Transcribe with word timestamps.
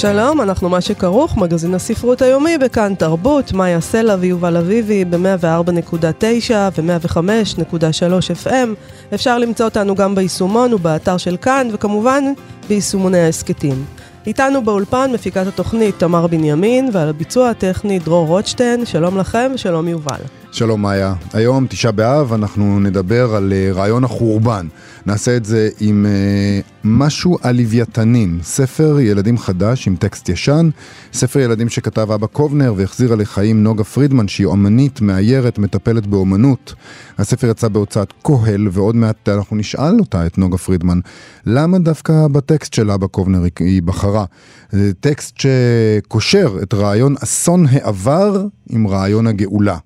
שלום, 0.00 0.40
אנחנו 0.40 0.68
מה 0.68 0.80
שכרוך, 0.80 1.36
מגזין 1.36 1.74
הספרות 1.74 2.22
היומי 2.22 2.58
בכאן 2.58 2.94
תרבות, 2.94 3.52
מאיה 3.52 3.80
סלע 3.80 4.16
ויובל 4.20 4.56
אביבי 4.56 5.04
ב-104.9 5.04 6.52
ו-105.3 6.76 8.46
FM. 8.46 8.68
אפשר 9.14 9.38
למצוא 9.38 9.64
אותנו 9.64 9.94
גם 9.94 10.14
ביישומון 10.14 10.74
ובאתר 10.74 11.16
של 11.16 11.36
כאן, 11.36 11.68
וכמובן 11.72 12.24
ביישומוני 12.68 13.18
ההסכתים. 13.18 13.84
איתנו 14.26 14.64
באולפן 14.64 15.10
מפיקת 15.12 15.46
התוכנית 15.46 15.98
תמר 15.98 16.26
בנימין, 16.26 16.90
ועל 16.92 17.08
הביצוע 17.08 17.50
הטכני 17.50 17.98
דרור 17.98 18.26
רוטשטיין. 18.26 18.86
שלום 18.86 19.18
לכם 19.18 19.50
ושלום 19.54 19.88
יובל. 19.88 20.37
שלום 20.52 20.82
מאיה, 20.82 21.14
היום 21.32 21.66
תשעה 21.66 21.92
באב 21.92 22.32
אנחנו 22.32 22.80
נדבר 22.80 23.34
על 23.34 23.52
uh, 23.52 23.76
רעיון 23.76 24.04
החורבן. 24.04 24.66
נעשה 25.06 25.36
את 25.36 25.44
זה 25.44 25.68
עם 25.80 26.06
uh, 26.06 26.68
משהו 26.84 27.38
על 27.42 27.56
לוויתנים, 27.56 28.38
ספר 28.42 29.00
ילדים 29.00 29.38
חדש 29.38 29.86
עם 29.86 29.96
טקסט 29.96 30.28
ישן, 30.28 30.70
ספר 31.12 31.40
ילדים 31.40 31.68
שכתב 31.68 32.12
אבא 32.12 32.26
קובנר 32.26 32.74
והחזירה 32.76 33.16
לחיים 33.16 33.62
נוגה 33.62 33.84
פרידמן 33.84 34.28
שהיא 34.28 34.46
אומנית, 34.46 35.00
מאיירת, 35.00 35.58
מטפלת 35.58 36.06
באומנות. 36.06 36.74
הספר 37.18 37.46
יצא 37.46 37.68
בהוצאת 37.68 38.12
כהל 38.24 38.68
ועוד 38.72 38.96
מעט 38.96 39.28
אנחנו 39.28 39.56
נשאל 39.56 40.00
אותה, 40.00 40.26
את 40.26 40.38
נוגה 40.38 40.58
פרידמן, 40.58 41.00
למה 41.46 41.78
דווקא 41.78 42.26
בטקסט 42.32 42.74
של 42.74 42.90
אבא 42.90 43.06
קובנר 43.06 43.42
היא 43.58 43.82
בחרה? 43.82 44.24
זה 44.70 44.92
טקסט 45.00 45.34
שקושר 45.38 46.58
את 46.62 46.74
רעיון 46.74 47.14
אסון 47.22 47.66
העבר 47.70 48.46
עם 48.70 48.86
רעיון 48.86 49.26
הגאולה. 49.26 49.76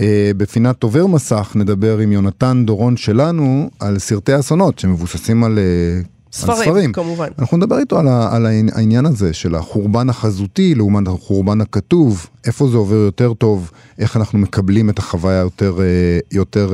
אה, 0.00 0.30
בפינת 0.36 0.82
עובר 0.82 1.06
מסך 1.06 1.52
נדבר 1.54 1.98
עם 1.98 2.12
יונתן 2.12 2.62
דורון 2.66 2.96
שלנו 2.96 3.70
על 3.80 3.98
סרטי 3.98 4.38
אסונות 4.38 4.78
שמבוססים 4.78 5.44
על... 5.44 5.58
אה, 5.58 6.00
ספרים, 6.32 6.58
על 6.58 6.64
ספרים, 6.64 6.92
כמובן. 6.92 7.28
אנחנו 7.38 7.56
נדבר 7.56 7.78
איתו 7.78 7.98
על, 7.98 8.08
ה, 8.08 8.36
על 8.36 8.46
העניין 8.46 9.06
הזה 9.06 9.32
של 9.32 9.54
החורבן 9.54 10.08
החזותי 10.08 10.74
לעומת 10.74 11.08
החורבן 11.08 11.60
הכתוב, 11.60 12.26
איפה 12.46 12.68
זה 12.68 12.76
עובר 12.76 12.96
יותר 12.96 13.34
טוב, 13.34 13.70
איך 13.98 14.16
אנחנו 14.16 14.38
מקבלים 14.38 14.90
את 14.90 14.98
החוויה 14.98 15.38
יותר, 15.38 15.80
אה, 15.80 16.18
יותר 16.32 16.72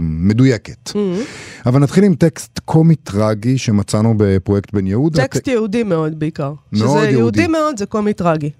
מדויקת. 0.00 0.88
Mm-hmm. 0.88 1.66
אבל 1.66 1.80
נתחיל 1.80 2.04
עם 2.04 2.14
טקסט 2.14 2.60
קומי 2.64 2.94
טרגי 2.94 3.58
שמצאנו 3.58 4.14
בפרויקט 4.16 4.74
בן 4.74 4.86
יהודה. 4.86 5.22
טקסט 5.22 5.48
יהודי 5.48 5.82
מאוד 5.82 6.18
בעיקר. 6.18 6.52
מאוד 6.72 6.88
שזה 6.88 6.98
יהודי. 6.98 7.10
יהודי 7.12 7.46
מאוד 7.46 7.78
זה 7.78 7.86
קומי 7.86 8.12
טרגי. 8.12 8.50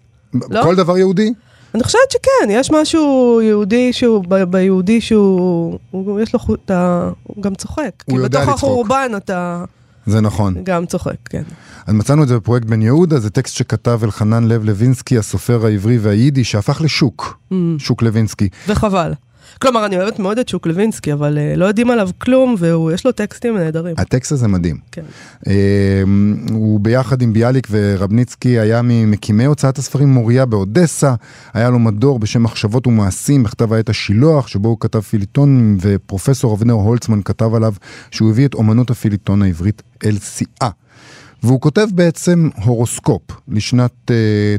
לא? 0.50 0.62
כל 0.62 0.74
דבר 0.76 0.98
יהודי? 0.98 1.32
אני 1.74 1.82
חושבת 1.84 2.10
שכן, 2.12 2.50
יש 2.50 2.70
משהו 2.70 3.40
יהודי 3.42 3.92
שהוא, 3.92 4.24
ב- 4.28 4.42
ביהודי 4.44 5.00
שהוא, 5.00 5.78
הוא, 5.90 6.20
יש 6.20 6.32
לו, 6.32 6.38
חוט- 6.40 6.60
אתה, 6.64 7.10
הוא 7.22 7.42
גם 7.42 7.54
צוחק. 7.54 7.90
הוא 8.06 8.16
כי 8.18 8.22
יודע 8.24 8.38
בתוך 8.40 8.52
לצחוק. 8.54 8.70
החורבן 8.70 9.12
אתה 9.16 9.64
זה 10.06 10.20
נכון. 10.20 10.54
גם 10.64 10.86
צוחק, 10.86 11.16
כן. 11.30 11.42
אז 11.86 11.94
מצאנו 11.94 12.22
את 12.22 12.28
זה 12.28 12.36
בפרויקט 12.36 12.66
בן 12.66 12.82
יהודה, 12.82 13.18
זה 13.20 13.30
טקסט 13.30 13.54
שכתב 13.56 14.00
אלחנן 14.04 14.44
לב 14.44 14.64
לוינסקי, 14.64 15.18
הסופר 15.18 15.66
העברי 15.66 15.98
והיידי, 15.98 16.44
שהפך 16.44 16.80
לשוק, 16.80 17.38
Mm. 17.50 17.54
שוק 17.78 18.02
לוינסקי. 18.02 18.48
וחבל. 18.68 19.12
כלומר, 19.60 19.86
אני 19.86 19.96
אוהבת 19.96 20.18
מאוד 20.18 20.38
את 20.38 20.48
שוק 20.48 20.66
לוינסקי, 20.66 21.12
אבל 21.12 21.38
uh, 21.38 21.56
לא 21.58 21.64
יודעים 21.64 21.90
עליו 21.90 22.10
כלום, 22.18 22.54
ויש 22.58 23.06
לו 23.06 23.12
טקסטים 23.12 23.56
נהדרים. 23.56 23.94
הטקסט 23.98 24.32
הזה 24.32 24.48
מדהים. 24.48 24.76
כן. 24.92 25.02
אה, 25.46 26.02
הוא 26.50 26.80
ביחד 26.80 27.22
עם 27.22 27.32
ביאליק 27.32 27.66
ורבניצקי 27.70 28.58
היה 28.58 28.82
ממקימי 28.82 29.44
הוצאת 29.44 29.78
הספרים 29.78 30.08
מוריה 30.08 30.46
באודסה, 30.46 31.14
היה 31.54 31.70
לו 31.70 31.78
מדור 31.78 32.18
בשם 32.18 32.42
מחשבות 32.42 32.86
ומעשים 32.86 33.42
בכתב 33.42 33.72
העת 33.72 33.88
השילוח, 33.88 34.46
שבו 34.46 34.68
הוא 34.68 34.76
כתב 34.80 35.00
פיליטון, 35.00 35.76
ופרופסור 35.80 36.54
אבנר 36.54 36.72
הולצמן 36.72 37.22
כתב 37.22 37.54
עליו 37.54 37.74
שהוא 38.10 38.30
הביא 38.30 38.46
את 38.46 38.54
אומנות 38.54 38.90
הפיליטון 38.90 39.42
העברית 39.42 39.82
אל 40.04 40.18
שיאה. 40.18 40.70
והוא 41.44 41.60
כותב 41.60 41.86
בעצם 41.92 42.48
הורוסקופ 42.64 43.22
לשנת 43.48 44.10
uh, 44.10 44.12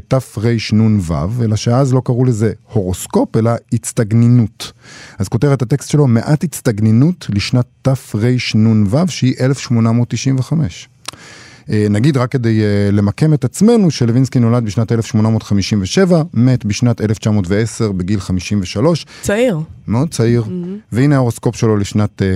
תרנ"ו, 0.08 1.44
אלא 1.44 1.56
שאז 1.56 1.92
לא 1.94 2.02
קראו 2.04 2.24
לזה 2.24 2.52
הורוסקופ, 2.72 3.36
אלא 3.36 3.50
הצטגנינות. 3.72 4.72
אז 5.18 5.28
כותרת 5.28 5.62
הטקסט 5.62 5.90
שלו, 5.90 6.06
מעט 6.06 6.44
הצטגנינות 6.44 7.26
לשנת 7.34 7.66
תרנ"ו, 7.82 9.08
שהיא 9.08 9.34
1895. 9.40 10.88
אה, 11.70 11.86
נגיד 11.90 12.16
רק 12.16 12.32
כדי 12.32 12.60
אה, 12.62 12.90
למקם 12.92 13.34
את 13.34 13.44
עצמנו, 13.44 13.90
שלווינסקי 13.90 14.38
נולד 14.38 14.64
בשנת 14.64 14.92
1857, 14.92 16.22
מת 16.34 16.64
בשנת 16.64 17.00
1910 17.00 17.92
בגיל 17.92 18.20
53, 18.20 19.06
צעיר. 19.22 19.60
מאוד 19.88 20.10
צעיר, 20.10 20.44
והנה 20.92 21.14
ההורוסקופ 21.14 21.56
שלו 21.56 21.76
לשנת 21.76 22.22
אה, 22.22 22.26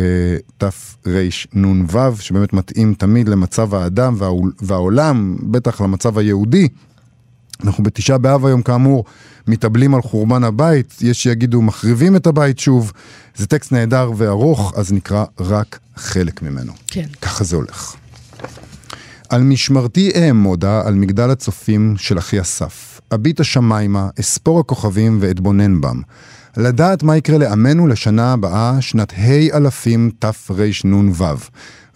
תרנ"ו, 0.58 2.16
שבאמת 2.20 2.52
מתאים 2.52 2.94
תמיד 2.98 3.28
למצב 3.28 3.74
האדם 3.74 4.14
והעול- 4.18 4.52
והעולם, 4.62 5.36
בטח 5.42 5.80
למצב 5.80 6.18
היהודי. 6.18 6.68
אנחנו 7.64 7.84
בתשעה 7.84 8.18
באב 8.18 8.46
היום 8.46 8.62
כאמור 8.62 9.04
מתאבלים 9.46 9.94
על 9.94 10.02
חורבן 10.02 10.44
הבית, 10.44 10.94
יש 11.00 11.22
שיגידו 11.22 11.62
מחריבים 11.62 12.16
את 12.16 12.26
הבית 12.26 12.58
שוב. 12.58 12.92
זה 13.36 13.46
טקסט 13.46 13.72
נהדר 13.72 14.10
וארוך, 14.16 14.72
אז 14.76 14.92
נקרא 14.92 15.24
רק 15.40 15.78
חלק 15.96 16.42
ממנו. 16.42 16.72
כן. 16.86 17.06
ככה 17.22 17.44
זה 17.44 17.56
הולך. 17.56 17.94
על 19.30 19.42
משמרתי 19.42 20.10
אעמודה 20.16 20.82
על 20.84 20.94
מגדל 20.94 21.30
הצופים 21.30 21.94
של 21.98 22.18
אחי 22.18 22.40
אסף. 22.40 23.00
אביט 23.14 23.40
השמיימה, 23.40 24.08
אספור 24.20 24.60
הכוכבים 24.60 25.18
ואתבונן 25.20 25.80
בם. 25.80 26.02
לדעת 26.56 27.02
מה 27.02 27.16
יקרה 27.16 27.38
לעמנו 27.38 27.86
לשנה 27.86 28.32
הבאה, 28.32 28.76
שנת 28.80 29.12
ה' 29.12 29.56
אלפים 29.56 30.10
תרנ"ו. 30.18 31.24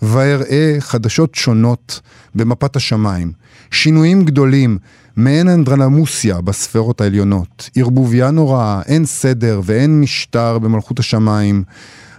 ואראה 0.02 0.76
חדשות 0.80 1.34
שונות 1.34 2.00
במפת 2.34 2.76
השמיים. 2.76 3.32
שינויים 3.70 4.24
גדולים, 4.24 4.78
מעין 5.16 5.48
אנדרלמוסיה 5.48 6.40
בספרות 6.40 7.00
העליונות. 7.00 7.70
ערבוביה 7.76 8.30
נוראה, 8.30 8.82
אין 8.86 9.04
סדר 9.04 9.60
ואין 9.64 10.00
משטר 10.00 10.58
במלכות 10.58 10.98
השמיים. 10.98 11.64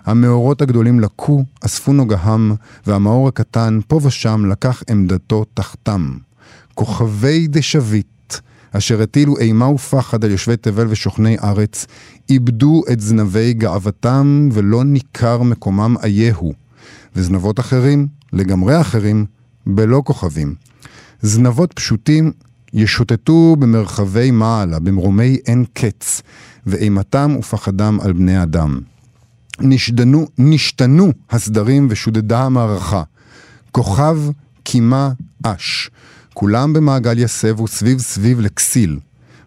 המאורות 0.05 0.61
הגדולים 0.61 0.99
לקו, 0.99 1.43
אספו 1.65 1.93
נוגהם, 1.93 2.55
והמאור 2.87 3.27
הקטן, 3.27 3.79
פה 3.87 3.99
ושם, 4.03 4.45
לקח 4.45 4.83
עמדתו 4.89 5.45
תחתם. 5.53 6.11
כוכבי 6.73 7.47
דשביט, 7.47 8.35
אשר 8.71 9.01
הטילו 9.01 9.37
אימה 9.37 9.67
ופחד 9.67 10.25
על 10.25 10.31
יושבי 10.31 10.57
תבל 10.57 10.85
ושוכני 10.89 11.37
ארץ, 11.43 11.85
איבדו 12.29 12.81
את 12.91 12.99
זנבי 12.99 13.53
גאוותם, 13.53 14.49
ולא 14.51 14.83
ניכר 14.83 15.43
מקומם 15.43 15.95
אייהו. 16.03 16.53
וזנבות 17.15 17.59
אחרים, 17.59 18.07
לגמרי 18.33 18.81
אחרים, 18.81 19.25
בלא 19.67 20.01
כוכבים. 20.05 20.55
זנבות 21.21 21.73
פשוטים 21.73 22.31
ישוטטו 22.73 23.55
במרחבי 23.59 24.31
מעלה, 24.31 24.79
במרומי 24.79 25.37
אין 25.45 25.65
קץ, 25.73 26.21
ואימתם 26.65 27.35
ופחדם 27.39 27.99
על 28.01 28.13
בני 28.13 28.43
אדם. 28.43 28.79
נשדנו, 29.59 30.27
נשתנו 30.37 31.11
הסדרים 31.29 31.87
ושודדה 31.89 32.43
המערכה. 32.43 33.03
כוכב, 33.71 34.17
קימה, 34.63 35.11
אש. 35.43 35.89
כולם 36.33 36.73
במעגל 36.73 37.19
יסבו 37.19 37.67
סביב 37.67 37.99
סביב 37.99 38.39
לכסיל. 38.39 38.99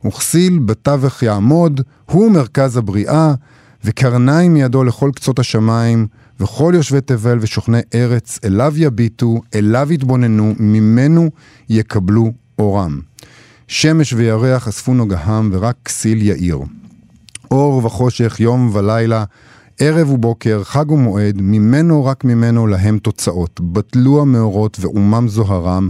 וכסיל 0.06 0.58
בתווך 0.58 1.22
יעמוד, 1.22 1.80
הוא 2.04 2.30
מרכז 2.30 2.76
הבריאה, 2.76 3.34
וקרניים 3.84 4.54
מידו 4.54 4.84
לכל 4.84 5.10
קצות 5.14 5.38
השמיים, 5.38 6.06
וכל 6.40 6.72
יושבי 6.76 7.00
תבל 7.00 7.38
ושוכני 7.40 7.80
ארץ, 7.94 8.38
אליו 8.44 8.72
יביטו, 8.76 9.40
אליו 9.54 9.92
יתבוננו, 9.92 10.54
ממנו 10.58 11.30
יקבלו 11.68 12.32
אורם. 12.58 13.00
שמש 13.68 14.12
וירח 14.12 14.68
אספו 14.68 14.94
נוגהם, 14.94 15.50
ורק 15.52 15.76
כסיל 15.84 16.22
יאיר. 16.22 16.58
אור 17.50 17.84
וחושך, 17.84 18.40
יום 18.40 18.70
ולילה, 18.72 19.24
ערב 19.78 20.10
ובוקר, 20.10 20.64
חג 20.64 20.90
ומועד, 20.90 21.36
ממנו 21.40 22.04
רק 22.04 22.24
ממנו 22.24 22.66
להם 22.66 22.98
תוצאות. 22.98 23.60
בטלו 23.60 24.20
המאורות 24.22 24.76
ואומם 24.80 25.28
זוהרם, 25.28 25.88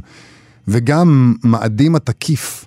וגם 0.68 1.34
מאדים 1.44 1.96
התקיף, 1.96 2.64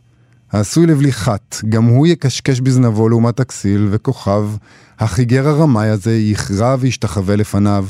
העשוי 0.52 0.86
לבלי 0.86 1.12
חת, 1.12 1.62
גם 1.70 1.84
הוא 1.84 2.08
יקשקש 2.08 2.60
בזנבו 2.60 3.10
לעומת 3.10 3.40
הכסיל, 3.40 3.88
וכוכב, 3.92 4.50
החיגר 5.00 5.48
הרמאי 5.48 5.88
הזה 5.88 6.18
יכרע 6.18 6.76
וישתחווה 6.80 7.36
לפניו, 7.36 7.86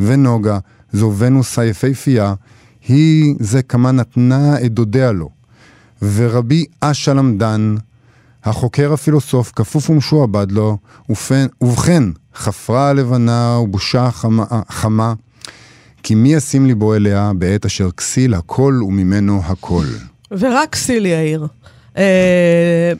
ונוגה, 0.00 0.58
זו 0.92 1.14
ונוס 1.18 1.58
היפהפייה, 1.58 2.34
היא 2.88 3.34
זה 3.40 3.62
כמה 3.62 3.92
נתנה 3.92 4.60
את 4.64 4.72
דודיה 4.72 5.12
לו. 5.12 5.30
ורבי 6.02 6.64
אשה 6.80 7.14
למדן, 7.14 7.76
החוקר 8.46 8.92
הפילוסוף 8.92 9.52
כפוף 9.56 9.90
ומשועבד 9.90 10.52
לו, 10.52 10.76
ופן, 11.10 11.46
ובכן, 11.60 12.02
חפרה 12.34 12.88
הלבנה 12.88 13.58
ובושה 13.62 14.10
חמה, 14.10 14.44
חמה, 14.68 15.14
כי 16.02 16.14
מי 16.14 16.34
ישים 16.34 16.66
ליבו 16.66 16.94
אליה 16.94 17.32
בעת 17.38 17.64
אשר 17.64 17.90
כסיל 17.90 18.34
הכל 18.34 18.80
וממנו 18.82 19.40
הכל. 19.44 19.84
ורק 20.30 20.72
כסיל 20.72 21.06
יאיר. 21.06 21.46
Uh, 21.94 21.98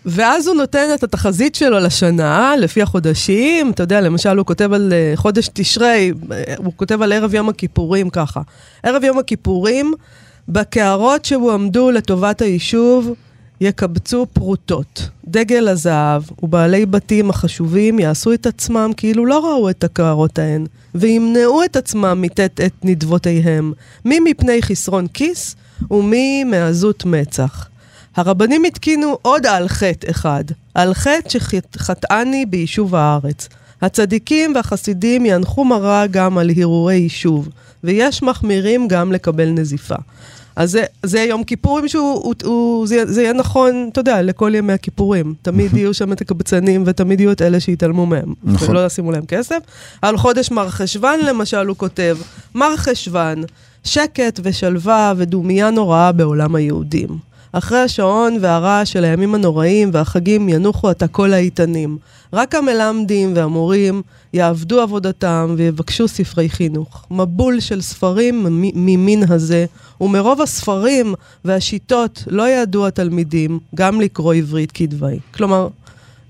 ואז 0.07 0.47
הוא 0.47 0.57
נותן 0.57 0.89
את 0.95 1.03
התחזית 1.03 1.55
שלו 1.55 1.79
לשנה, 1.79 2.55
לפי 2.59 2.83
החודשים. 2.83 3.71
אתה 3.71 3.83
יודע, 3.83 4.01
למשל, 4.01 4.39
הוא 4.39 4.47
כותב 4.47 4.73
על 4.73 4.93
uh, 4.93 5.17
חודש 5.17 5.51
תשרי, 5.53 6.13
uh, 6.23 6.33
הוא 6.57 6.73
כותב 6.77 7.03
על 7.03 7.13
ערב 7.13 7.35
יום 7.35 7.49
הכיפורים 7.49 8.11
ככה. 8.11 8.41
ערב 8.83 9.05
יום 9.05 9.19
הכיפורים, 9.19 9.93
בקערות 10.49 11.25
שהועמדו 11.25 11.91
לטובת 11.91 12.43
היישוב, 12.43 13.15
יקבצו 13.61 14.27
פרוטות. 14.33 15.09
דגל 15.25 15.69
הזהב 15.69 16.23
ובעלי 16.43 16.87
בתים 16.87 17.31
החשובים 17.31 17.99
יעשו 17.99 18.33
את 18.33 18.47
עצמם 18.47 18.91
כאילו 18.97 19.27
לא 19.27 19.47
ראו 19.47 19.71
את 19.71 19.85
הקערות 19.85 20.39
ההן, 20.39 20.67
וימנעו 20.95 21.65
את 21.65 21.77
עצמם 21.77 22.19
מטט 22.23 22.61
את 22.61 22.73
נדבותיהם, 22.83 23.73
מי 24.05 24.21
מפני 24.21 24.63
חסרון 24.63 25.07
כיס 25.07 25.57
ומי 25.91 26.45
מעזות 26.45 27.05
מצח. 27.05 27.69
הרבנים 28.17 28.65
התקינו 28.65 29.19
עוד 29.23 29.47
על 29.47 29.69
חטא 29.69 30.11
אחד, 30.11 30.45
על 30.75 30.95
חטא 30.95 31.29
שחטאני 31.29 32.47
ביישוב 32.47 32.95
הארץ. 32.95 33.49
הצדיקים 33.83 34.53
והחסידים 34.55 35.27
ינחו 35.27 35.65
מרה 35.65 36.07
גם 36.07 36.39
על 36.39 36.51
הרהורי 36.57 36.95
יישוב, 36.95 37.49
ויש 37.85 38.23
מחמירים 38.23 38.89
גם 38.89 39.13
לקבל 39.13 39.49
נזיפה. 39.49 39.95
אז 40.57 40.71
זה, 40.71 40.85
זה 41.03 41.21
יום 41.21 41.45
כיפורים 41.45 41.89
שהוא, 41.89 42.15
הוא, 42.25 42.35
הוא, 42.45 42.87
זה, 42.87 43.13
זה 43.13 43.23
יהיה 43.23 43.33
נכון, 43.33 43.89
אתה 43.93 44.01
יודע, 44.01 44.23
לכל 44.23 44.53
ימי 44.55 44.73
הכיפורים. 44.73 45.35
תמיד 45.43 45.75
יהיו 45.77 45.95
שם 45.95 46.13
את 46.13 46.21
הקבצנים 46.21 46.83
ותמיד 46.87 47.21
יהיו 47.21 47.33
את 47.33 47.43
אלה 47.43 47.61
שיתעלמו 47.61 48.07
מהם. 48.07 48.35
נכון. 48.45 48.71
ולא 48.71 48.87
ישימו 48.87 49.13
להם 49.13 49.27
כסף. 49.27 49.59
על 50.03 50.17
חודש 50.17 50.51
מר 50.51 50.69
חשוון, 50.69 51.21
למשל, 51.21 51.67
הוא 51.67 51.77
כותב, 51.77 52.19
מר 52.55 52.77
חשוון, 52.77 53.43
שקט 53.85 54.41
ושלווה 54.43 55.13
ודומייה 55.17 55.71
נוראה 55.71 56.13
בעולם 56.13 56.55
היהודים. 56.55 57.09
אחרי 57.53 57.79
השעון 57.79 58.39
והרעש 58.41 58.93
של 58.93 59.05
הימים 59.05 59.35
הנוראים 59.35 59.91
והחגים 59.93 60.49
ינוחו 60.49 60.89
עתה 60.89 61.09
כל 61.09 61.33
האיתנים. 61.33 61.99
רק 62.33 62.55
המלמדים 62.55 63.33
והמורים 63.37 64.03
יעבדו 64.33 64.81
עבודתם 64.81 65.55
ויבקשו 65.57 66.09
ספרי 66.09 66.49
חינוך. 66.49 67.07
מבול 67.11 67.61
של 67.61 67.81
ספרים 67.81 68.47
ממין 68.75 69.25
הזה, 69.29 69.67
ומרוב 70.01 70.41
הספרים 70.41 71.15
והשיטות 71.45 72.25
לא 72.27 72.49
ידעו 72.49 72.87
התלמידים 72.87 73.59
גם 73.75 74.01
לקרוא 74.01 74.35
עברית 74.35 74.73
כדווי. 74.73 75.19
כלומר, 75.35 75.69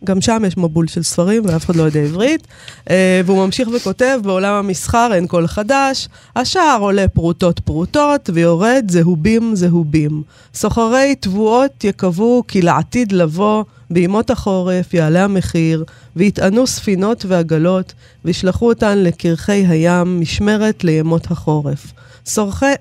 גם 0.04 0.20
שם 0.20 0.43
יש 0.46 0.56
מבול 0.56 0.87
של 0.87 1.02
ספרים 1.02 1.43
ואף 1.46 1.64
אחד 1.64 1.76
לא 1.76 1.82
יודע 1.82 2.00
עברית. 2.00 2.46
Uh, 2.84 2.90
והוא 3.25 3.46
ממשיך 3.46 3.69
וכותב, 3.76 4.19
בעולם 4.22 4.54
המסחר 4.54 5.10
אין 5.14 5.26
קול 5.26 5.46
חדש, 5.46 6.08
השער 6.37 6.81
עולה 6.81 7.08
פרוטות 7.08 7.60
פרוטות 7.60 8.31
ויורד 8.34 8.87
זהובים 8.90 9.56
זהובים. 9.56 10.22
סוחרי 10.54 11.14
תבואות 11.20 11.84
יקוו 11.84 12.43
כי 12.48 12.62
לעתיד 12.62 13.12
לבוא, 13.12 13.64
בימות 13.91 14.31
החורף 14.31 14.94
יעלה 14.94 15.25
המחיר, 15.25 15.85
ויטענו 16.17 16.67
ספינות 16.67 17.25
ועגלות, 17.29 17.93
וישלחו 18.25 18.69
אותן 18.69 18.99
לקרחי 18.99 19.67
הים, 19.69 20.21
משמרת 20.21 20.85
לימות 20.85 21.31
החורף. 21.31 21.93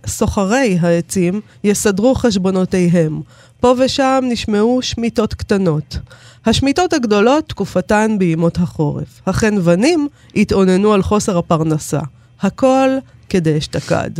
סוחרי 0.08 0.78
העצים 0.82 1.42
יסדרו 1.64 2.16
חשבונותיהם. 2.16 3.22
פה 3.60 3.74
ושם 3.86 4.24
נשמעו 4.30 4.82
שמיטות 4.82 5.34
קטנות. 5.34 5.98
השמיטות 6.46 6.94
הגדולות, 6.94 7.50
תקופתן 7.50 8.16
בימות 8.20 8.58
החורף. 8.58 9.22
החנוונים 9.28 10.08
התאוננו 10.36 10.94
על 10.94 11.02
חוסר 11.02 11.38
הפרנסה. 11.38 12.00
הכל 12.42 12.90
כדי 13.30 13.58
אשתקד. 13.58 14.12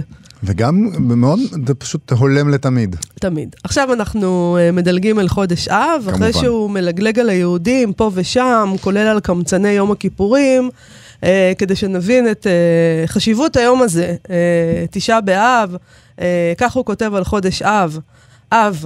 וגם 0.46 0.90
מאוד, 1.00 1.40
זה 1.68 1.74
פשוט 1.74 2.12
הולם 2.12 2.50
לתמיד. 2.50 2.96
תמיד. 3.20 3.56
עכשיו 3.64 3.94
אנחנו 3.94 4.58
uh, 4.58 4.76
מדלגים 4.76 5.20
אל 5.20 5.28
חודש 5.28 5.68
אב, 5.68 6.02
כמובן. 6.06 6.16
אחרי 6.16 6.34
שהוא 6.34 6.70
מלגלג 6.70 7.20
על 7.20 7.30
היהודים 7.30 7.94
פה 7.94 8.12
ושם, 8.14 8.74
כולל 8.82 9.08
על 9.08 9.20
קמצני 9.20 9.70
יום 9.70 9.92
הכיפורים, 9.92 10.70
uh, 11.22 11.26
כדי 11.58 11.76
שנבין 11.76 12.32
את 12.32 12.48
uh, 12.48 13.08
חשיבות 13.08 13.56
היום 13.56 13.82
הזה, 13.82 14.16
uh, 14.24 14.30
תשעה 14.92 15.22
באב, 15.22 15.76
uh, 15.76 16.22
כך 16.58 16.74
הוא 16.74 16.86
כותב 16.86 17.14
על 17.16 17.24
חודש 17.24 17.62
אב. 17.62 18.00
אב, 18.52 18.86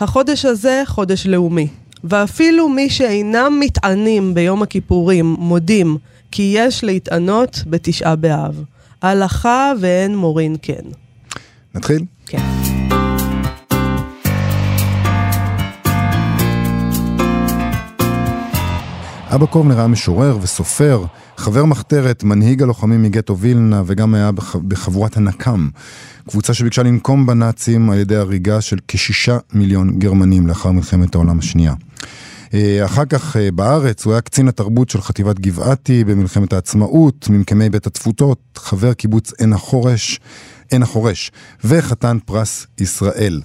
החודש 0.00 0.44
הזה 0.44 0.82
חודש 0.86 1.26
לאומי. 1.26 1.68
ואפילו 2.04 2.68
מי 2.68 2.90
שאינם 2.90 3.60
מתענים 3.60 4.34
ביום 4.34 4.62
הכיפורים 4.62 5.36
מודים 5.38 5.96
כי 6.30 6.52
יש 6.56 6.84
להתענות 6.84 7.62
בתשעה 7.66 8.16
באב. 8.16 8.64
הלכה 9.02 9.72
ואין 9.80 10.16
מורין 10.16 10.56
כן. 10.62 10.82
נתחיל? 11.74 12.04
כן. 12.26 12.38
אבא 19.34 19.46
קובנר 19.46 19.78
היה 19.78 19.86
משורר 19.86 20.38
וסופר, 20.42 21.04
חבר 21.36 21.64
מחתרת, 21.64 22.24
מנהיג 22.24 22.62
הלוחמים 22.62 23.02
מגטו 23.02 23.38
וילנה 23.38 23.82
וגם 23.86 24.14
היה 24.14 24.30
בחבורת 24.68 25.16
הנקם, 25.16 25.68
קבוצה 26.28 26.54
שביקשה 26.54 26.82
לנקום 26.82 27.26
בנאצים 27.26 27.90
על 27.90 27.98
ידי 27.98 28.16
הריגה 28.16 28.60
של 28.60 28.76
כשישה 28.88 29.38
מיליון 29.52 29.98
גרמנים 29.98 30.46
לאחר 30.46 30.70
מלחמת 30.70 31.14
העולם 31.14 31.38
השנייה. 31.38 31.74
אה, 32.54 32.84
אחר 32.84 33.04
כך 33.04 33.36
אה, 33.36 33.50
בארץ 33.50 34.04
הוא 34.04 34.12
היה 34.12 34.20
קצין 34.20 34.48
התרבות 34.48 34.90
של 34.90 35.00
חטיבת 35.00 35.38
גבעתי 35.40 36.04
במלחמת 36.04 36.52
העצמאות, 36.52 37.28
ממקמי 37.30 37.70
בית 37.70 37.86
התפוצות, 37.86 38.38
חבר 38.56 38.92
קיבוץ 38.92 39.32
עין 39.38 39.52
החורש, 39.52 40.20
עין 40.70 40.82
החורש, 40.82 41.32
וחתן 41.64 42.18
פרס 42.24 42.66
ישראל. 42.78 43.40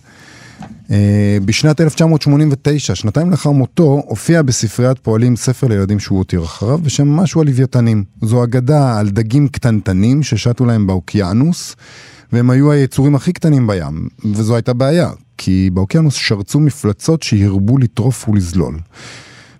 אה, 0.91 1.37
בשנת 1.45 1.81
1989, 1.81 2.95
שנתיים 2.95 3.31
לאחר 3.31 3.51
מותו, 3.51 4.03
הופיע 4.05 4.41
בספריית 4.41 4.99
פועלים 4.99 5.35
ספר 5.35 5.67
לילדים 5.67 5.99
שהוא 5.99 6.17
הותיר 6.17 6.43
אחריו 6.43 6.77
בשם 6.77 7.07
משהו 7.07 7.41
על 7.41 7.47
לוויתנים. 7.47 8.03
זו 8.21 8.43
אגדה 8.43 8.99
על 8.99 9.09
דגים 9.09 9.47
קטנטנים 9.47 10.23
ששטו 10.23 10.65
להם 10.65 10.87
באוקיינוס, 10.87 11.75
והם 12.33 12.49
היו 12.49 12.71
היצורים 12.71 13.15
הכי 13.15 13.33
קטנים 13.33 13.67
בים, 13.67 14.07
וזו 14.25 14.55
הייתה 14.55 14.73
בעיה, 14.73 15.09
כי 15.37 15.69
באוקיינוס 15.73 16.13
שרצו 16.13 16.59
מפלצות 16.59 17.23
שהרבו 17.23 17.77
לטרוף 17.77 18.29
ולזלול. 18.29 18.79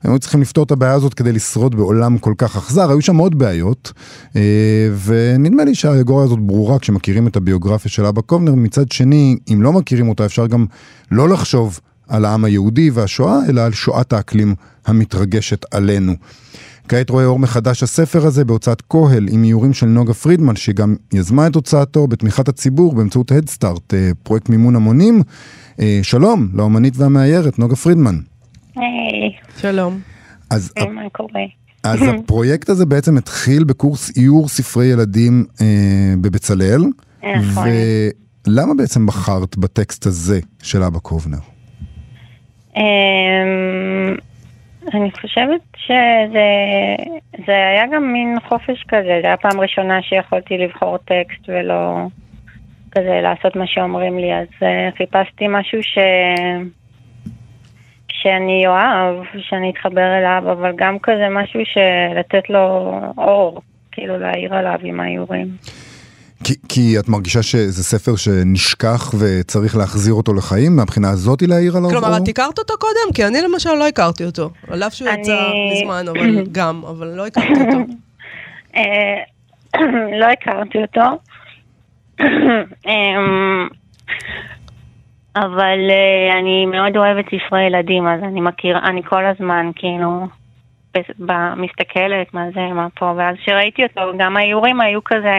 הם 0.04 0.12
היו 0.12 0.20
צריכים 0.20 0.42
לפתור 0.42 0.64
את 0.64 0.72
הבעיה 0.72 0.94
הזאת 0.94 1.14
כדי 1.14 1.32
לשרוד 1.32 1.76
בעולם 1.76 2.18
כל 2.18 2.34
כך 2.38 2.58
אכזר, 2.58 2.90
היו 2.90 3.02
שם 3.02 3.18
עוד 3.18 3.38
בעיות, 3.38 3.92
אה, 4.36 4.42
ונדמה 5.06 5.64
לי 5.64 5.76
שהאגוריה 5.76 6.26
הזאת 6.26 6.40
ברורה 6.40 6.80
כשמכירים 6.80 7.28
את 7.28 7.36
הביוגרפיה 7.36 7.92
של 7.92 8.06
אבא 8.06 8.22
קובנר, 8.22 8.56
מצד 8.56 8.92
שני, 8.92 9.38
אם 9.54 9.62
לא 9.62 9.74
מכירים 9.74 10.10
אותה 10.10 10.26
אפשר 10.26 10.48
גם 10.48 10.66
לא 11.12 11.30
לחשוב 11.30 11.80
על 12.08 12.26
העם 12.26 12.46
היהודי 12.46 12.90
והשואה, 12.90 13.40
אלא 13.50 13.62
על 13.62 13.74
שואת 13.74 14.14
האקלים 14.14 14.56
המתרגשת 14.86 15.66
עלינו. 15.72 16.14
כעת 16.88 17.10
רואה 17.10 17.26
אור 17.26 17.40
מחדש 17.40 17.84
הספר 17.84 18.26
הזה 18.26 18.46
בהוצאת 18.46 18.82
כהל 18.90 19.28
עם 19.32 19.44
איורים 19.44 19.74
של 19.74 19.86
נוגה 19.86 20.14
פרידמן, 20.14 20.56
שגם 20.56 20.96
יזמה 21.14 21.48
את 21.48 21.56
הוצאתו 21.56 22.08
בתמיכת 22.08 22.50
הציבור 22.50 22.94
באמצעות 22.94 23.32
הדסטארט, 23.32 23.94
אה, 23.94 24.12
פרויקט 24.24 24.50
מימון 24.50 24.76
המונים. 24.76 25.24
אה, 25.80 26.00
שלום 26.04 26.48
לאומנית 26.54 26.94
והמאיירת 26.98 27.60
נוגה 27.60 27.76
פרידמן. 27.76 28.16
היי. 28.76 29.32
שלום. 29.58 30.00
אז, 30.50 30.74
היי, 30.76 30.88
מה 30.88 31.10
קורה? 31.12 31.42
אז 31.84 32.02
הפרויקט 32.10 32.70
הזה 32.70 32.86
בעצם 32.86 33.18
התחיל 33.18 33.64
בקורס 33.64 34.18
איור 34.18 34.48
ספרי 34.48 34.86
ילדים 34.86 35.46
אה, 35.62 36.14
בבצלאל. 36.22 36.82
נכון. 37.24 37.68
ולמה 38.48 38.74
בעצם 38.74 39.06
בחרת 39.06 39.58
בטקסט 39.58 40.06
הזה 40.06 40.40
של 40.64 40.84
אבא 40.84 41.00
קובנר? 41.00 41.38
אמ, 42.78 44.16
אני 44.94 45.12
חושבת 45.22 45.62
שזה 45.76 46.38
היה 47.48 47.84
גם 47.94 48.14
מין 48.14 48.38
חופש 48.50 48.84
כזה, 48.88 49.04
זו 49.22 49.28
הייתה 49.28 49.36
פעם 49.42 49.60
ראשונה 49.60 50.02
שיכולתי 50.02 50.58
לבחור 50.58 50.98
טקסט 50.98 51.48
ולא 51.48 52.08
כזה 52.96 53.20
לעשות 53.24 53.56
מה 53.56 53.68
שאומרים 53.68 54.20
לי, 54.20 54.34
אז 54.34 54.48
uh, 54.60 54.98
חיפשתי 54.98 55.46
משהו 55.50 55.84
ש... 55.84 55.98
שאני 58.12 58.68
אוהב, 58.68 59.16
שאני 59.38 59.72
אתחבר 59.72 60.18
אליו, 60.18 60.52
אבל 60.52 60.72
גם 60.76 60.98
כזה 61.04 61.28
משהו 61.32 61.60
שלתת 61.74 62.50
לו 62.50 63.00
אור, 63.18 63.62
כאילו 63.92 64.18
להעיר 64.18 64.54
עליו 64.54 64.80
עם 64.84 65.00
האיורים. 65.00 65.48
כי, 66.44 66.54
כי 66.70 67.00
את 67.00 67.10
מרגישה 67.10 67.44
שזה 67.44 67.84
ספר 67.84 68.16
שנשכח 68.16 69.14
וצריך 69.20 69.78
להחזיר 69.78 70.14
אותו 70.14 70.34
לחיים? 70.34 70.76
מהבחינה 70.76 71.10
הזאת 71.10 71.42
להעיר 71.42 71.78
עליו? 71.78 71.90
כלומר, 71.90 72.18
את 72.18 72.28
הכרת 72.28 72.60
אותו 72.60 72.74
קודם? 72.80 73.14
כי 73.14 73.26
אני 73.26 73.42
למשל 73.42 73.74
לא 73.74 73.88
הכרתי 73.88 74.26
אותו. 74.26 74.50
על 74.68 74.84
אף 74.84 74.94
שהוא 74.94 75.10
אני... 75.10 75.22
יצא 75.22 75.38
מזמן, 75.74 76.06
אבל 76.08 76.46
גם, 76.52 76.82
אבל 76.86 77.08
לא 77.08 77.28
הכרתי 77.28 77.62
אותו. 77.62 77.78
אה, 78.76 79.16
לא 80.20 80.26
הכרתי 80.26 80.78
אותו. 80.78 81.02
אמ, 82.88 83.68
אבל 85.36 85.80
uh, 85.90 86.38
אני 86.40 86.66
מאוד 86.66 86.98
אוהבת 86.98 87.26
ספרי 87.26 87.64
ילדים, 87.64 88.08
אז 88.08 88.24
אני 88.24 88.42
מכירה, 88.42 88.80
אני 88.84 89.04
כל 89.04 89.26
הזמן 89.26 89.72
כאילו 89.76 90.28
מסתכלת 91.56 92.34
מה 92.34 92.46
זה, 92.54 92.62
מה 92.62 92.88
פה, 92.96 93.14
ואז 93.18 93.36
כשראיתי 93.44 93.84
אותו, 93.84 94.02
גם 94.18 94.38
האיורים 94.38 94.82
היו 94.82 95.04
כזה, 95.04 95.36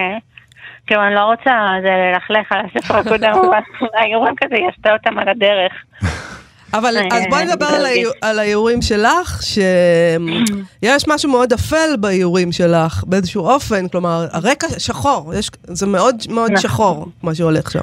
כאילו 0.87 1.02
אני 1.02 1.14
לא 1.14 1.25
רוצה 1.25 1.52
זה 1.83 1.90
ללכלך 1.90 2.52
על 2.52 2.61
הספר 2.66 2.97
הקודם, 2.97 3.33
אבל 3.49 3.88
האיורים 3.95 4.35
כזה 4.37 4.57
יעשתה 4.57 4.93
אותם 4.93 5.19
על 5.19 5.28
הדרך. 5.28 5.73
אבל 6.78 6.97
אה, 6.97 7.16
אז 7.16 7.25
בואי 7.31 7.45
נדבר 7.45 7.66
על, 7.66 7.73
להרגיש. 7.73 7.97
האיור, 7.97 8.12
על 8.23 8.38
האיורים 8.38 8.83
שלך, 8.83 9.43
שיש 9.43 11.09
משהו 11.14 11.31
מאוד 11.31 11.52
אפל 11.52 11.97
באיורים 12.00 12.52
שלך, 12.52 13.04
באיזשהו 13.07 13.47
אופן, 13.47 13.88
כלומר, 13.88 14.25
הרקע 14.33 14.66
שחור, 14.78 15.35
יש, 15.35 15.50
זה 15.62 15.87
מאוד 15.87 16.16
מאוד 16.31 16.50
נכון. 16.50 16.62
שחור, 16.62 17.07
מה 17.23 17.35
שהולך 17.35 17.71
שם. 17.71 17.81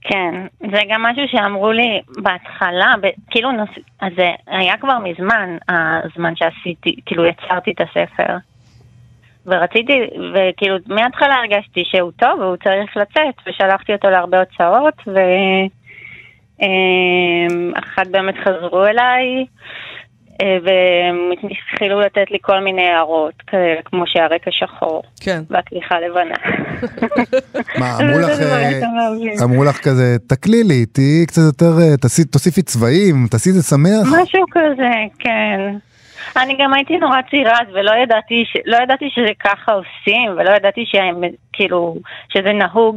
כן, 0.00 0.34
זה 0.70 0.80
גם 0.90 1.02
משהו 1.02 1.22
שאמרו 1.28 1.72
לי 1.72 2.00
בהתחלה, 2.16 2.94
ב- 3.02 3.30
כאילו, 3.30 3.52
נוס... 3.52 3.68
אז 4.00 4.12
זה 4.16 4.30
היה 4.46 4.76
כבר 4.76 4.98
מזמן, 4.98 5.56
הזמן 5.68 6.36
שעשיתי, 6.36 6.96
כאילו 7.06 7.24
יצרתי 7.26 7.70
את 7.70 7.80
הספר. 7.80 8.36
ורציתי, 9.46 9.92
וכאילו, 10.34 10.76
מההתחלה 10.86 11.34
הרגשתי 11.34 11.82
שהוא 11.84 12.12
טוב 12.16 12.40
והוא 12.40 12.56
צריך 12.56 12.96
לצאת, 12.96 13.34
ושלחתי 13.46 13.92
אותו 13.92 14.10
להרבה 14.10 14.38
הוצאות, 14.40 14.94
ואחת 16.60 18.06
באמת 18.06 18.34
חזרו 18.44 18.86
אליי, 18.86 19.46
אה, 20.42 20.56
והם 20.62 21.30
התחילו 21.72 22.00
לתת 22.00 22.30
לי 22.30 22.38
כל 22.42 22.60
מיני 22.60 22.82
הערות, 22.82 23.34
כאלה, 23.46 23.82
כמו 23.84 24.06
שהרקע 24.06 24.50
שחור, 24.50 25.02
כן. 25.20 25.42
והכריכה 25.50 26.00
לבנה. 26.00 26.34
מה, 27.80 27.96
אמרו 28.00 28.18
לך, 28.18 28.32
זה 28.32 28.52
אה. 28.54 29.44
אמרו 29.44 29.64
לך 29.64 29.76
כזה, 29.84 30.16
תקלילי, 30.28 30.86
תהיי 30.86 31.26
קצת 31.26 31.42
יותר, 31.46 31.72
אה, 31.82 32.24
תוסיפי 32.32 32.62
צבעים, 32.62 33.26
תעשי 33.30 33.50
את 33.50 33.54
זה 33.54 33.62
שמח? 33.62 34.22
משהו 34.22 34.44
כזה, 34.50 34.92
כן. 35.18 35.60
אני 36.36 36.56
גם 36.60 36.74
הייתי 36.74 36.96
נורא 36.96 37.20
צעירה 37.30 37.52
אז 37.52 37.68
ולא 37.74 37.92
ידעתי, 38.02 38.44
ש... 38.46 38.56
לא 38.64 38.76
ידעתי 38.82 39.04
שזה 39.14 39.32
ככה 39.44 39.72
עושים, 39.72 40.30
ולא 40.36 40.50
ידעתי 40.50 40.84
שהם, 40.86 41.20
כאילו, 41.52 41.96
שזה 42.28 42.52
נהוג 42.52 42.96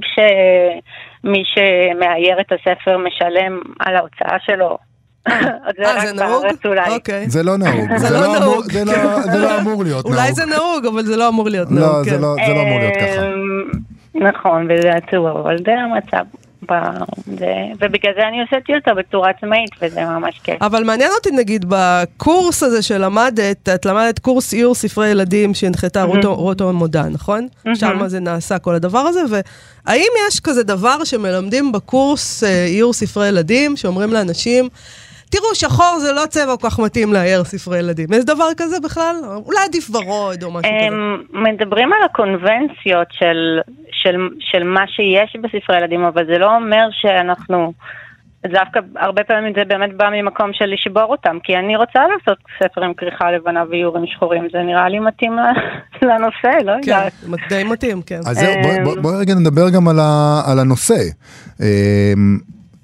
שמי 1.21 1.43
שמאייר 1.45 2.39
את 2.39 2.51
הספר 2.51 2.97
משלם 2.97 3.59
על 3.79 3.95
ההוצאה 3.95 4.37
שלו. 4.45 4.77
אז 5.25 5.33
אה, 5.85 5.99
זה 6.05 6.13
נהוג? 6.13 6.43
אוקיי. 6.89 7.29
זה 7.29 7.43
לא 7.43 7.57
נהוג, 7.57 7.97
זה 7.97 8.09
לא 8.13 8.19
לא 8.21 8.25
אמור- 8.37 8.39
נהוג. 8.39 8.71
זה 8.71 8.85
לא- 8.85 9.21
זה 9.21 9.39
לא 9.39 9.59
אמור 9.59 9.83
להיות 9.83 10.05
נהוג. 10.05 10.17
אולי 10.17 10.33
זה 10.33 10.45
נהוג, 10.45 10.85
אבל 10.93 11.03
זה 11.05 11.17
לא 11.17 11.27
אמור 11.27 11.49
להיות 11.49 11.67
לא, 11.71 11.79
נהוג, 11.79 12.03
זה 12.03 12.15
כן. 12.15 12.21
לא 12.21 12.35
זה 12.47 12.53
לא 12.53 12.61
אמור 12.61 12.79
להיות 12.79 12.93
ככה. 12.97 13.25
אמ, 13.27 13.69
נכון, 14.27 14.67
וזה 14.69 14.89
עצוב, 14.93 15.25
אבל 15.27 15.55
זה 15.65 15.71
המצב. 15.73 16.25
ב- 16.71 16.73
זה- 17.39 17.45
ובגלל 17.79 18.11
זה 18.15 18.27
אני 18.27 18.41
הוצאתי 18.41 18.73
אותו 18.75 18.91
בצורה 18.95 19.29
עצמאית, 19.29 19.69
וזה 19.81 20.05
ממש 20.05 20.39
כיף. 20.43 20.61
אבל 20.61 20.83
מעניין 20.83 21.11
אותי, 21.17 21.31
נגיד, 21.31 21.65
בקורס 21.67 22.63
הזה 22.63 22.81
שלמדת, 22.81 23.69
את 23.69 23.85
למדת 23.85 24.19
קורס 24.19 24.53
איור 24.53 24.75
ספרי 24.75 25.07
ילדים 25.09 25.53
שהנחתה 25.53 26.03
רוטו- 26.03 26.35
רוטו 26.35 26.73
מודע, 26.73 27.03
נכון? 27.03 27.47
שם 27.75 28.07
זה 28.07 28.19
נעשה 28.19 28.59
כל 28.59 28.75
הדבר 28.75 28.99
הזה, 28.99 29.19
והאם 29.29 30.07
יש 30.27 30.39
כזה 30.39 30.63
דבר 30.63 31.03
שמלמדים 31.03 31.71
בקורס 31.71 32.43
אה, 32.43 32.65
איור 32.65 32.93
ספרי 32.93 33.27
ילדים, 33.27 33.77
שאומרים 33.77 34.13
לאנשים, 34.13 34.69
תראו, 35.29 35.55
שחור 35.55 35.99
זה 35.99 36.13
לא 36.13 36.25
צבע 36.29 36.57
כל 36.57 36.69
כך 36.69 36.79
מתאים 36.79 37.13
לאייר 37.13 37.43
ספרי 37.43 37.79
ילדים. 37.79 38.07
יש 38.13 38.25
דבר 38.25 38.47
כזה 38.57 38.79
בכלל? 38.83 39.15
אולי 39.45 39.59
עדיף 39.65 39.89
ורוד 39.95 40.43
או 40.43 40.51
משהו 40.51 40.61
כזה. 40.61 40.87
הם 40.87 41.23
מדברים 41.31 41.93
על 41.93 41.99
הקונבנציות 42.05 43.07
של, 43.11 43.59
של, 43.91 44.15
של 44.39 44.63
מה 44.63 44.87
שיש 44.87 45.35
בספרי 45.41 45.77
ילדים, 45.77 46.03
אבל 46.03 46.25
זה 46.25 46.37
לא 46.37 46.55
אומר 46.55 46.87
שאנחנו... 46.91 47.73
דווקא 48.47 48.79
הרבה 48.95 49.23
פעמים 49.23 49.53
זה 49.55 49.65
באמת 49.65 49.97
בא 49.97 50.09
ממקום 50.09 50.53
של 50.53 50.65
לשבור 50.65 51.03
אותם, 51.03 51.37
כי 51.43 51.55
אני 51.55 51.75
רוצה 51.75 51.99
לעשות 52.07 52.37
ספר 52.59 52.83
עם 52.83 52.93
כריכה 52.93 53.31
לבנה 53.31 53.63
ואיורים 53.69 54.05
שחורים, 54.07 54.47
זה 54.51 54.57
נראה 54.59 54.89
לי 54.89 54.99
מתאים 54.99 55.35
לנושא, 56.01 56.63
לא 56.65 56.73
כן, 56.81 56.91
יודעת. 56.91 57.13
די 57.49 57.63
מתאים, 57.63 58.01
כן. 58.01 58.19
אז 58.25 58.39
זהו, 58.39 58.53
בואי 58.63 58.79
בוא, 58.83 58.95
בוא 59.01 59.11
רגע 59.19 59.33
נדבר 59.33 59.69
גם 59.69 59.87
על, 59.87 60.59
הנושא. 60.59 61.01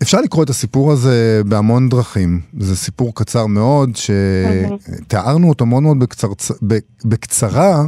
אפשר 0.02 0.22
לקרוא 0.22 0.44
את 0.44 0.50
הסיפור 0.50 0.92
הזה 0.92 1.42
בהמון 1.46 1.90
דרכים. 1.90 2.40
זה 2.60 2.76
סיפור 2.76 3.16
קצר 3.16 3.46
מאוד, 3.46 3.90
שתיארנו 3.96 5.50
אותו 5.50 5.66
מאוד 5.66 5.84
מאוד 5.84 6.00
בקצר, 6.00 6.28
בקצרה, 7.06 7.86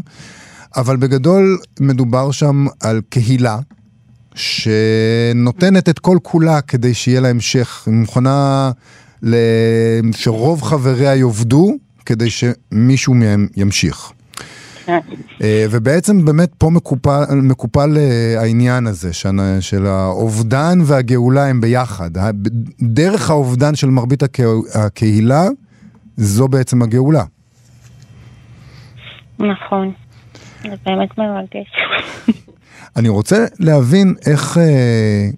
אבל 0.77 0.97
בגדול 0.97 1.57
מדובר 1.79 2.31
שם 2.31 2.65
על 2.79 3.01
קהילה. 3.09 3.59
שנותנת 4.35 5.89
את 5.89 5.99
כל 5.99 6.17
כולה 6.23 6.61
כדי 6.61 6.93
שיהיה 6.93 7.21
לה 7.21 7.29
המשך, 7.29 7.83
היא 7.85 7.93
מוכנה 7.93 8.71
ל... 9.23 9.35
שרוב 10.11 10.61
חבריה 10.61 11.15
יאבדו 11.15 11.77
כדי 12.05 12.29
שמישהו 12.29 13.13
מהם 13.13 13.47
ימשיך. 13.55 14.11
אה, 15.41 15.65
ובעצם 15.71 16.25
באמת 16.25 16.49
פה 16.57 16.69
מקופל, 16.69 17.23
מקופל 17.43 17.97
אה, 17.97 18.39
העניין 18.41 18.87
הזה 18.87 19.13
של, 19.13 19.29
של 19.59 19.85
האובדן 19.85 20.79
והגאולה 20.85 21.45
הם 21.47 21.61
ביחד. 21.61 22.09
דרך 22.81 23.29
האובדן 23.29 23.75
של 23.75 23.89
מרבית 23.89 24.23
הק- 24.23 24.39
הקהילה, 24.75 25.43
זו 26.17 26.47
בעצם 26.47 26.81
הגאולה. 26.81 27.23
נכון, 29.39 29.91
זה 30.63 30.69
באמת 30.85 31.17
מרגש. 31.17 31.67
אני 32.95 33.09
רוצה 33.09 33.45
להבין 33.59 34.15
איך 34.25 34.57
אה, 34.57 35.29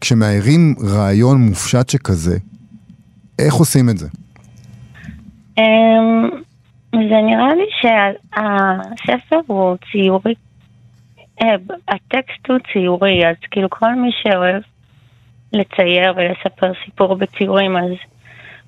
כשמאיירים 0.00 0.74
רעיון 0.84 1.40
מופשט 1.40 1.88
שכזה, 1.88 2.38
איך 3.38 3.54
עושים 3.54 3.90
את 3.90 3.98
זה? 3.98 4.08
אמ, 5.58 5.62
זה 6.96 7.22
נראה 7.22 7.54
לי 7.54 7.66
שהספר 7.80 9.40
הוא 9.46 9.76
ציורי. 9.92 10.34
אה, 11.42 11.54
הטקסט 11.88 12.48
הוא 12.48 12.58
ציורי, 12.72 13.28
אז 13.28 13.36
כאילו 13.50 13.70
כל 13.70 13.94
מי 13.94 14.10
שאוהב 14.22 14.62
לצייר 15.52 16.14
ולספר 16.16 16.72
סיפור 16.84 17.14
בציורים, 17.14 17.76
אז 17.76 17.90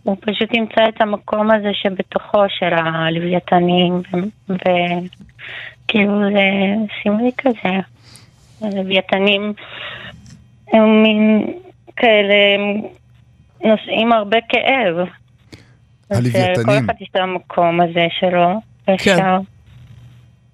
הוא 0.02 0.16
פשוט 0.20 0.54
ימצא 0.54 0.88
את 0.88 1.02
המקום 1.02 1.50
הזה 1.50 1.70
שבתוכו 1.72 2.42
של 2.48 2.72
הלוויתנים, 2.72 4.02
וכאילו 4.48 6.20
זה 6.32 6.74
סמלי 7.02 7.30
כזה. 7.38 7.80
הלוויתנים 8.60 9.52
הם 10.72 11.02
מין 11.02 11.52
כאלה, 11.96 12.34
נושאים 13.64 14.12
הרבה 14.12 14.38
כאב. 14.48 15.08
אה, 16.12 16.16
הלוויתנים. 16.16 16.66
כל 16.66 16.72
אחד 16.84 16.94
יש 17.00 17.08
את 17.10 17.16
המקום 17.16 17.80
הזה 17.80 18.06
שלו, 18.20 18.60
אפשר. 18.94 19.38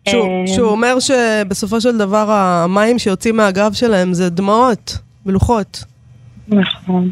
שהוא, 0.08 0.26
אה, 0.26 0.46
שהוא 0.46 0.68
אומר 0.70 1.00
שבסופו 1.00 1.80
של 1.80 1.99
דבר 1.99 2.30
המים 2.30 2.99
שיוצאים 2.99 3.37
מהגב 3.37 3.73
שלהם 3.73 4.14
זה 4.14 4.30
דמעות 4.30 4.99
מלוכות. 5.26 5.84
נכון. 6.49 7.11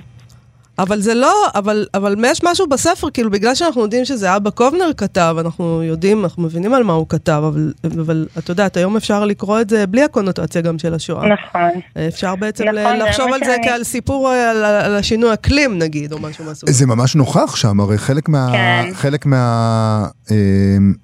אבל 0.82 1.00
זה 1.00 1.14
לא, 1.14 1.32
אבל, 1.54 1.86
אבל 1.94 2.14
יש 2.26 2.40
משהו 2.44 2.66
בספר, 2.66 3.10
כאילו 3.10 3.30
בגלל 3.30 3.54
שאנחנו 3.54 3.82
יודעים 3.82 4.04
שזה 4.04 4.36
אבא 4.36 4.50
קובנר 4.50 4.90
כתב, 4.96 5.36
אנחנו 5.40 5.82
יודעים, 5.82 6.24
אנחנו 6.24 6.42
מבינים 6.42 6.74
על 6.74 6.82
מה 6.84 6.92
הוא 6.92 7.06
כתב, 7.08 7.42
אבל, 7.48 7.72
אבל 8.00 8.26
את 8.38 8.48
יודעת, 8.48 8.76
היום 8.76 8.96
אפשר 8.96 9.24
לקרוא 9.24 9.60
את 9.60 9.70
זה 9.70 9.86
בלי 9.86 10.02
הקונוטציה 10.02 10.62
גם 10.62 10.78
של 10.78 10.94
השואה. 10.94 11.26
נכון. 11.28 11.70
אפשר 12.08 12.36
בעצם 12.36 12.64
נכון, 12.64 12.76
זה 12.98 13.04
לחשוב 13.04 13.28
מה 13.28 13.34
על 13.36 13.40
זה 13.44 13.52
שאני- 13.56 13.66
כעל 13.68 13.84
סיפור 13.84 14.28
על, 14.28 14.64
על 14.64 14.94
השינוי 14.96 15.32
אקלים 15.34 15.78
נגיד, 15.78 16.12
או 16.12 16.18
משהו 16.18 16.44
מהסוג. 16.44 16.68
הזה. 16.68 16.78
זה 16.78 16.86
ממש 16.86 17.16
נוכח 17.16 17.56
שם, 17.56 17.80
הרי 17.80 17.98
חלק, 17.98 18.28
מה, 18.28 18.48
כן. 18.52 18.90
חלק 18.94 19.26
מה, 19.26 20.06
אה, 20.30 20.36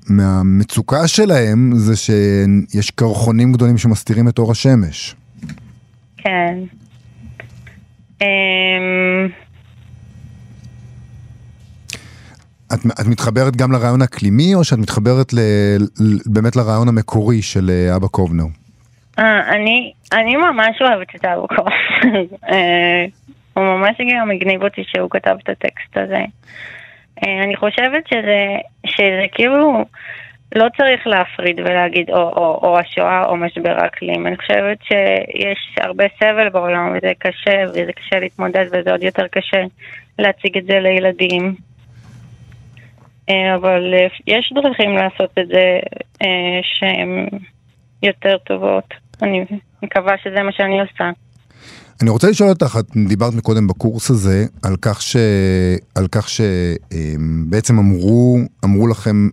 מהמצוקה 0.08 1.08
שלהם 1.08 1.72
זה 1.76 1.96
שיש 1.96 2.90
קרחונים 2.90 3.52
גדולים 3.52 3.78
שמסתירים 3.78 4.28
את 4.28 4.38
אור 4.38 4.50
השמש. 4.52 5.14
כן. 6.16 6.58
אמ, 8.22 8.26
את, 12.74 13.00
את 13.00 13.06
מתחברת 13.06 13.56
גם 13.56 13.72
לרעיון 13.72 14.02
אקלימי, 14.02 14.54
או 14.54 14.64
שאת 14.64 14.78
מתחברת 14.78 15.32
ל, 15.32 15.38
ל, 16.00 16.16
באמת 16.26 16.56
לרעיון 16.56 16.88
המקורי 16.88 17.42
של 17.42 17.70
אה, 17.70 17.96
אבא 17.96 18.06
קובנר? 18.06 18.44
אה, 19.18 19.48
אני, 19.50 19.92
אני 20.12 20.36
ממש 20.36 20.82
אוהבת 20.82 21.14
את 21.14 21.24
אבו 21.24 21.48
קוף. 21.48 21.74
אה, 22.50 23.04
הוא 23.54 23.64
ממש 23.64 23.96
גם 24.12 24.30
הגניב 24.30 24.62
אותי 24.62 24.82
שהוא 24.86 25.10
כתב 25.10 25.36
את 25.44 25.48
הטקסט 25.48 25.96
הזה. 25.96 26.24
אני 27.22 27.56
חושבת 27.56 28.06
שזה, 28.08 28.56
שזה 28.86 29.26
כאילו 29.32 29.84
לא 30.54 30.66
צריך 30.76 31.06
להפריד 31.06 31.60
ולהגיד 31.60 32.10
או, 32.10 32.16
או, 32.16 32.60
או 32.62 32.78
השואה 32.78 33.24
או 33.24 33.36
משבר 33.36 33.76
האקלים. 33.82 34.26
אני 34.26 34.36
חושבת 34.36 34.78
שיש 34.82 35.76
הרבה 35.80 36.04
סבל 36.18 36.48
בעולם 36.48 36.94
וזה 36.96 37.12
קשה 37.18 37.64
וזה 37.70 37.92
קשה 37.92 38.20
להתמודד 38.20 38.64
וזה 38.72 38.90
עוד 38.90 39.02
יותר 39.02 39.26
קשה 39.26 39.62
להציג 40.18 40.58
את 40.58 40.64
זה 40.64 40.80
לילדים. 40.80 41.67
אה, 43.28 43.54
אבל 43.54 43.94
אה, 43.94 44.06
יש 44.26 44.52
דרכים 44.54 44.90
לעשות 44.96 45.30
את 45.38 45.48
זה 45.48 45.78
אה, 46.22 46.60
שהן 46.62 47.26
יותר 48.02 48.36
טובות. 48.46 48.84
אני 49.22 49.44
מקווה 49.82 50.14
שזה 50.24 50.42
מה 50.42 50.52
שאני 50.52 50.80
עושה. 50.80 51.10
אני 52.02 52.10
רוצה 52.10 52.30
לשאול 52.30 52.48
אותך, 52.48 52.76
את 52.80 52.86
דיברת 53.08 53.34
מקודם 53.34 53.66
בקורס 53.66 54.10
הזה 54.10 54.44
על 54.62 54.76
כך, 54.82 55.02
ש... 55.02 55.16
על 55.94 56.06
כך 56.12 56.28
שבעצם 56.28 57.78
אמרו, 57.78 58.38
אמרו 58.64 58.86
לכם, 58.86 59.28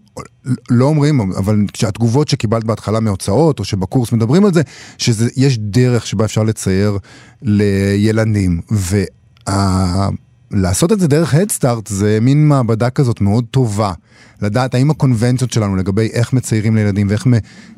לא 0.71 0.85
אומרים, 0.85 1.19
אבל 1.39 1.55
שהתגובות 1.77 2.27
שקיבלת 2.27 2.63
בהתחלה 2.63 2.99
מהוצאות, 2.99 3.59
או 3.59 3.63
שבקורס 3.65 4.11
מדברים 4.11 4.45
על 4.45 4.53
זה, 4.53 4.61
שיש 4.97 5.57
דרך 5.57 6.07
שבה 6.07 6.25
אפשר 6.25 6.43
לצייר 6.43 6.97
לילדים. 7.41 8.61
וה... 8.71 10.09
לעשות 10.55 10.91
את 10.91 10.99
זה 10.99 11.07
דרך 11.07 11.33
הדסטארט 11.33 11.87
זה 11.87 12.17
מין 12.21 12.47
מעבדה 12.47 12.89
כזאת 12.89 13.21
מאוד 13.21 13.45
טובה. 13.51 13.93
לדעת 14.41 14.75
האם 14.75 14.91
הקונבנציות 14.91 15.51
שלנו 15.51 15.75
לגבי 15.75 16.09
איך 16.13 16.33
מציירים 16.33 16.75
לילדים 16.75 17.07
ואיך 17.09 17.27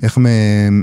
איך 0.03 0.17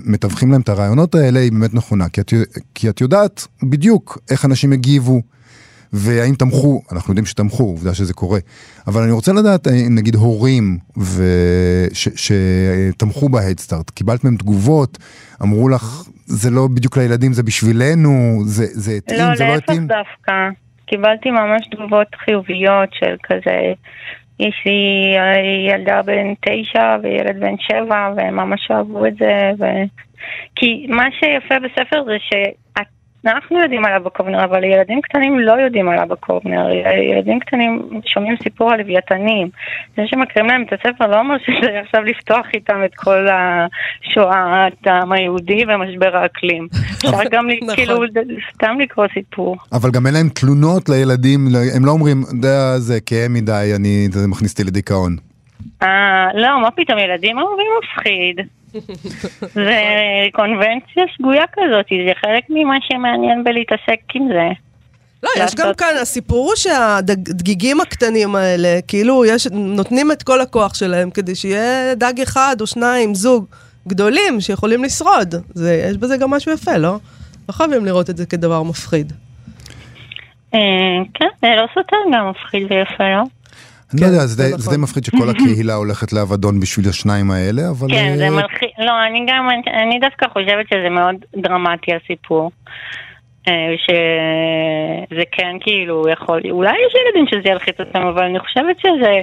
מתווכים 0.05 0.53
להם 0.53 0.61
את 0.61 0.69
הרעיונות 0.69 1.15
האלה 1.15 1.41
היא 1.41 1.53
באמת 1.53 1.75
נכונה. 1.75 2.09
כי 2.09 2.21
את, 2.21 2.33
כי 2.75 2.89
את 2.89 3.01
יודעת 3.01 3.47
בדיוק 3.63 4.19
איך 4.31 4.45
אנשים 4.45 4.73
הגיבו 4.73 5.23
והאם 5.93 6.35
תמכו, 6.35 6.83
אנחנו 6.93 7.11
יודעים 7.11 7.27
שתמכו, 7.27 7.63
עובדה 7.63 7.95
שזה 7.95 8.15
קורה. 8.15 8.39
אבל 8.87 9.03
אני 9.03 9.13
רוצה 9.13 9.33
לדעת, 9.33 9.69
נגיד 9.91 10.15
הורים 10.15 10.79
ש, 11.93 12.09
שתמכו 12.17 13.29
בהדסטארט, 13.29 13.91
קיבלת 13.91 14.25
מהם 14.25 14.37
תגובות, 14.37 14.99
אמרו 15.43 15.69
לך, 15.69 16.03
זה 16.27 16.51
לא 16.51 16.69
בדיוק 16.69 16.97
לילדים, 16.97 17.33
זה 17.33 17.43
בשבילנו, 17.43 18.43
זה 18.47 18.93
התאים, 18.97 19.21
לא, 19.21 19.37
זה 19.37 19.45
לא 19.45 19.57
התאים? 19.57 19.89
לא, 19.89 19.97
להפך 19.97 20.09
דווקא. 20.09 20.64
קיבלתי 20.95 21.31
ממש 21.31 21.67
תגובות 21.71 22.15
חיוביות 22.15 22.89
של 22.93 23.17
כזה, 23.23 23.73
יש 24.41 24.63
לי 24.67 25.15
ילדה 25.69 26.03
בן 26.03 26.35
תשע 26.41 26.97
וילד 27.03 27.41
בן 27.41 27.55
שבע 27.59 28.09
וממש 28.17 28.71
אהבו 28.71 29.07
את 29.07 29.17
זה 29.17 29.51
ו... 29.59 29.65
כי 30.57 30.87
מה 30.89 31.05
שיפה 31.21 31.55
בספר 31.59 32.05
זה 32.05 32.17
שאת 32.21 32.87
אנחנו 33.27 33.59
יודעים 33.63 33.85
על 33.85 33.93
אבא 33.93 34.11
קובנר, 34.11 34.45
אבל 34.45 34.65
ילדים 34.65 35.01
קטנים 35.01 35.39
לא 35.39 35.53
יודעים 35.53 35.89
על 35.89 35.99
אבא 35.99 36.15
קובנר. 36.15 36.71
ילדים 37.11 37.41
קטנים 37.41 38.01
שומעים 38.07 38.37
סיפור 38.43 38.73
על 38.73 38.79
לוויתנים. 38.81 39.49
זה 39.97 40.03
שמקריאים 40.07 40.51
להם 40.51 40.63
את 40.63 40.73
הספר 40.73 41.07
לא 41.07 41.19
אומר 41.19 41.35
שזה 41.39 41.79
עכשיו 41.85 42.03
לפתוח 42.03 42.47
איתם 42.55 42.85
את 42.85 42.95
כל 42.95 43.27
השואה, 43.29 44.69
העם 44.87 45.13
היהודי 45.13 45.65
ומשבר 45.69 46.17
האקלים. 46.17 46.69
אפשר 46.97 47.29
גם 47.31 47.49
נכון. 47.63 47.75
כאילו 47.77 48.01
סתם 48.55 48.77
לקרוא 48.81 49.07
סיפור. 49.15 49.57
אבל 49.73 49.91
גם 49.91 50.07
אין 50.07 50.15
להם 50.15 50.29
תלונות 50.29 50.89
לילדים, 50.89 51.47
הם 51.77 51.85
לא 51.85 51.91
אומרים, 51.91 52.23
זה 52.77 53.01
כאב 53.07 53.31
מדי, 53.31 53.73
אני, 53.77 54.09
זה 54.11 54.29
מכניס 54.29 54.53
אותי 54.53 54.65
לדיכאון. 54.65 55.17
אה, 55.83 56.27
לא, 56.35 56.61
מה 56.63 56.71
פתאום, 56.71 56.99
ילדים 56.99 57.39
אוהבים 57.39 57.67
מפחיד. 57.83 58.41
זה 59.55 59.81
קונבנציה 60.33 61.05
שגויה 61.17 61.45
כזאת, 61.53 61.87
זה 62.07 62.13
חלק 62.21 62.45
ממה 62.49 62.75
שמעניין 62.89 63.45
בלהתעסק 63.45 64.01
עם 64.15 64.29
זה. 64.29 64.49
לא, 65.23 65.31
יש 65.45 65.55
גם 65.55 65.75
כאן, 65.75 65.95
הסיפור 66.03 66.47
הוא 66.47 66.57
שהדגיגים 66.57 67.81
הקטנים 67.81 68.35
האלה, 68.35 68.79
כאילו, 68.89 69.25
יש, 69.25 69.47
נותנים 69.53 70.13
את 70.13 70.23
כל 70.23 70.41
הכוח 70.41 70.75
שלהם 70.75 71.11
כדי 71.11 71.35
שיהיה 71.35 71.95
דג 71.95 72.21
אחד 72.23 72.57
או 72.61 72.67
שניים, 72.67 73.15
זוג 73.15 73.47
גדולים 73.89 74.41
שיכולים 74.41 74.85
לשרוד. 74.85 75.35
זה, 75.55 75.87
יש 75.91 75.97
בזה 75.97 76.17
גם 76.17 76.31
משהו 76.31 76.53
יפה, 76.53 76.77
לא? 76.77 76.97
לא 77.49 77.53
חייבים 77.53 77.85
לראות 77.85 78.11
את 78.11 78.17
זה 78.17 78.27
כדבר 78.27 78.63
מפחיד. 78.63 79.13
אה, 80.55 80.61
כן, 81.15 81.29
זה 81.43 81.49
לא 81.57 81.67
סותר 81.75 81.97
גם 82.13 82.31
מפחיד 82.31 82.63
ויפה, 82.63 83.05
לא? 83.05 83.23
אני 83.95 84.03
לא 84.03 84.07
יודע, 84.07 84.27
זה 84.27 84.43
די 84.43 84.55
נכון. 84.55 84.81
מפחיד 84.81 85.05
שכל 85.05 85.31
הקהילה 85.31 85.75
הולכת 85.83 86.13
לאבדון 86.13 86.61
בשביל 86.61 86.89
השניים 86.89 87.31
האלה, 87.31 87.63
אבל... 87.71 87.89
כן, 87.91 88.15
זה 88.17 88.25
אה, 88.25 88.31
מלחיץ, 88.31 88.71
לא, 88.79 88.93
אני 89.07 89.27
גם, 89.29 89.49
אני 89.67 89.99
דווקא 90.01 90.27
חושבת 90.29 90.69
שזה 90.69 90.89
מאוד 90.91 91.17
דרמטי 91.37 91.91
הסיפור. 91.95 92.51
אה, 93.49 93.75
שזה 93.79 95.23
כן 95.33 95.57
כאילו 95.61 96.05
יכול, 96.09 96.41
אולי 96.51 96.73
יש 96.87 96.95
ילדים 96.95 97.27
שזה 97.27 97.53
ילחיץ 97.53 97.81
אותם, 97.81 98.03
אבל 98.03 98.23
אני 98.23 98.39
חושבת 98.39 98.77
שזה... 98.79 99.23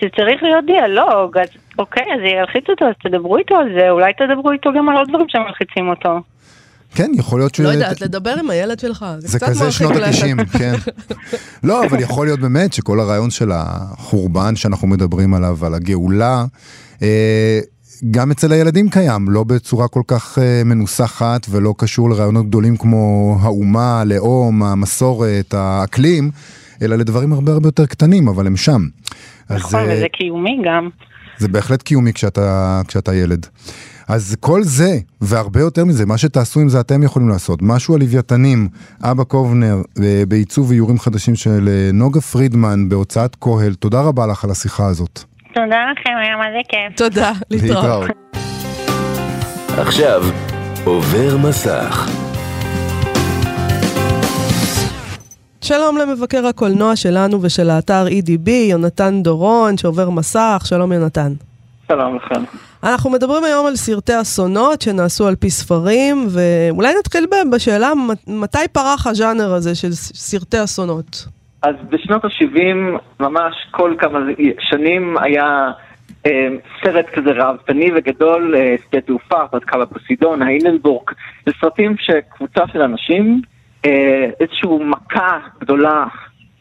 זה 0.00 0.08
צריך 0.16 0.42
להיות 0.42 0.64
דיאלוג, 0.66 1.38
אז 1.38 1.48
אוקיי, 1.78 2.02
אז 2.14 2.20
זה 2.20 2.26
ילחיץ 2.26 2.64
אותו, 2.68 2.84
אז 2.84 2.94
תדברו 3.02 3.36
איתו 3.36 3.56
על 3.56 3.72
זה, 3.78 3.90
אולי 3.90 4.12
תדברו 4.12 4.52
איתו 4.52 4.72
גם 4.72 4.88
על 4.88 4.96
עוד 4.96 5.08
דברים 5.08 5.28
שמלחיצים 5.28 5.88
אותו. 5.88 6.20
כן, 6.94 7.10
יכול 7.14 7.40
להיות 7.40 7.54
ש... 7.54 7.60
לא 7.60 7.68
יודעת, 7.68 8.00
לדבר 8.00 8.34
עם 8.38 8.50
הילד 8.50 8.78
שלך, 8.78 9.06
זה, 9.18 9.28
זה 9.28 9.38
קצת 9.38 9.48
כזה 9.48 9.72
שנות 9.72 9.92
ה-90, 9.92 10.58
כן. 10.58 10.74
לא, 11.68 11.86
אבל 11.86 12.00
יכול 12.00 12.26
להיות 12.26 12.40
באמת 12.40 12.72
שכל 12.72 13.00
הרעיון 13.00 13.30
של 13.30 13.50
החורבן 13.54 14.56
שאנחנו 14.56 14.88
מדברים 14.88 15.34
עליו, 15.34 15.66
על 15.66 15.74
הגאולה, 15.74 16.44
אה, 17.02 17.60
גם 18.10 18.30
אצל 18.30 18.52
הילדים 18.52 18.90
קיים, 18.90 19.28
לא 19.28 19.44
בצורה 19.44 19.88
כל 19.88 20.02
כך 20.06 20.38
אה, 20.38 20.62
מנוסחת 20.64 21.46
ולא 21.50 21.74
קשור 21.78 22.10
לרעיונות 22.10 22.46
גדולים 22.48 22.76
כמו 22.76 23.36
האומה, 23.40 24.00
הלאום, 24.00 24.62
המסורת, 24.62 25.54
האקלים, 25.54 26.30
אלא 26.82 26.96
לדברים 26.96 27.32
הרבה 27.32 27.52
הרבה 27.52 27.68
יותר 27.68 27.86
קטנים, 27.86 28.28
אבל 28.28 28.46
הם 28.46 28.56
שם. 28.56 28.86
נכון, 29.50 29.80
אז, 29.80 29.86
וזה 29.90 30.06
קיומי 30.12 30.62
גם. 30.64 30.88
זה 31.38 31.48
בהחלט 31.48 31.82
קיומי 31.82 32.12
כשאתה, 32.12 32.80
כשאתה 32.88 33.14
ילד. 33.14 33.46
אז 34.08 34.36
כל 34.40 34.62
זה, 34.62 34.98
והרבה 35.20 35.60
יותר 35.60 35.84
מזה, 35.84 36.06
מה 36.06 36.18
שתעשו 36.18 36.60
עם 36.60 36.68
זה 36.68 36.80
אתם 36.80 37.02
יכולים 37.02 37.28
לעשות. 37.28 37.58
משהו 37.62 37.94
על 37.94 38.00
לוויתנים, 38.00 38.68
אבא 39.02 39.24
קובנר, 39.24 39.76
אה, 40.02 40.22
בעיצוב 40.28 40.70
איורים 40.70 40.98
חדשים 40.98 41.34
של 41.34 41.68
אה, 41.68 41.90
נוגה 41.92 42.20
פרידמן 42.20 42.88
בהוצאת 42.88 43.36
קהל. 43.36 43.74
תודה 43.74 44.00
רבה 44.00 44.26
לך 44.26 44.44
על 44.44 44.50
השיחה 44.50 44.86
הזאת. 44.86 45.20
תודה 45.54 45.76
לכם, 45.92 46.10
היה 46.22 46.36
מלא 46.36 46.62
כיף. 46.68 46.96
תודה, 46.96 47.32
להתראות. 47.50 48.10
עכשיו, 49.78 50.22
עובר 50.84 51.36
מסך. 51.36 52.10
שלום 55.68 55.96
למבקר 55.96 56.46
הקולנוע 56.46 56.96
שלנו 56.96 57.42
ושל 57.42 57.70
האתר 57.70 58.04
EDB, 58.06 58.50
יונתן 58.50 59.22
דורון, 59.22 59.76
שעובר 59.76 60.10
מסך. 60.10 60.62
שלום 60.64 60.92
יונתן. 60.92 61.32
שלום 61.88 62.16
לכם. 62.16 62.42
אנחנו 62.84 63.10
מדברים 63.10 63.44
היום 63.44 63.66
על 63.66 63.76
סרטי 63.76 64.20
אסונות 64.20 64.82
שנעשו 64.82 65.26
על 65.28 65.36
פי 65.36 65.50
ספרים, 65.50 66.26
ואולי 66.34 66.94
נתחיל 66.98 67.26
בשאלה 67.52 67.92
מתי 68.26 68.68
פרח 68.72 69.06
הז'אנר 69.06 69.52
הזה 69.52 69.74
של 69.74 69.92
סרטי 69.92 70.64
אסונות? 70.64 71.26
אז 71.62 71.74
בשנות 71.90 72.24
ה-70, 72.24 73.00
ממש 73.20 73.54
כל 73.70 73.94
כמה 73.98 74.18
שנים 74.60 75.16
היה 75.18 75.70
אה, 76.26 76.48
סרט 76.84 77.06
כזה 77.14 77.30
ראוותני 77.30 77.90
וגדול, 77.96 78.54
אה, 78.56 78.74
שדה 78.88 79.00
תעופה, 79.00 79.36
הרפתקה 79.40 79.78
בפוסידון, 79.78 80.42
האיננבורג, 80.42 81.10
זה 81.46 81.52
סרטים 81.60 81.96
שקבוצה 81.98 82.62
של 82.72 82.82
אנשים, 82.82 83.42
איזושהי 84.40 84.68
מכה 84.80 85.38
גדולה 85.60 86.04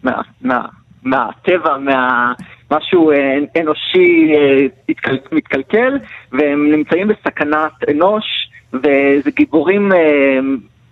מה, 0.03 0.21
מה, 0.41 0.65
מה... 1.03 2.33
משהו 2.71 3.11
אה, 3.11 3.37
אנושי 3.61 4.33
אה, 4.35 4.65
מתקלקל, 5.31 5.97
והם 6.31 6.71
נמצאים 6.71 7.07
בסכנת 7.07 7.71
אנוש, 7.91 8.23
וזה 8.73 9.31
גיבורים 9.35 9.91
אה, 9.93 10.39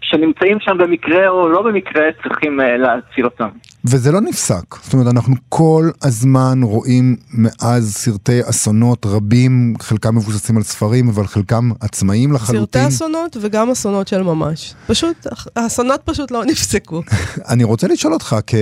שנמצאים 0.02 0.58
שם 0.60 0.78
במקרה 0.78 1.30
או 1.30 1.50
לא 1.50 1.62
במקרה 1.62 2.04
צריכים 2.24 2.60
להציל 2.60 3.26
אותם. 3.26 3.50
וזה 3.86 4.12
לא 4.12 4.22
נפסק, 4.22 4.76
זאת 4.84 4.93
אומרת 4.93 5.08
אנחנו 5.08 5.36
כל 5.50 5.89
הזמן 6.02 6.63
רואים 6.63 7.15
מאז 7.34 7.93
סרטי 7.93 8.39
אסונות 8.50 9.06
רבים, 9.06 9.74
חלקם 9.80 10.15
מבוססים 10.15 10.58
על 10.58 10.63
ספרים 10.63 11.10
אבל 11.10 11.28
חלקם 11.28 11.72
עצמאיים 11.80 12.32
לחלוטין. 12.34 12.82
סרטי 12.82 12.96
אסונות 12.96 13.38
וגם 13.41 13.72
אסונות 13.72 14.08
של 14.08 14.22
ממש. 14.22 14.74
פשוט, 14.88 15.28
האסונות 15.56 16.02
פשוט 16.06 16.32
לא 16.32 16.46
נפסקו. 16.46 17.02
אני 17.52 17.63
רוצה 17.63 17.88
לשאול 17.88 18.13
אותך 18.13 18.36
כ... 18.48 18.56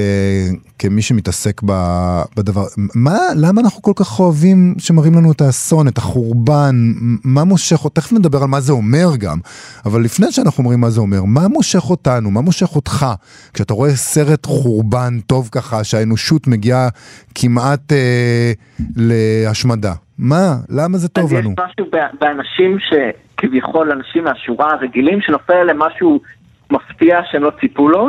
כמי 0.79 1.01
שמתעסק 1.01 1.61
ב... 1.65 1.71
בדבר, 2.35 2.65
מה, 2.77 3.19
למה 3.35 3.61
אנחנו 3.61 3.81
כל 3.81 3.93
כך 3.95 4.19
אוהבים 4.19 4.75
שמראים 4.77 5.13
לנו 5.13 5.31
את 5.31 5.41
האסון, 5.41 5.87
את 5.87 5.97
החורבן, 5.97 6.93
מה 7.23 7.43
מושך, 7.43 7.85
תכף 7.93 8.11
נדבר 8.11 8.41
על 8.41 8.47
מה 8.47 8.61
זה 8.61 8.71
אומר 8.71 9.15
גם, 9.15 9.39
אבל 9.85 10.01
לפני 10.03 10.31
שאנחנו 10.31 10.63
אומרים 10.63 10.79
מה 10.79 10.89
זה 10.89 10.99
אומר, 10.99 11.23
מה 11.23 11.47
מושך 11.47 11.89
אותנו, 11.89 12.31
מה 12.31 12.41
מושך 12.41 12.75
אותך, 12.75 13.05
כשאתה 13.53 13.73
רואה 13.73 13.95
סרט 13.95 14.45
חורבן 14.45 15.10
זמן 15.11 15.19
טוב 15.19 15.49
ככה 15.51 15.83
שהאנושות 15.83 16.47
מגיעה 16.47 16.87
כמעט 17.35 17.91
אה, 17.91 18.51
להשמדה. 18.97 19.93
מה? 20.19 20.55
למה 20.69 20.97
זה 20.97 21.09
טוב 21.09 21.33
לנו? 21.33 21.49
אז 21.57 21.65
יש 21.69 21.71
משהו 21.79 21.91
באנשים 22.19 22.77
שכביכול 22.79 23.91
אנשים 23.91 24.23
מהשורה 24.23 24.73
הרגילים 24.73 25.21
שנופל 25.21 25.53
עליהם 25.53 25.79
משהו 25.79 26.19
מפתיע 26.71 27.19
שהם 27.31 27.43
לא 27.43 27.51
ציפו 27.61 27.89
לו, 27.89 28.07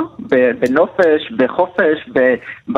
בנופש, 0.60 1.32
בחופש, 1.36 2.10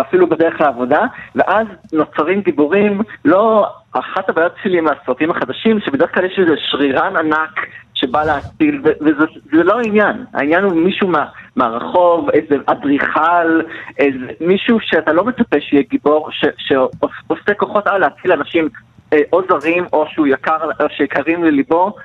אפילו 0.01 0.29
בדרך 0.29 0.61
לעבודה, 0.61 1.01
ואז 1.35 1.67
נוצרים 1.93 2.41
גיבורים, 2.41 3.01
לא... 3.25 3.67
אחת 3.99 4.29
הבעיות 4.29 4.53
שלי 4.63 4.79
עם 4.79 4.87
הסרטים 4.89 5.31
החדשים, 5.31 5.81
שבדרך 5.81 6.15
כלל 6.15 6.25
יש 6.25 6.39
איזה 6.39 6.55
שרירן 6.71 7.17
ענק 7.17 7.67
שבא 7.95 8.25
להציל, 8.25 8.83
וזה 9.01 9.63
לא 9.65 9.79
העניין. 9.79 10.25
העניין 10.35 10.65
הוא 10.65 10.73
מישהו 10.73 11.09
מה, 11.09 11.27
מהרחוב, 11.57 12.31
איזה 12.31 12.57
אדריכל, 12.67 13.61
איזה 13.99 14.27
מישהו 14.41 14.79
שאתה 14.81 15.13
לא 15.13 15.25
מצפה 15.25 15.57
שיהיה 15.61 15.83
גיבור, 15.91 16.29
שעושה 16.59 17.55
כוחות 17.57 17.87
על 17.87 18.01
להציל 18.01 18.33
אנשים 18.33 18.69
אה, 19.13 19.19
או 19.33 19.41
זרים 19.49 19.85
או 19.93 20.07
שהוא 20.09 20.27
יקר, 20.27 20.59
או 20.81 20.87
שיקרים 20.97 21.45
לליבו, 21.45 21.97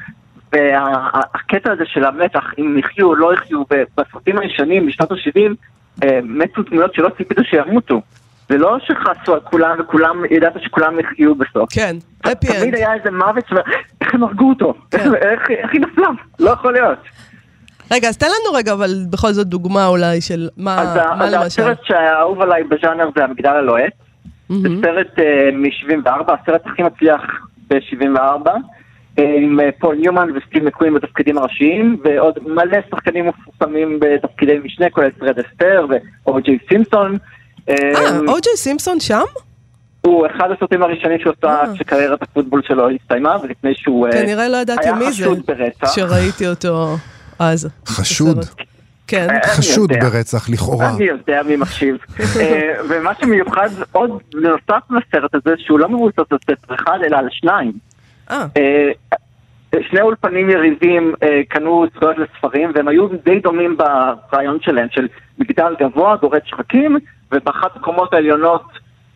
והקטע 0.53 1.71
הזה 1.71 1.83
של 1.85 2.05
המתח, 2.05 2.53
אם 2.59 2.77
יחיו 2.79 3.07
או 3.07 3.15
לא 3.15 3.33
יחיו, 3.33 3.63
בסרטים 3.97 4.39
הישנים 4.39 4.85
בשנות 4.85 5.11
ה-70, 5.11 5.53
אה, 6.03 6.19
מתו 6.23 6.61
דמויות 6.63 6.93
שלא 6.93 7.09
ציפית 7.17 7.37
שימותו. 7.43 8.01
זה 8.49 8.57
לא 8.57 8.77
שחסו 8.79 9.33
על 9.33 9.39
כולם 9.39 9.77
וכולם, 9.79 10.25
ידעת 10.29 10.53
שכולם 10.63 10.99
יחיו 10.99 11.35
בסוף. 11.35 11.73
כן, 11.73 11.95
הפי 12.23 12.47
אנד. 12.47 12.59
תמיד 12.59 12.75
היה 12.75 12.93
איזה 12.93 13.11
מוות. 13.11 13.43
איך 14.01 14.13
הם 14.13 14.23
הרגו 14.23 14.49
אותו? 14.49 14.73
כן. 14.91 15.15
איך, 15.15 15.49
היא 15.71 15.81
נפלה? 15.81 16.07
לא 16.39 16.49
יכול 16.49 16.73
להיות. 16.73 16.99
רגע, 17.91 18.07
אז 18.07 18.17
תן 18.17 18.25
לנו 18.25 18.57
רגע, 18.57 18.73
אבל 18.73 18.89
בכל 19.09 19.31
זאת 19.31 19.47
דוגמה 19.47 19.87
אולי 19.87 20.21
של 20.21 20.49
מה, 20.57 20.75
מה 21.17 21.25
אז 21.25 21.33
למשל. 21.33 21.61
הסרט 21.61 21.79
שהאהוב 21.83 22.41
עליי 22.41 22.63
בז'אנר 22.63 23.09
זה 23.15 23.23
המגדל 23.23 23.49
הלוהט. 23.49 23.93
זה 24.49 24.69
סרט 24.81 25.19
אה, 25.19 25.49
מ-74, 25.53 26.33
הסרט 26.33 26.61
הכי 26.65 26.83
מצליח 26.83 27.21
ב-74, 27.67 28.49
עם 29.17 29.59
אה, 29.59 29.69
פול 29.79 29.95
ניומן 29.95 30.29
וסטיב 30.35 30.63
מקווין 30.63 30.93
בתפקידים 30.93 31.37
הראשיים, 31.37 31.97
ועוד 32.03 32.39
מלא 32.45 32.77
שחקנים 32.91 33.27
מפורסמים 33.27 33.99
בתפקידי 33.99 34.59
משנה, 34.63 34.89
כולל 34.89 35.09
פרד 35.11 35.39
אסטר 35.39 35.85
ואו.ג'יי 36.25 36.57
סימפסון. 36.69 37.17
אה, 37.69 38.19
אוג'יי 38.27 38.53
סימפסון 38.55 38.99
שם? 38.99 39.23
הוא 40.01 40.27
אחד 40.27 40.49
הסרטים 40.57 40.83
הראשונים 40.83 41.19
שהוא 41.19 41.33
עשה 41.37 41.47
אה. 41.47 41.73
כשקריירת 41.75 42.21
הפוטבול 42.21 42.61
שלו 42.67 42.89
הסתיימה, 42.89 43.37
ולפני 43.43 43.71
שהוא 43.75 44.07
אה, 44.07 44.11
כנראה 44.11 44.47
לא 44.47 44.57
ידעתי 44.57 44.83
היה 44.83 44.95
מי 44.95 45.05
זה, 45.05 45.11
חשוד 45.11 45.39
ברצח. 45.47 45.95
שראיתי 45.95 46.47
אותו 46.47 46.97
אז. 47.39 47.69
חשוד? 47.87 48.45
כן. 49.07 49.27
אה, 49.29 49.47
חשוד. 49.47 49.93
ברצח, 49.93 50.49
לכאורה. 50.49 50.89
אני 50.89 51.03
יודע 51.03 51.41
מי 51.43 51.55
מקשיב. 51.55 51.97
אה, 52.39 52.71
ומה 52.89 53.11
שמיוחד 53.21 53.69
עוד 53.91 54.09
נוסף 54.33 54.83
לסרט 54.89 55.35
הזה, 55.35 55.55
שהוא 55.57 55.79
לא 55.79 55.89
מבוסס 55.89 56.19
על 56.31 56.37
ספר 56.43 56.75
אחד, 56.75 56.97
אלא 57.05 57.17
על 57.17 57.27
שניים. 57.31 57.71
שני 59.89 60.01
אולפנים 60.01 60.49
יריבים 60.49 61.13
אה, 61.23 61.41
קנו 61.49 61.85
זכויות 61.95 62.15
לספרים, 62.17 62.71
והם 62.75 62.87
היו 62.87 63.07
די 63.25 63.39
דומים 63.39 63.77
ברעיון 63.77 64.57
שלהם, 64.61 64.87
של 64.91 65.07
מגדל 65.39 65.75
גבוה, 65.79 66.15
גורד 66.15 66.41
שחקים, 66.45 66.97
ובאחת 67.31 67.75
הקומות 67.75 68.13
העליונות 68.13 68.63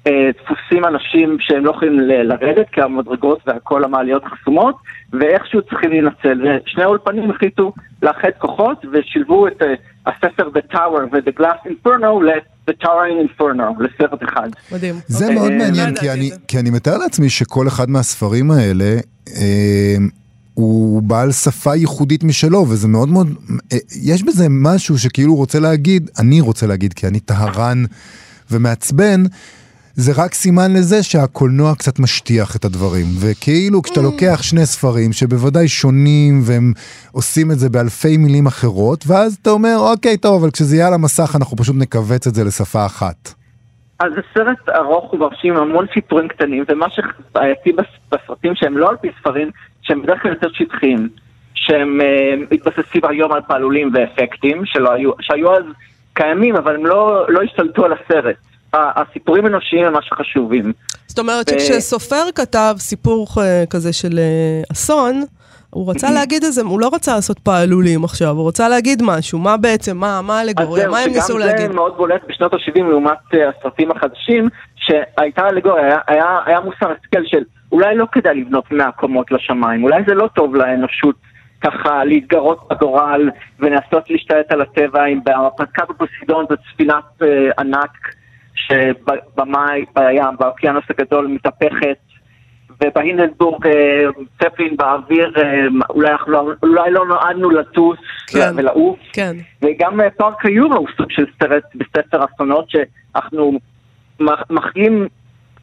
אה, 0.07 0.29
דפוסים 0.43 0.85
אנשים 0.85 1.37
שהם 1.39 1.65
לא 1.65 1.71
יכולים 1.71 1.99
ל- 1.99 2.21
לרדת, 2.21 2.69
כי 2.71 2.81
המדרגות 2.81 3.39
וכל 3.47 3.83
המעליות 3.83 4.23
חסומות, 4.25 4.75
ואיכשהו 5.13 5.61
צריכים 5.61 5.89
להינצל. 5.89 6.41
ושני 6.65 6.83
האולפנים 6.83 7.31
החליטו 7.31 7.73
לאחד 8.01 8.29
כוחות, 8.39 8.85
ושילבו 8.93 9.47
את 9.47 9.61
אה, 9.61 9.73
הספר 10.05 10.49
The 10.55 10.75
Tower 10.75 11.01
ו-The 11.11 11.41
Glass 11.41 11.67
Inferno 11.67 12.23
ל-The 12.23 12.73
Towering 12.83 13.41
Inferno, 13.41 13.83
לסרט 13.83 14.23
אחד. 14.23 14.49
מדהים. 14.71 14.95
זה 15.07 15.25
אוקיי. 15.25 15.39
מאוד 15.39 15.51
אה, 15.51 15.57
מעניין, 15.57 15.93
לא 16.03 16.13
אני. 16.13 16.29
כי 16.47 16.59
אני 16.59 16.69
מתאר 16.69 16.97
לעצמי 16.97 17.29
שכל 17.29 17.67
אחד 17.67 17.89
מהספרים 17.89 18.51
האלה 18.51 18.95
אה, 19.27 19.95
הוא 20.53 21.03
בעל 21.03 21.31
שפה 21.31 21.75
ייחודית 21.75 22.23
משלו, 22.23 22.65
וזה 22.69 22.87
מאוד 22.87 23.09
מאוד, 23.09 23.27
אה, 23.73 23.77
יש 24.01 24.23
בזה 24.23 24.47
משהו 24.49 24.97
שכאילו 24.97 25.35
רוצה 25.35 25.59
להגיד, 25.59 26.09
אני 26.19 26.41
רוצה 26.41 26.67
להגיד, 26.67 26.93
כי 26.93 27.07
אני 27.07 27.19
טהרן 27.19 27.83
ומעצבן, 28.51 29.23
זה 29.95 30.11
רק 30.17 30.33
סימן 30.33 30.73
לזה 30.73 31.03
שהקולנוע 31.03 31.75
קצת 31.75 31.99
משטיח 31.99 32.55
את 32.55 32.65
הדברים. 32.65 33.05
וכאילו 33.19 33.81
כשאתה 33.81 34.01
לוקח 34.01 34.41
שני 34.41 34.65
ספרים 34.65 35.13
שבוודאי 35.13 35.67
שונים 35.67 36.41
והם 36.43 36.73
עושים 37.11 37.51
את 37.51 37.59
זה 37.59 37.69
באלפי 37.69 38.17
מילים 38.17 38.45
אחרות, 38.47 39.03
ואז 39.07 39.37
אתה 39.41 39.49
אומר, 39.49 39.75
אוקיי, 39.77 40.17
טוב, 40.17 40.41
אבל 40.41 40.51
כשזה 40.51 40.75
יהיה 40.75 40.87
על 40.87 40.93
המסך 40.93 41.35
אנחנו 41.35 41.57
פשוט 41.57 41.75
נכווץ 41.79 42.27
את 42.27 42.35
זה 42.35 42.43
לשפה 42.43 42.85
אחת. 42.85 43.33
אז 43.99 44.11
זה 44.15 44.21
סרט 44.33 44.69
ארוך 44.75 45.13
ומרשים, 45.13 45.55
המון 45.55 45.85
סיפורים 45.93 46.27
קטנים, 46.27 46.63
ומה 46.69 46.85
שבעייתי 46.89 47.71
בס- 47.71 47.99
בסרטים 48.11 48.51
שהם 48.55 48.77
לא 48.77 48.89
על 48.89 48.95
פי 49.01 49.07
ספרים, 49.19 49.49
שהם 49.83 50.01
בדרך 50.01 50.21
כלל 50.21 50.31
יותר 50.31 50.47
שטחיים, 50.53 51.09
שהם 51.53 52.01
אה, 52.01 52.33
מתבססים 52.51 53.01
היום 53.09 53.31
על 53.31 53.41
פעלולים 53.47 53.91
ואפקטים, 53.93 54.65
שלא 54.65 54.91
היו, 54.91 55.11
שהיו 55.21 55.53
אז 55.55 55.63
קיימים, 56.13 56.55
אבל 56.55 56.75
הם 56.75 56.85
לא, 56.85 57.25
לא 57.29 57.41
השתלטו 57.41 57.85
על 57.85 57.93
הסרט. 57.93 58.35
הסיפורים 58.73 59.45
האנושיים 59.45 59.85
הם 59.85 59.93
מה 59.93 60.01
שחשובים. 60.01 60.73
זאת 61.07 61.19
אומרת 61.19 61.49
שכשסופר 61.49 62.23
כתב 62.35 62.75
סיפור 62.79 63.27
אה, 63.37 63.63
כזה 63.69 63.93
של 63.93 64.19
אה, 64.19 64.61
אסון, 64.71 65.23
הוא 65.69 65.91
רצה 65.91 66.11
להגיד 66.11 66.43
איזה, 66.43 66.61
הוא 66.61 66.79
לא 66.79 66.89
רצה 66.93 67.15
לעשות 67.15 67.39
פעלולים 67.39 68.03
עכשיו, 68.03 68.29
הוא 68.29 68.47
רצה 68.47 68.69
להגיד 68.69 69.01
משהו, 69.05 69.39
מה 69.39 69.57
בעצם, 69.57 69.97
מה, 69.97 70.21
מה 70.21 70.41
אז 70.41 70.47
האלגוריה, 70.47 70.83
זהו, 70.83 70.91
מה 70.91 70.99
הם 70.99 71.09
ניסו 71.09 71.33
שגם 71.33 71.39
להגיד? 71.39 71.67
זה 71.67 71.73
מאוד 71.73 71.97
בולט 71.97 72.21
בשנות 72.27 72.53
ה-70 72.53 72.79
לעומת 72.79 73.17
אה, 73.33 73.49
הסרטים 73.49 73.91
החדשים, 73.91 74.49
שהייתה 74.75 75.49
אלגוריה, 75.49 75.85
היה, 75.85 75.97
היה, 76.07 76.39
היה 76.45 76.59
מוסר 76.59 76.91
השכל 76.91 77.23
של 77.25 77.43
אולי 77.73 77.95
לא 77.95 78.05
כדאי 78.11 78.35
לבנות 78.41 78.71
100 78.71 78.91
קומות 78.91 79.31
לשמיים, 79.31 79.83
אולי 79.83 80.03
זה 80.07 80.13
לא 80.13 80.27
טוב 80.35 80.55
לאנושות 80.55 81.15
ככה 81.61 82.03
להתגרות 82.03 82.67
בגורל 82.71 83.29
ולנסות 83.59 84.09
להשתלט 84.09 84.51
על 84.51 84.61
הטבע, 84.61 85.05
אם 85.05 85.19
בהרפתקה 85.23 85.83
בפוסידון 85.89 86.45
זו 86.49 86.55
ספינת 86.73 87.03
אה, 87.21 87.27
ענק 87.59 87.97
שבמים, 88.55 89.85
בים, 89.95 90.23
באוקיינוס 90.39 90.83
הגדול 90.89 91.27
מתהפכת. 91.27 91.97
ובהינדסבורג 92.83 93.67
אה, 93.67 94.05
צפלין 94.41 94.77
באוויר, 94.77 95.33
אה, 95.37 95.65
אולי, 95.89 96.11
אנחנו, 96.11 96.31
לא- 96.31 96.51
אולי 96.63 96.91
לא 96.91 97.05
נועדנו 97.05 97.49
לטוס 97.49 97.97
כן. 98.33 98.51
ולעוף, 98.55 98.99
כן. 99.13 99.35
וגם 99.61 100.01
אה, 100.01 100.09
פארק 100.09 100.45
היורו 100.45 100.75
הוא 100.75 100.87
סוג 100.97 101.11
של 101.11 101.25
סרט 101.39 101.63
בספר 101.75 102.25
אסונות 102.25 102.65
שאנחנו 102.69 103.59
מח- 104.19 104.43
מחיים 104.49 105.07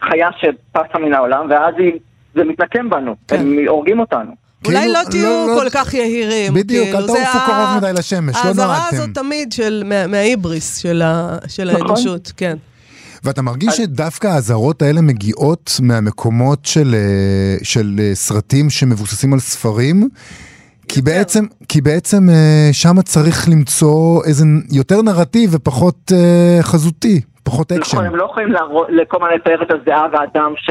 חיה 0.02 0.28
שפסה 0.40 0.98
מן 1.06 1.14
העולם 1.14 1.46
ואז 1.50 1.74
היא, 1.78 1.92
זה 2.34 2.44
מתנקם 2.44 2.90
בנו, 2.90 3.14
כן. 3.28 3.40
הם 3.40 3.56
הורגים 3.68 4.00
אותנו. 4.00 4.30
אולי 4.66 4.78
כאילו, 4.78 4.92
לא 4.92 5.00
תהיו 5.10 5.22
לא- 5.24 5.54
לא- 5.56 5.60
כל 5.60 5.70
כך 5.70 5.94
יהירים. 5.94 6.54
בדיוק, 6.54 6.84
כאילו, 6.84 6.98
אל 6.98 7.06
זה 7.06 7.12
תעופו 7.32 7.38
ה- 7.38 7.46
קרוב 7.46 7.76
מדי 7.78 7.92
לשמש, 7.98 8.36
לא 8.36 8.48
האזהרה 8.48 8.78
נועדתם. 8.78 8.96
הזאת 8.96 9.08
תמיד 9.14 9.52
של, 9.52 9.82
מה- 9.86 10.06
מההיבריס 10.06 10.76
של, 10.76 11.02
ה, 11.02 11.36
של 11.48 11.70
נכון. 11.72 11.82
האנושות, 11.86 12.32
כן. 12.36 12.56
ואתה 13.24 13.42
מרגיש 13.42 13.76
שדווקא 13.76 14.26
האזהרות 14.26 14.82
האלה 14.82 15.00
מגיעות 15.00 15.72
מהמקומות 15.82 16.66
של, 16.66 16.94
אה, 16.94 17.00
של 17.62 17.96
אה, 18.02 18.10
סרטים 18.14 18.70
שמבוססים 18.70 19.32
על 19.32 19.40
ספרים? 19.40 20.08
כי 20.88 21.02
בעצם, 21.02 21.44
כי 21.68 21.80
בעצם 21.80 22.30
אה, 22.30 22.68
שם 22.72 23.02
צריך 23.02 23.48
למצוא 23.48 24.24
איזה 24.24 24.44
יותר 24.72 25.02
נרטיב 25.02 25.50
ופחות 25.52 26.12
חזותי, 26.62 27.20
פחות 27.50 27.72
אקשן. 27.72 27.96
נכון, 27.96 28.06
הם 28.06 28.16
לא 28.16 28.24
יכולים 28.24 28.48
לכל 28.88 29.18
מיני 29.18 29.34
לתאר 29.34 29.62
את 29.62 29.70
הזיעה 29.70 30.06
והדם 30.12 30.52
ש... 30.56 30.70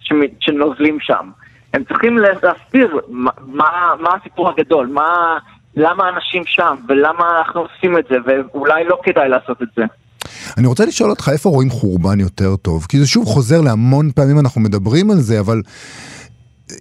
ש... 0.00 0.12
שנוזלים 0.40 0.98
שם. 1.00 1.30
הם 1.74 1.84
צריכים 1.84 2.18
להסביר 2.18 3.00
מה, 3.08 3.30
מה, 3.46 3.70
מה 4.00 4.10
הסיפור 4.20 4.48
הגדול, 4.48 4.86
מה, 4.86 5.38
למה 5.76 6.04
האנשים 6.06 6.42
שם 6.46 6.74
ולמה 6.88 7.38
אנחנו 7.38 7.60
עושים 7.60 7.98
את 7.98 8.04
זה, 8.10 8.16
ואולי 8.26 8.84
לא 8.84 8.98
כדאי 9.02 9.28
לעשות 9.28 9.62
את 9.62 9.68
זה. 9.76 9.84
אני 10.58 10.66
רוצה 10.66 10.84
לשאול 10.84 11.10
אותך 11.10 11.28
איפה 11.32 11.48
רואים 11.48 11.70
חורבן 11.70 12.20
יותר 12.20 12.56
טוב, 12.56 12.86
כי 12.88 12.98
זה 12.98 13.06
שוב 13.06 13.24
חוזר 13.24 13.60
להמון 13.60 14.10
פעמים 14.10 14.38
אנחנו 14.38 14.60
מדברים 14.60 15.10
על 15.10 15.16
זה, 15.16 15.40
אבל 15.40 15.62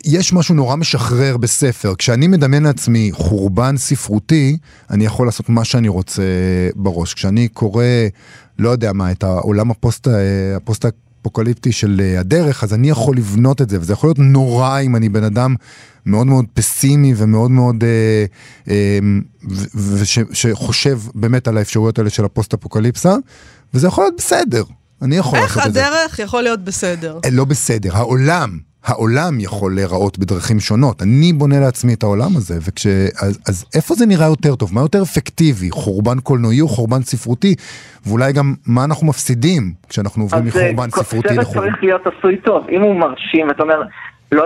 יש 0.06 0.34
משהו 0.34 0.56
נורא 0.56 0.76
משחרר 0.76 1.38
בספר. 1.38 1.96
כשאני 1.96 2.28
מדמיין 2.28 2.64
לעצמי 2.64 3.10
חורבן 3.14 3.78
ספרותי, 3.78 4.58
אני 4.90 5.06
יכול 5.06 5.28
לעשות 5.28 5.50
מה 5.50 5.66
שאני 5.66 5.88
רוצה 5.88 6.24
בראש. 6.76 7.14
כשאני 7.14 7.48
קורא, 7.48 7.86
לא 8.60 8.70
יודע 8.70 8.94
מה, 8.94 9.12
את 9.12 9.24
העולם 9.24 9.72
הפוסט, 9.72 10.08
הפוסט 10.56 10.86
אפוקליפטי 11.22 11.72
של 11.72 12.02
אה, 12.04 12.20
הדרך, 12.20 12.64
אז 12.64 12.74
אני 12.74 12.90
יכול 12.90 13.18
לבנות 13.18 13.62
את 13.62 13.70
זה, 13.70 13.78
וזה 13.80 13.94
יכול 13.94 14.08
להיות 14.08 14.20
נורא 14.20 14.80
אם 14.80 14.96
אני 14.96 15.10
בן 15.10 15.24
אדם 15.24 15.56
מאוד 16.06 16.28
מאוד 16.28 16.46
פסימי 16.54 17.14
ומאוד 17.18 17.52
מאוד, 17.52 17.84
אה, 17.84 18.26
אה, 18.70 19.00
ושחושב 19.76 21.00
באמת 21.16 21.48
על 21.48 21.58
האפשרויות 21.58 22.00
האלה 22.00 22.10
של 22.10 22.26
הפוסט 22.26 22.54
אפוקליפסה, 22.54 23.16
וזה 23.74 23.88
יכול 23.88 24.04
להיות 24.04 24.16
בסדר. 24.18 24.64
אני 25.02 25.16
יכול 25.16 25.40
איך 25.40 25.58
לעשות 25.58 25.70
את 25.70 25.74
זה. 25.74 25.88
הדרך 25.88 26.20
יכול 26.20 26.42
להיות 26.42 26.64
בסדר? 26.64 27.20
אה, 27.26 27.30
לא 27.30 27.46
בסדר, 27.46 27.98
העולם, 27.98 28.60
העולם 28.86 29.40
יכול 29.40 29.76
להיראות 29.76 30.20
בדרכים 30.20 30.60
שונות. 30.60 31.02
אני 31.02 31.34
בונה 31.34 31.60
לעצמי 31.60 31.94
את 31.94 32.04
העולם 32.04 32.30
הזה, 32.36 32.56
וכש... 32.62 32.88
אז, 33.22 33.40
אז 33.48 33.66
איפה 33.76 33.96
זה 33.96 34.06
נראה 34.06 34.26
יותר 34.26 34.56
טוב? 34.56 34.74
מה 34.74 34.82
יותר 34.82 35.02
אפקטיבי? 35.02 35.72
חורבן 35.72 36.20
קולנועי 36.20 36.62
או 36.62 36.68
חורבן 36.68 37.02
ספרותי? 37.02 37.56
ואולי 38.08 38.34
גם 38.34 38.54
מה 38.68 38.84
אנחנו 38.86 39.08
מפסידים 39.08 39.74
כשאנחנו 39.90 40.24
עוברים 40.24 40.44
אז, 40.44 40.48
מחורבן 40.48 40.90
כל- 40.90 41.02
ספרותי 41.04 41.28
סרט 41.30 41.38
לחורבן? 41.38 41.60
צריך 41.72 41.84
להיות 41.84 42.02
עשוי 42.08 42.38
טוב, 42.38 42.68
אם 42.70 42.82
הוא 42.82 42.96
מרשים, 42.96 43.50
אתה 43.52 43.64
אומר, 43.64 43.82
לא, 44.32 44.46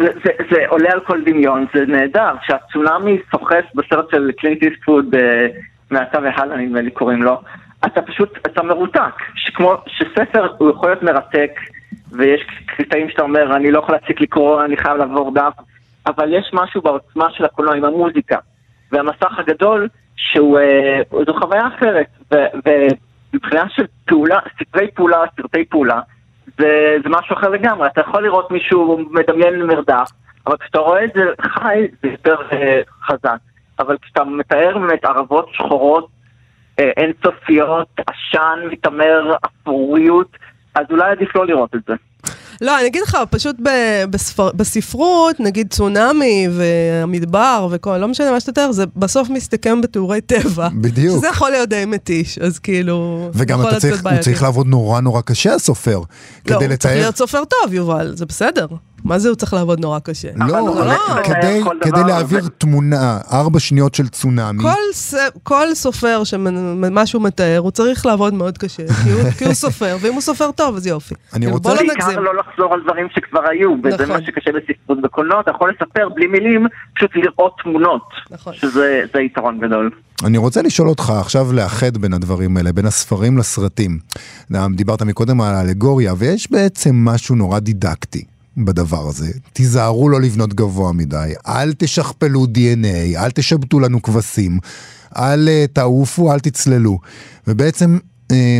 זה, 0.00 0.06
זה, 0.24 0.30
זה 0.50 0.56
עולה 0.68 0.88
על 0.92 1.00
כל 1.06 1.18
דמיון, 1.26 1.66
זה 1.74 1.80
נהדר, 1.88 2.30
כשהצונאמי 2.42 3.18
סוחף 3.30 3.64
בסרט 3.74 4.06
של 4.10 4.30
קלינט 4.38 4.62
איסטווד 4.62 5.14
אה, 5.14 5.20
מעתה 5.90 6.18
והלאה 6.18 6.56
נדמה 6.56 6.80
לי 6.80 6.90
קוראים 6.90 7.22
לו, 7.22 7.40
אתה 7.86 8.02
פשוט, 8.02 8.38
אתה 8.46 8.62
מרותק, 8.62 9.14
שכמו, 9.34 9.74
שספר 9.86 10.46
הוא 10.58 10.70
יכול 10.70 10.88
להיות 10.88 11.02
מרתק, 11.02 11.50
ויש 12.12 12.46
קטעים 12.66 13.10
שאתה 13.10 13.22
אומר, 13.22 13.56
אני 13.56 13.70
לא 13.70 13.78
יכול 13.78 13.94
להפסיק 13.94 14.20
לקרוא, 14.20 14.64
אני 14.64 14.76
חייב 14.76 14.96
לעבור 14.96 15.34
דף, 15.34 15.52
אבל 16.06 16.32
יש 16.34 16.50
משהו 16.52 16.82
בעוצמה 16.82 17.30
של 17.30 17.44
הקולנוע 17.44 17.74
עם 17.74 17.84
המוזיקה, 17.84 18.36
והמסך 18.92 19.38
הגדול, 19.38 19.88
שהוא, 20.16 20.58
אה, 20.58 21.00
זו 21.26 21.34
חוויה 21.34 21.66
אחרת, 21.66 22.06
ומבחינה 23.32 23.64
של 23.68 23.84
פעולה, 24.06 24.38
ספרי 24.58 24.90
פעולה, 24.94 25.18
סרטי 25.36 25.64
פעולה, 25.64 26.00
זה, 26.58 26.96
זה 27.02 27.08
משהו 27.08 27.36
אחר 27.36 27.48
לגמרי, 27.48 27.86
אתה 27.86 28.00
יכול 28.00 28.22
לראות 28.22 28.50
מישהו 28.50 28.98
מדמיין 29.10 29.62
מרדף, 29.62 30.10
אבל 30.46 30.56
כשאתה 30.56 30.78
רואה 30.78 31.04
את 31.04 31.10
זה 31.14 31.22
חי, 31.40 31.86
זה 32.02 32.08
יותר 32.08 32.36
אה, 32.52 32.80
חזק. 33.02 33.38
אבל 33.78 33.96
כשאתה 34.02 34.24
מתאר 34.24 34.78
באמת 34.78 35.04
ערבות 35.04 35.48
שחורות, 35.52 36.08
אה, 36.78 36.90
אינסופיות, 36.96 37.88
עשן, 38.06 38.58
מתעמר, 38.70 39.36
אפוריות, 39.46 40.36
אז 40.74 40.86
אולי 40.90 41.10
עדיף 41.12 41.28
לא 41.36 41.46
לראות 41.46 41.70
את 41.74 41.80
זה. 41.88 41.94
לא, 42.60 42.78
אני 42.78 42.86
אגיד 42.86 43.02
לך, 43.02 43.18
פשוט 43.30 43.56
ב- 43.62 44.04
בספר, 44.10 44.50
בספרות, 44.56 45.40
נגיד 45.40 45.70
צונאמי 45.70 46.48
והמדבר 46.50 47.68
וכל, 47.70 47.96
לא 47.96 48.08
משנה 48.08 48.30
מה 48.30 48.40
שאתה 48.40 48.52
תאר, 48.52 48.72
זה 48.72 48.84
בסוף 48.96 49.30
מסתכם 49.30 49.80
בתיאורי 49.80 50.20
טבע. 50.20 50.68
בדיוק. 50.80 51.16
שזה 51.18 51.28
יכול 51.28 51.50
להיות 51.50 51.68
די 51.68 51.84
מתיש, 51.86 52.38
אז 52.38 52.58
כאילו... 52.58 53.30
וגם 53.34 53.60
אתה 53.60 53.80
צריך, 53.80 54.06
הוא. 54.06 54.18
צריך 54.20 54.42
לעבוד 54.42 54.66
נורא 54.66 55.00
נורא 55.00 55.20
קשה, 55.20 55.54
הסופר, 55.54 55.98
לא, 55.98 56.04
כדי 56.44 56.54
הוא 56.54 56.60
צריך 56.60 56.72
לתאר... 56.72 56.94
להיות 56.94 57.16
סופר 57.16 57.44
טוב, 57.44 57.74
יובל, 57.74 58.12
זה 58.16 58.26
בסדר. 58.26 58.66
מה 59.04 59.18
זה 59.18 59.28
הוא 59.28 59.36
צריך 59.36 59.54
לעבוד 59.54 59.80
נורא 59.80 59.98
קשה? 59.98 60.28
לא, 60.36 60.46
לא. 60.86 60.94
כדי, 61.24 61.60
להעביר 62.06 62.48
תמונה, 62.58 63.18
ארבע 63.32 63.60
שניות 63.60 63.94
של 63.94 64.08
צונאמי, 64.08 64.64
כל, 65.42 65.74
סופר 65.74 66.24
שמה 66.24 67.06
שהוא 67.06 67.22
מתאר, 67.22 67.58
הוא 67.58 67.70
צריך 67.70 68.06
לעבוד 68.06 68.34
מאוד 68.34 68.58
קשה, 68.58 68.82
כי 69.04 69.10
הוא, 69.10 69.30
כי 69.38 69.44
הוא 69.44 69.54
סופר, 69.54 69.96
ואם 70.00 70.12
הוא 70.12 70.20
סופר 70.20 70.50
טוב, 70.52 70.76
אז 70.76 70.86
יופי. 70.86 71.14
אני 71.34 71.40
כאילו, 71.40 71.52
רוצה- 71.52 71.68
בוא 71.68 71.76
לא 71.76 71.86
בעיקר 71.86 72.06
נגזים. 72.06 72.18
לא 72.24 72.32
לחזור 72.36 72.74
על 72.74 72.80
דברים 72.84 73.06
שכבר 73.14 73.40
היו, 73.50 73.74
וזה 73.84 74.02
נכון. 74.02 74.08
מה 74.20 74.26
שקשה 74.26 74.50
בספרות 74.52 75.02
בקולנוע, 75.02 75.40
אתה 75.40 75.50
יכול 75.50 75.72
לספר 75.72 76.08
בלי 76.14 76.26
מילים, 76.26 76.66
פשוט 76.96 77.10
לראות 77.14 77.52
תמונות, 77.62 78.02
נכון. 78.30 78.52
שזה 78.54 79.00
זה 79.14 79.20
יתרון 79.20 79.58
גדול. 79.60 79.90
אני 80.24 80.38
רוצה 80.38 80.62
לשאול 80.62 80.88
אותך 80.88 81.10
עכשיו 81.20 81.52
לאחד 81.52 81.96
בין 81.96 82.12
הדברים 82.14 82.56
האלה, 82.56 82.72
בין 82.72 82.86
הספרים 82.86 83.38
לסרטים. 83.38 83.98
דיברת 84.74 85.02
מקודם 85.02 85.40
על 85.40 85.54
האלגוריה, 85.54 86.14
ויש 86.18 86.50
בעצם 86.50 86.94
משהו 87.04 87.34
נורא 87.36 87.58
דידקטי 87.58 88.24
בדבר 88.64 89.08
הזה. 89.08 89.32
תיזהרו 89.52 90.08
לא 90.08 90.20
לבנות 90.20 90.54
גבוה 90.54 90.92
מדי, 90.92 91.32
אל 91.48 91.72
תשכפלו 91.72 92.44
DNA, 92.44 93.16
אל 93.16 93.30
תשבטו 93.30 93.80
לנו 93.80 94.02
כבשים, 94.02 94.58
אל 95.16 95.48
אה, 95.48 95.64
תעופו, 95.72 96.32
אל 96.32 96.40
תצללו. 96.40 96.98
ובעצם... 97.46 97.98
אה, 98.32 98.58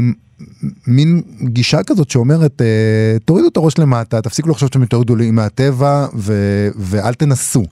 מין 0.87 1.23
גישה 1.43 1.83
כזאת 1.83 2.11
שאומרת, 2.11 2.63
אה, 2.63 3.17
תורידו 3.25 3.49
את 3.49 3.57
הראש 3.57 3.79
למטה, 3.79 4.23
תפסיקו 4.23 4.49
לחשוב 4.49 4.69
שאתם 4.69 4.81
יותר 4.81 5.03
גדולים 5.03 5.35
מהטבע 5.35 6.07
ו- 6.15 6.69
ואל 6.77 7.15
תנסו. 7.15 7.65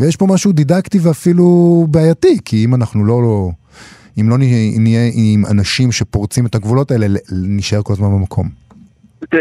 ויש 0.00 0.16
פה 0.16 0.26
משהו 0.26 0.52
דידקטי 0.52 0.98
ואפילו 0.98 1.86
בעייתי, 1.90 2.38
כי 2.44 2.64
אם 2.64 2.74
אנחנו 2.74 3.04
לא, 3.04 3.22
לא 3.22 3.50
אם 4.20 4.28
לא 4.28 4.38
נהיה, 4.38 5.10
עם 5.14 5.46
אנשים 5.50 5.92
שפורצים 5.92 6.46
את 6.46 6.54
הגבולות 6.54 6.90
האלה, 6.90 7.06
נשאר 7.32 7.82
כל 7.82 7.92
הזמן 7.92 8.08
במקום. 8.08 8.48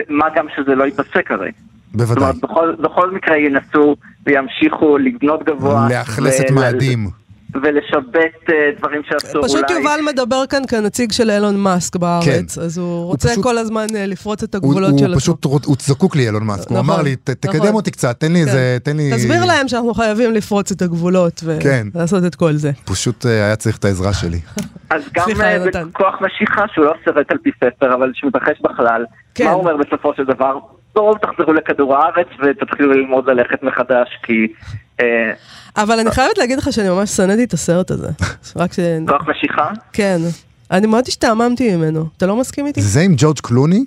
מה 0.09 0.25
גם 0.36 0.45
שזה 0.55 0.75
לא 0.75 0.83
ייפסק 0.83 1.31
הרי. 1.31 1.51
זאת 1.97 2.08
בוודאי. 2.08 2.23
אומרת, 2.23 2.41
בכל, 2.43 2.75
בכל 2.84 3.12
מקרה 3.12 3.38
ינסו 3.38 3.95
וימשיכו 4.25 4.97
לבנות 4.97 5.43
גבוה. 5.43 5.88
לאכלס 5.89 6.41
את 6.41 6.51
מאדים. 6.51 7.10
ולשבט 7.63 8.15
אה, 8.49 8.56
דברים 8.79 9.01
שאסור 9.10 9.41
אולי. 9.41 9.47
פשוט 9.53 9.69
יובל 9.69 9.99
מדבר 10.13 10.43
כאן 10.49 10.62
כנציג 10.67 11.12
של 11.12 11.29
אילון 11.29 11.58
מאסק 11.60 11.95
בארץ, 11.95 12.58
אז 12.58 12.77
הוא 12.77 13.06
רוצה 13.06 13.29
פשוט- 13.29 13.43
כל 13.43 13.58
הזמן 13.58 13.86
אה, 13.95 14.06
לפרוץ 14.06 14.43
את 14.43 14.56
הוא, 14.56 14.60
הגבולות 14.60 14.89
הוא. 14.99 15.15
פשוט, 15.15 15.45
רוצ- 15.45 15.65
הוא 15.67 15.75
זקוק 15.79 16.15
לי, 16.15 16.25
אילון 16.27 16.43
מאסק. 16.43 16.69
הוא 16.69 16.77
נכון, 16.79 16.89
אמר 16.93 17.01
לי, 17.01 17.15
"ת- 17.15 17.29
תקדם 17.29 17.56
נכון. 17.62 17.73
אותי 17.75 17.91
קצת, 17.91 18.19
תן 18.19 18.32
לי 18.32 18.39
כן. 18.41 18.47
איזה, 18.47 18.77
תן 18.84 18.97
לי... 18.97 19.12
תסביר 19.15 19.45
להם 19.45 19.67
שאנחנו 19.67 19.93
חייבים 19.93 20.34
לפרוץ 20.34 20.71
את 20.71 20.82
הגבולות 20.82 21.43
כן. 21.60 21.88
ולעשות 21.95 22.25
את 22.25 22.36
כל 22.36 22.53
זה. 22.53 22.71
פשוט 22.86 23.25
אה, 23.25 23.32
היה 23.32 23.56
צריך 23.56 23.77
את 23.77 23.86
העזרה 23.86 24.13
שלי. 24.13 24.39
אז 24.89 25.01
גם. 25.13 25.25
בכוח 25.89 26.15
משיכה, 26.21 26.63
שהוא 26.73 26.86
לא 26.86 26.93
סרט 27.06 27.32
על 27.32 27.38
פי 27.38 27.49
ספר, 27.63 27.93
אבל 27.93 28.12
שמתרחש 28.13 28.62
בחלל, 28.63 29.06
כן. 29.36 29.45
מה 29.45 29.51
הוא 29.51 29.62
אומר 29.62 29.77
בסופו 29.77 30.12
של 30.17 30.23
דבר? 30.23 30.58
בואו 30.95 31.15
תחזרו 31.17 31.53
לכדור 31.53 31.95
הארץ 31.97 32.27
ותתחילו 32.43 32.91
ללמוד 32.93 33.29
ללכת 33.29 33.63
מחדש, 33.63 34.08
כי 34.23 34.47
אה, 35.01 35.32
אבל 35.77 35.99
אני 35.99 36.12
חייבת 36.12 36.38
להגיד 36.38 36.58
לך 36.58 36.73
שאני 36.73 36.89
ממש 36.89 37.10
שנאתי 37.10 37.43
את 37.43 37.53
הסרט 37.53 37.91
הזה. 37.91 38.08
רק 38.62 38.73
ש... 38.73 38.79
כוח 39.08 39.27
משיכה? 39.27 39.69
כן. 39.93 40.17
אני 40.71 40.88
מאוד 40.88 41.03
השתעממתי 41.08 41.75
ממנו. 41.75 42.06
אתה 42.17 42.25
לא 42.25 42.36
מסכים 42.36 42.65
איתי? 42.67 42.82
זה 42.82 43.01
עם 43.01 43.13
ג'ורג' 43.17 43.39
קלוני? 43.39 43.84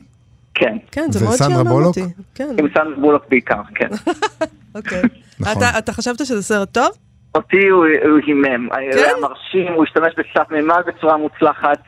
כן. 0.54 0.76
כן, 0.92 1.06
זה 1.12 1.24
מאוד 1.24 1.36
שעמם 1.36 1.64
בולוק? 1.68 1.86
אותי. 1.98 2.12
כן, 2.34 2.48
עם 2.58 2.66
סן 2.74 3.00
בולוק 3.00 3.22
בעיקר, 3.28 3.60
כן. 3.74 3.88
אוקיי. 4.76 5.02
נכון. 5.40 5.52
אתה- 5.62 5.78
אתה 5.78 5.92
חשבת 5.92 6.18
שזה 6.26 6.42
סרט 6.42 6.68
טוב? 6.72 6.88
אותי 7.34 7.68
הוא 7.68 7.84
הימם. 8.26 8.68
הוא 8.70 8.74
היה 8.78 9.12
מרשים, 9.22 9.72
הוא 9.72 9.84
השתמש 9.84 10.12
בשפת 10.18 10.50
מימד 10.50 10.82
בצורה 10.86 11.16
מוצלחת, 11.16 11.78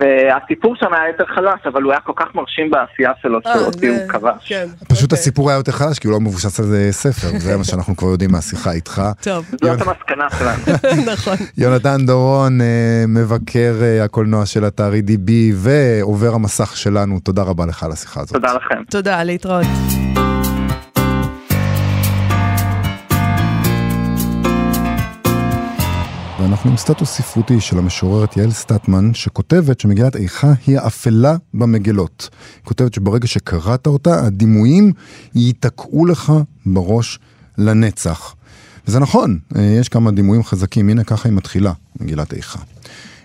והסיפור 0.00 0.76
שם 0.76 0.94
היה 0.94 1.08
יותר 1.08 1.24
חלש, 1.34 1.60
אבל 1.66 1.82
הוא 1.82 1.92
היה 1.92 2.00
כל 2.00 2.12
כך 2.16 2.26
מרשים 2.34 2.70
בעשייה 2.70 3.12
שלו, 3.22 3.38
אה, 3.46 3.54
שאותי 3.54 3.88
הוא 3.88 4.08
כבש. 4.08 4.48
כן. 4.48 4.66
פשוט 4.88 5.02
אוקיי. 5.02 5.18
הסיפור 5.18 5.50
היה 5.50 5.56
יותר 5.56 5.72
חלש, 5.72 5.98
כי 5.98 6.08
הוא 6.08 6.14
לא 6.14 6.20
מבוסס 6.20 6.60
על 6.60 6.66
זה 6.66 6.88
ספר, 6.90 7.38
זה 7.38 7.56
מה 7.56 7.64
שאנחנו 7.64 7.96
כבר 7.96 8.08
יודעים 8.08 8.32
מהשיחה 8.32 8.72
איתך. 8.72 9.02
טוב, 9.22 9.44
זאת 9.50 9.80
המסקנה 9.80 10.26
שלנו. 10.38 10.78
נכון. 11.12 11.36
יונתן 11.58 12.06
דורון, 12.06 12.60
אה, 12.60 13.04
מבקר 13.08 13.74
אה, 13.82 14.04
הקולנוע 14.04 14.46
של 14.46 14.66
אתר 14.66 14.92
EDB 14.92 15.30
ועובר 15.54 16.34
המסך 16.34 16.76
שלנו, 16.76 17.20
תודה 17.20 17.42
רבה 17.42 17.66
לך 17.66 17.82
על 17.82 17.92
השיחה 17.92 18.20
הזאת. 18.20 18.32
תודה 18.32 18.52
לכם. 18.52 18.84
תודה, 18.90 19.24
להתראות. 19.24 19.66
ואנחנו 26.48 26.70
עם 26.70 26.76
סטטוס 26.76 27.10
ספרותי 27.10 27.60
של 27.60 27.78
המשוררת 27.78 28.36
יעל 28.36 28.50
סטטמן, 28.50 29.14
שכותבת 29.14 29.80
שמגילת 29.80 30.16
איכה 30.16 30.52
היא 30.66 30.78
האפלה 30.78 31.36
במגילות. 31.54 32.28
היא 32.56 32.64
כותבת 32.64 32.94
שברגע 32.94 33.26
שקראת 33.26 33.86
אותה, 33.86 34.26
הדימויים 34.26 34.92
ייתקעו 35.34 36.06
לך 36.06 36.32
בראש 36.66 37.18
לנצח. 37.58 38.34
וזה 38.86 38.98
נכון, 38.98 39.38
אה, 39.56 39.62
יש 39.62 39.88
כמה 39.88 40.10
דימויים 40.10 40.44
חזקים, 40.44 40.88
הנה 40.88 41.04
ככה 41.04 41.28
היא 41.28 41.36
מתחילה, 41.36 41.72
מגילת 42.00 42.32
איכה. 42.32 42.58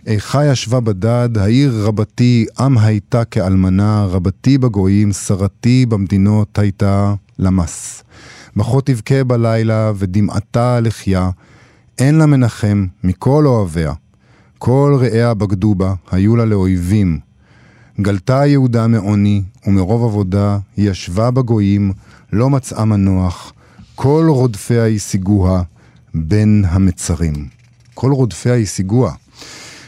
איכה 0.06 0.46
ישבה 0.46 0.80
בדד, 0.80 1.30
העיר 1.38 1.74
רבתי, 1.86 2.46
עם 2.60 2.78
הייתה 2.78 3.26
כאלמנה, 3.26 4.06
רבתי 4.06 4.58
בגויים, 4.58 5.12
שרתי 5.12 5.86
במדינות 5.86 6.60
הייתה 6.60 7.14
למס. 7.40 8.04
בכה 8.56 8.82
תבכה 8.86 9.24
בלילה, 9.24 9.92
ודמעתה 9.96 10.80
לחייה, 10.80 11.30
אין 12.00 12.16
לה 12.16 12.26
מנחם 12.26 12.86
מכל 13.04 13.46
אוהביה. 13.48 13.94
כל 14.58 14.98
רעיה 15.02 15.34
בגדו 15.34 15.76
בה, 15.76 15.94
היו 16.12 16.36
לה 16.36 16.46
לאויבים. 16.46 17.20
גלתה 18.02 18.46
יהודה 18.46 18.88
מעוני, 18.88 19.44
ומרוב 19.68 20.04
עבודה 20.04 20.58
היא 20.78 20.90
ישבה 20.90 21.32
בגויים, 21.32 21.94
לא 22.34 22.50
מצאה 22.50 22.86
מנוח. 22.86 23.54
כל 23.96 24.26
רודפיה 24.30 24.88
השיגוה 24.88 25.64
בין 26.14 26.66
המצרים. 26.68 27.48
כל 27.94 28.12
רודפיה 28.12 28.56
השיגוה. 28.56 29.14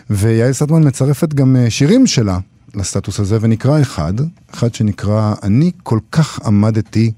ויעל 0.10 0.54
סטמן 0.54 0.88
מצרפת 0.88 1.34
גם 1.34 1.56
אה, 1.56 1.70
שירים 1.70 2.08
שלה 2.08 2.40
לסטטוס 2.76 3.20
הזה, 3.20 3.38
ונקרא 3.42 3.82
אחד, 3.82 4.14
אחד 4.54 4.76
שנקרא 4.76 5.34
"אני 5.44 5.72
כל 5.84 6.00
כך 6.12 6.40
עמדתי 6.46 7.12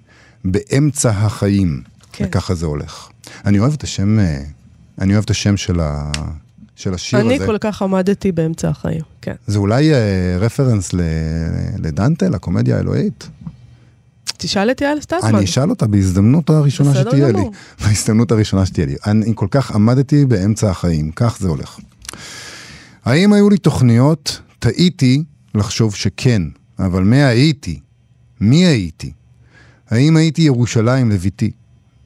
באמצע 0.46 1.10
החיים". 1.10 1.82
כן. 2.12 2.26
וככה 2.28 2.56
זה 2.56 2.66
הולך. 2.66 3.08
אני 3.46 3.60
אוהב 3.60 3.74
את 3.74 3.84
השם, 3.84 4.20
אה, 4.20 4.44
אני 5.00 5.14
אוהב 5.14 5.24
את 5.24 5.30
השם 5.30 5.58
של, 5.58 5.80
ה... 5.80 6.12
של 6.76 6.94
השיר 6.94 7.20
אני 7.20 7.36
הזה. 7.36 7.46
כל 7.46 7.58
כך 7.58 7.82
עמדתי 7.82 8.32
באמצע 8.32 8.70
החיים, 8.70 9.02
כן. 9.22 9.36
זה 9.48 9.60
אולי 9.60 9.94
אה, 9.94 10.38
רפרנס 10.40 10.94
ל... 10.94 11.02
לדנטה, 11.78 12.30
לקומדיה 12.30 12.78
האלוהית? 12.78 13.30
תשאל 14.38 14.72
את 14.72 14.82
יעל 14.82 15.02
סטטמן. 15.02 15.36
אני 15.36 15.46
אשאל 15.46 15.70
אותה 15.70 15.88
בהזדמנות 15.88 16.50
הראשונה 16.50 16.96
שתהיה 16.96 17.28
לי. 17.28 17.34
גמור. 17.34 17.52
בהזדמנות 17.86 18.32
הראשונה 18.32 18.66
שתהיה 18.66 18.88
לי. 18.88 18.96
אני 19.06 19.32
כל 19.36 19.48
כך 19.52 19.72
עמדתי 19.72 20.26
באמצע 20.26 20.70
החיים, 20.70 21.12
כך 21.12 21.38
זה 21.40 21.50
הולך. 21.50 21.80
האם 23.06 23.34
היו 23.34 23.50
לי 23.50 23.58
תוכניות? 23.58 24.42
טעיתי 24.60 25.24
לחשוב 25.56 25.96
שכן, 25.96 26.42
אבל 26.80 27.04
מה 27.04 27.28
הייתי? 27.28 27.80
מי 28.42 28.66
הייתי? 28.66 29.12
האם 29.90 30.18
הייתי 30.18 30.42
ירושלים 30.42 31.12
לביתי? 31.12 31.52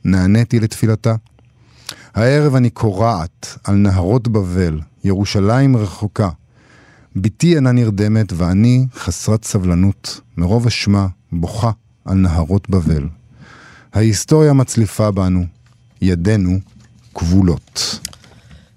נעניתי 0.06 0.60
לתפילתה? 0.60 1.16
הערב 2.16 2.56
אני 2.56 2.70
קורעת 2.70 3.58
על 3.64 3.76
נהרות 3.76 4.28
בבל, 4.28 4.80
ירושלים 5.04 5.78
רחוקה. 5.78 6.30
בתי 7.16 7.56
אינה 7.56 7.72
נרדמת 7.72 8.34
ואני 8.34 8.86
חסרת 8.96 9.46
סבלנות, 9.46 10.22
מרוב 10.38 10.68
אשמה 10.68 11.08
בוכה 11.32 11.72
על 12.06 12.18
נהרות 12.18 12.70
בבל. 12.70 13.08
ההיסטוריה 13.94 14.54
מצליפה 14.54 15.12
בנו, 15.12 15.46
ידינו 16.02 16.60
כבולות. 17.16 18.00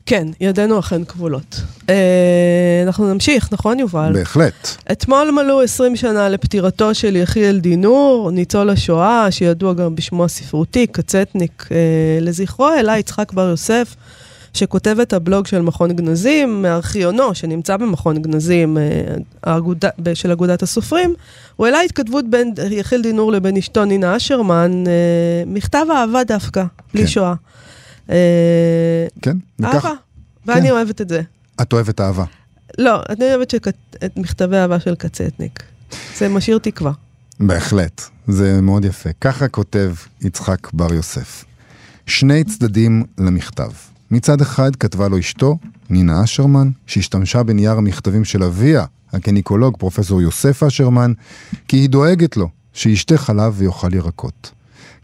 כן, 0.07 0.29
ידינו 0.41 0.79
אכן 0.79 1.05
כבולות. 1.05 1.61
אה, 1.89 2.83
אנחנו 2.87 3.13
נמשיך, 3.13 3.49
נכון 3.53 3.79
יובל? 3.79 4.13
בהחלט. 4.15 4.69
אתמול 4.93 5.31
מלאו 5.31 5.63
20 5.63 5.97
שנה 5.97 6.29
לפטירתו 6.29 6.95
של 6.95 7.17
יחיאל 7.17 7.61
דינור, 7.61 8.31
ניצול 8.31 8.71
השואה, 8.71 9.31
שידוע 9.31 9.73
גם 9.73 9.95
בשמו 9.95 10.25
הספרותי, 10.25 10.87
קצטניק. 10.87 11.69
אה, 11.71 11.77
לזכרו 12.21 12.67
העלה 12.67 12.99
יצחק 12.99 13.33
בר 13.33 13.49
יוסף 13.49 13.97
שכותב 14.55 14.97
את 15.03 15.13
הבלוג 15.13 15.47
של 15.47 15.61
מכון 15.61 15.93
גנזים, 15.93 16.63
מארכיונו, 16.63 17.35
שנמצא 17.35 17.77
במכון 17.77 18.23
גנזים 18.23 18.79
אה, 18.79 18.83
האגודה, 19.43 19.89
של 20.15 20.31
אגודת 20.31 20.63
הסופרים, 20.63 21.15
הוא 21.57 21.67
העלה 21.67 21.81
התכתבות 21.81 22.25
בין 22.31 22.55
יחיל 22.71 23.03
דינור 23.03 23.33
לבין 23.33 23.57
אשתו 23.57 23.85
נינה 23.85 24.17
אשרמן, 24.17 24.85
אה, 24.87 24.93
מכתב 25.47 25.87
אהבה 25.91 26.25
דווקא, 26.25 26.65
בלי 26.95 27.03
כן. 27.03 27.09
שואה. 27.09 27.35
אה, 28.11 29.07
כן? 29.23 29.37
וכך- 29.59 29.75
אהבה, 29.85 29.93
ואני 30.47 30.67
כן. 30.69 30.71
אוהבת 30.71 31.01
את 31.01 31.09
זה. 31.09 31.23
את 31.63 31.73
אוהבת 31.73 32.01
אהבה. 32.01 32.25
לא, 32.79 33.01
אני 33.09 33.35
אוהבת 33.35 33.51
שכת... 33.51 33.75
את 34.05 34.17
מכתבי 34.17 34.57
אהבה 34.57 34.81
של 34.81 34.95
קצטניק. 34.95 35.63
זה 36.19 36.29
משאיר 36.29 36.59
תקווה. 36.59 36.93
בהחלט, 37.41 38.03
זה 38.27 38.61
מאוד 38.61 38.85
יפה. 38.85 39.11
ככה 39.21 39.49
כותב 39.49 39.95
יצחק 40.21 40.73
בר 40.73 40.95
יוסף. 40.95 41.45
שני 42.07 42.45
צדדים 42.45 43.05
למכתב. 43.19 43.71
מצד 44.11 44.41
אחד 44.41 44.77
כתבה 44.77 45.09
לו 45.09 45.19
אשתו, 45.19 45.59
נינה 45.91 46.25
אשרמן, 46.25 46.71
שהשתמשה 46.87 47.43
בנייר 47.43 47.73
המכתבים 47.73 48.25
של 48.25 48.43
אביה, 48.43 48.85
הגניקולוג 49.13 49.77
פרופסור 49.79 50.23
יוסף 50.23 50.63
אשרמן, 50.63 51.13
כי 51.69 51.77
היא 51.77 51.89
דואגת 51.89 52.37
לו 52.37 52.49
שישתה 52.73 53.19
חלב 53.19 53.55
ויאכל 53.57 53.95
ירקות. 53.95 54.51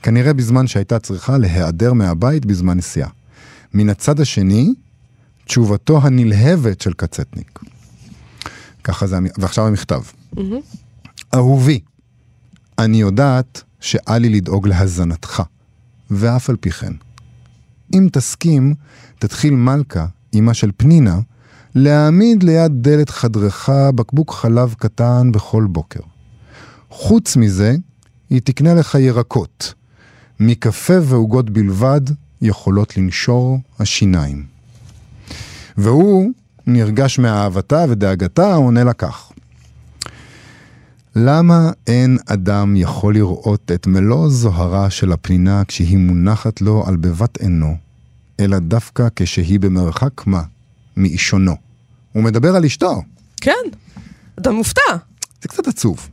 כנראה 0.02 0.32
בזמן 0.32 0.66
שהייתה 0.66 0.98
צריכה 0.98 1.38
להיעדר 1.38 1.92
מהבית 1.92 2.46
בזמן 2.46 2.76
נסיעה. 2.76 3.08
מן 3.74 3.88
הצד 3.88 4.20
השני, 4.20 4.74
תשובתו 5.44 6.00
הנלהבת 6.02 6.80
של 6.80 6.92
קצטניק. 6.92 7.58
ככה 8.84 9.06
זה, 9.06 9.16
ועכשיו 9.38 9.66
המכתב. 9.66 10.00
אהובי, 11.34 11.80
אני 12.78 13.00
יודעת 13.00 13.62
שאל 13.80 14.18
לי 14.18 14.28
לדאוג 14.28 14.68
להזנתך, 14.68 15.42
ואף 16.10 16.50
על 16.50 16.56
פי 16.56 16.70
כן. 16.70 16.92
אם 17.94 18.08
תסכים, 18.12 18.74
תתחיל 19.18 19.54
מלכה, 19.54 20.06
אמה 20.38 20.54
של 20.54 20.70
פנינה, 20.76 21.20
להעמיד 21.74 22.42
ליד 22.42 22.72
דלת 22.74 23.10
חדרך 23.10 23.68
בקבוק 23.94 24.34
חלב 24.34 24.74
קטן 24.78 25.32
בכל 25.32 25.66
בוקר. 25.70 26.00
חוץ 26.90 27.36
מזה, 27.36 27.76
היא 28.30 28.40
תקנה 28.44 28.74
לך 28.74 28.94
ירקות. 28.94 29.74
מקפה 30.40 30.94
ועוגות 31.02 31.50
בלבד 31.50 32.00
יכולות 32.42 32.96
לנשור 32.96 33.58
השיניים. 33.78 34.44
והוא, 35.76 36.30
נרגש 36.66 37.18
מאהבתה 37.18 37.84
ודאגתה, 37.88 38.54
עונה 38.54 38.84
לה 38.84 38.92
כך: 38.92 39.32
למה 41.16 41.70
אין 41.86 42.18
אדם 42.26 42.76
יכול 42.76 43.14
לראות 43.14 43.70
את 43.74 43.86
מלוא 43.86 44.28
זוהרה 44.28 44.90
של 44.90 45.12
הפנינה 45.12 45.62
כשהיא 45.64 45.98
מונחת 45.98 46.60
לו 46.60 46.84
על 46.86 46.96
בבת 46.96 47.38
עינו, 47.40 47.76
אלא 48.40 48.58
דווקא 48.58 49.08
כשהיא 49.16 49.60
במרחק 49.60 50.26
מה 50.26 50.42
מאישונו? 50.96 51.56
הוא 52.12 52.22
מדבר 52.22 52.56
על 52.56 52.64
אשתו. 52.64 53.02
כן, 53.36 53.52
אתה 54.38 54.50
מופתע. 54.50 54.92
זה 55.42 55.48
קצת 55.48 55.68
עצוב. 55.68 56.08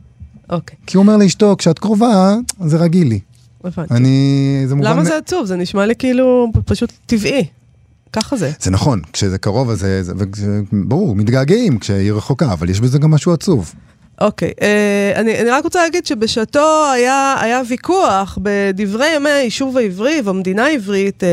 אוקיי, 0.50 0.76
כי 0.86 0.96
הוא 0.96 1.02
אומר 1.02 1.16
לאשתו, 1.16 1.56
כשאת 1.58 1.78
קרובה, 1.78 2.34
זה 2.66 2.76
רגיל 2.76 3.08
לי. 3.08 3.20
הבנתי. 3.64 3.94
אני... 3.94 4.62
זה 4.66 4.74
מובן... 4.74 4.90
למה 4.90 5.04
זה 5.04 5.16
עצוב? 5.16 5.46
זה 5.46 5.56
נשמע 5.56 5.86
לי 5.86 5.94
כאילו 5.96 6.52
פשוט 6.64 6.92
טבעי. 7.06 7.46
ככה 8.12 8.36
זה. 8.36 8.50
זה 8.60 8.70
נכון, 8.70 9.00
כשזה 9.12 9.38
קרוב 9.38 9.70
אז 9.70 9.78
זה... 9.78 10.60
ברור, 10.72 11.16
מתגעגעים 11.16 11.78
כשהיא 11.78 12.12
רחוקה, 12.12 12.52
אבל 12.52 12.70
יש 12.70 12.80
בזה 12.80 12.98
גם 12.98 13.10
משהו 13.10 13.32
עצוב. 13.32 13.74
אוקיי, 14.20 14.52
אה, 14.62 15.12
אני, 15.16 15.40
אני 15.40 15.50
רק 15.50 15.64
רוצה 15.64 15.82
להגיד 15.82 16.06
שבשעתו 16.06 16.90
היה, 16.94 17.36
היה 17.40 17.62
ויכוח 17.68 18.38
בדברי 18.42 19.06
ימי 19.16 19.30
היישוב 19.30 19.76
העברי 19.76 20.20
והמדינה 20.24 20.64
העברית, 20.64 21.24
אה, 21.24 21.28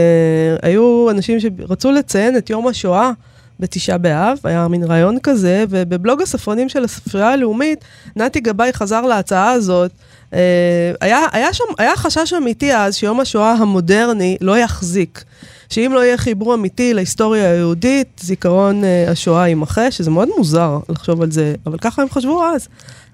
היו 0.61 1.07
אנשים 1.11 1.39
שרצו 1.39 1.91
לציין 1.91 2.37
את 2.37 2.49
יום 2.49 2.67
השואה 2.67 3.11
בתשעה 3.59 3.97
באב, 3.97 4.37
היה 4.43 4.67
מין 4.67 4.83
רעיון 4.83 5.17
כזה, 5.23 5.65
ובבלוג 5.69 6.21
הספרנים 6.21 6.69
של 6.69 6.83
הספרייה 6.83 7.29
הלאומית, 7.29 7.79
נתי 8.15 8.39
גבאי 8.39 8.73
חזר 8.73 9.01
להצעה 9.01 9.51
הזאת. 9.51 9.91
אה, 10.35 10.91
היה, 11.01 11.19
היה 11.31 11.53
שם, 11.53 11.63
היה 11.77 11.95
חשש 11.95 12.33
אמיתי 12.33 12.75
אז 12.75 12.95
שיום 12.95 13.19
השואה 13.19 13.51
המודרני 13.51 14.37
לא 14.41 14.57
יחזיק. 14.57 15.23
שאם 15.69 15.91
לא 15.93 16.03
יהיה 16.03 16.17
חיבור 16.17 16.53
אמיתי 16.53 16.93
להיסטוריה 16.93 17.51
היהודית, 17.51 18.21
זיכרון 18.23 18.83
אה, 18.83 19.11
השואה 19.11 19.47
יימחה, 19.47 19.91
שזה 19.91 20.11
מאוד 20.11 20.29
מוזר 20.37 20.79
לחשוב 20.89 21.21
על 21.21 21.31
זה, 21.31 21.55
אבל 21.65 21.77
ככה 21.77 22.01
הם 22.01 22.09
חשבו 22.09 22.43
אז. 22.43 22.67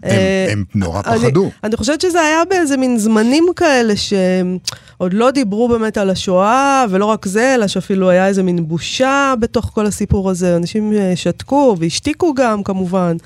אה, 0.05 0.47
הם 0.51 0.63
נורא 0.75 1.01
אני- 1.05 1.19
פחדו. 1.19 1.51
אני 1.63 1.75
חושבת 1.77 2.01
שזה 2.01 2.21
היה 2.21 2.45
באיזה 2.49 2.77
מין 2.77 2.97
זמנים 2.97 3.45
כאלה 3.55 3.93
שעוד 3.95 5.13
לא 5.13 5.31
דיברו 5.31 5.67
באמת 5.69 5.97
על 5.97 6.09
השואה, 6.09 6.85
ולא 6.89 7.05
רק 7.05 7.25
זה, 7.25 7.55
אלא 7.55 7.67
שאפילו 7.67 8.09
היה 8.09 8.27
איזה 8.27 8.43
מין 8.43 8.67
בושה 8.67 9.33
בתוך 9.39 9.71
כל 9.73 9.85
הסיפור 9.85 10.29
הזה. 10.29 10.55
אנשים 10.55 10.93
אה, 10.93 11.13
שתקו 11.15 11.75
והשתיקו 11.79 12.33
גם, 12.33 12.63
כמובן. 12.63 13.17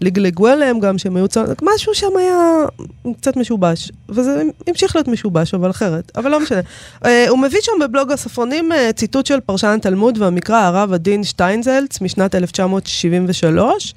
לגלגו 0.00 0.48
אליהם 0.48 0.80
גם 0.80 0.98
שהם 0.98 1.16
היו... 1.16 1.28
צ... 1.28 1.36
משהו 1.62 1.94
שם 1.94 2.16
היה 2.18 2.64
קצת 3.20 3.36
משובש, 3.36 3.92
וזה 4.08 4.42
המשיך 4.66 4.96
להיות 4.96 5.08
משובש, 5.08 5.54
אבל 5.54 5.70
אחרת. 5.70 6.12
אבל 6.16 6.30
לא 6.30 6.40
משנה. 6.40 6.60
אה, 7.04 7.28
הוא 7.28 7.38
מביא 7.38 7.58
שם 7.62 7.72
בבלוג 7.80 8.12
הספרונים 8.12 8.68
ציטוט 8.96 9.26
של 9.26 9.40
פרשן 9.40 9.68
התלמוד 9.78 10.18
והמקרא, 10.22 10.56
הרב 10.56 10.92
עדין 10.92 11.24
שטיינזלץ, 11.24 12.00
משנת 12.00 12.34
1973. 12.34 13.94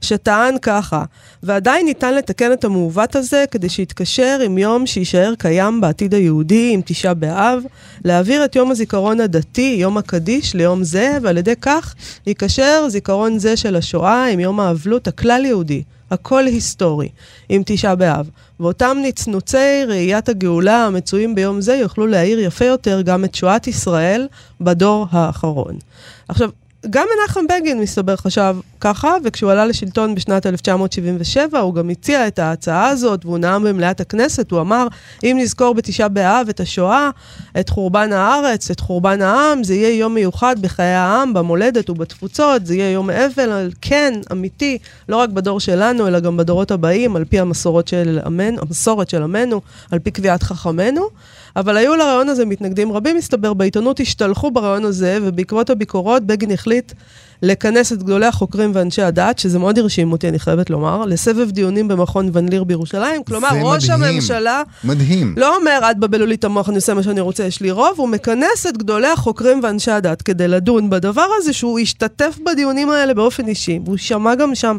שטען 0.00 0.54
ככה, 0.62 1.04
ועדיין 1.42 1.86
ניתן 1.86 2.14
לתקן 2.14 2.52
את 2.52 2.64
המעוות 2.64 3.16
הזה 3.16 3.44
כדי 3.50 3.68
שיתקשר 3.68 4.40
עם 4.44 4.58
יום 4.58 4.86
שיישאר 4.86 5.34
קיים 5.38 5.80
בעתיד 5.80 6.14
היהודי, 6.14 6.70
עם 6.74 6.80
תשעה 6.84 7.14
באב, 7.14 7.62
להעביר 8.04 8.44
את 8.44 8.56
יום 8.56 8.70
הזיכרון 8.70 9.20
הדתי, 9.20 9.76
יום 9.80 9.98
הקדיש, 9.98 10.54
ליום 10.54 10.84
זה, 10.84 11.18
ועל 11.22 11.38
ידי 11.38 11.56
כך 11.60 11.94
ייקשר 12.26 12.88
זיכרון 12.88 13.38
זה 13.38 13.56
של 13.56 13.76
השואה 13.76 14.26
עם 14.26 14.40
יום 14.40 14.60
האבלות 14.60 15.08
הכלל-יהודי, 15.08 15.82
הכל 16.10 16.46
היסטורי, 16.46 17.08
עם 17.48 17.62
תשעה 17.66 17.94
באב. 17.94 18.30
ואותם 18.60 18.96
נצנוצי 19.02 19.84
ראיית 19.88 20.28
הגאולה 20.28 20.84
המצויים 20.84 21.34
ביום 21.34 21.60
זה 21.60 21.74
יוכלו 21.74 22.06
להאיר 22.06 22.38
יפה 22.38 22.64
יותר 22.64 23.00
גם 23.00 23.24
את 23.24 23.34
שואת 23.34 23.66
ישראל 23.66 24.28
בדור 24.60 25.06
האחרון. 25.10 25.76
עכשיו, 26.28 26.50
גם 26.90 27.06
מנחם 27.16 27.40
בגין, 27.46 27.80
מסתבר, 27.80 28.16
חשב 28.16 28.56
ככה, 28.80 29.16
וכשהוא 29.24 29.50
עלה 29.50 29.66
לשלטון 29.66 30.14
בשנת 30.14 30.46
1977, 30.46 31.58
הוא 31.58 31.74
גם 31.74 31.90
הציע 31.90 32.26
את 32.26 32.38
ההצעה 32.38 32.88
הזאת, 32.88 33.24
והוא 33.24 33.38
נאם 33.38 33.64
במליאת 33.64 34.00
הכנסת, 34.00 34.50
הוא 34.50 34.60
אמר, 34.60 34.86
אם 35.24 35.36
נזכור 35.40 35.74
בתשעה 35.74 36.08
באב 36.08 36.46
את 36.48 36.60
השואה, 36.60 37.10
את 37.60 37.68
חורבן 37.68 38.12
הארץ, 38.12 38.70
את 38.70 38.80
חורבן 38.80 39.22
העם, 39.22 39.64
זה 39.64 39.74
יהיה 39.74 39.98
יום 39.98 40.14
מיוחד 40.14 40.56
בחיי 40.60 40.86
העם, 40.86 41.34
במולדת 41.34 41.90
ובתפוצות, 41.90 42.66
זה 42.66 42.74
יהיה 42.74 42.90
יום 42.90 43.10
אבל, 43.10 43.70
כן, 43.80 44.14
אמיתי, 44.32 44.78
לא 45.08 45.16
רק 45.16 45.30
בדור 45.30 45.60
שלנו, 45.60 46.06
אלא 46.06 46.20
גם 46.20 46.36
בדורות 46.36 46.70
הבאים, 46.70 47.16
על 47.16 47.24
פי 47.24 47.40
המסורות 47.40 47.88
של 47.88 48.18
עמנו, 48.26 48.58
המסורת 48.62 49.10
של 49.10 49.22
עמנו, 49.22 49.60
על 49.90 49.98
פי 49.98 50.10
קביעת 50.10 50.42
חכמינו. 50.42 51.08
אבל 51.56 51.76
היו 51.76 51.96
לרעיון 51.96 52.28
הזה 52.28 52.44
מתנגדים 52.44 52.92
רבים, 52.92 53.16
מסתבר, 53.16 53.54
בעיתונות 53.54 54.00
השתלחו 54.00 54.50
ברעיון 54.50 54.84
הזה, 54.84 55.18
ובעקבות 55.22 55.70
הביקורות 55.70 56.22
בגין 56.26 56.50
החליט 56.50 56.92
לכנס 57.42 57.92
את 57.92 58.02
גדולי 58.02 58.26
החוקרים 58.26 58.70
ואנשי 58.74 59.02
הדת, 59.02 59.38
שזה 59.38 59.58
מאוד 59.58 59.78
הרשים 59.78 60.12
אותי, 60.12 60.28
אני 60.28 60.38
חייבת 60.38 60.70
לומר, 60.70 61.04
לסבב 61.04 61.50
דיונים 61.50 61.88
במכון 61.88 62.30
ון 62.32 62.48
ליר 62.48 62.64
בירושלים. 62.64 63.24
כלומר, 63.24 63.48
ראש 63.62 63.90
מדהים. 63.90 64.04
הממשלה 64.04 64.62
מדהים. 64.84 65.34
לא 65.36 65.56
אומר, 65.56 65.80
את 65.90 65.98
בבלו 65.98 66.26
לי 66.26 66.34
את 66.34 66.44
המוח, 66.44 66.68
אני 66.68 66.76
עושה 66.76 66.94
מה 66.94 67.02
שאני 67.02 67.20
רוצה, 67.20 67.44
יש 67.44 67.60
לי 67.60 67.70
רוב, 67.70 67.94
הוא 67.96 68.08
מכנס 68.08 68.66
את 68.68 68.76
גדולי 68.76 69.08
החוקרים 69.08 69.60
ואנשי 69.62 69.90
הדת 69.90 70.22
כדי 70.22 70.48
לדון 70.48 70.90
בדבר 70.90 71.26
הזה, 71.38 71.52
שהוא 71.52 71.78
השתתף 71.78 72.38
בדיונים 72.46 72.90
האלה 72.90 73.14
באופן 73.14 73.48
אישי. 73.48 73.80
והוא 73.84 73.96
שמע 73.96 74.34
גם 74.34 74.54
שם 74.54 74.76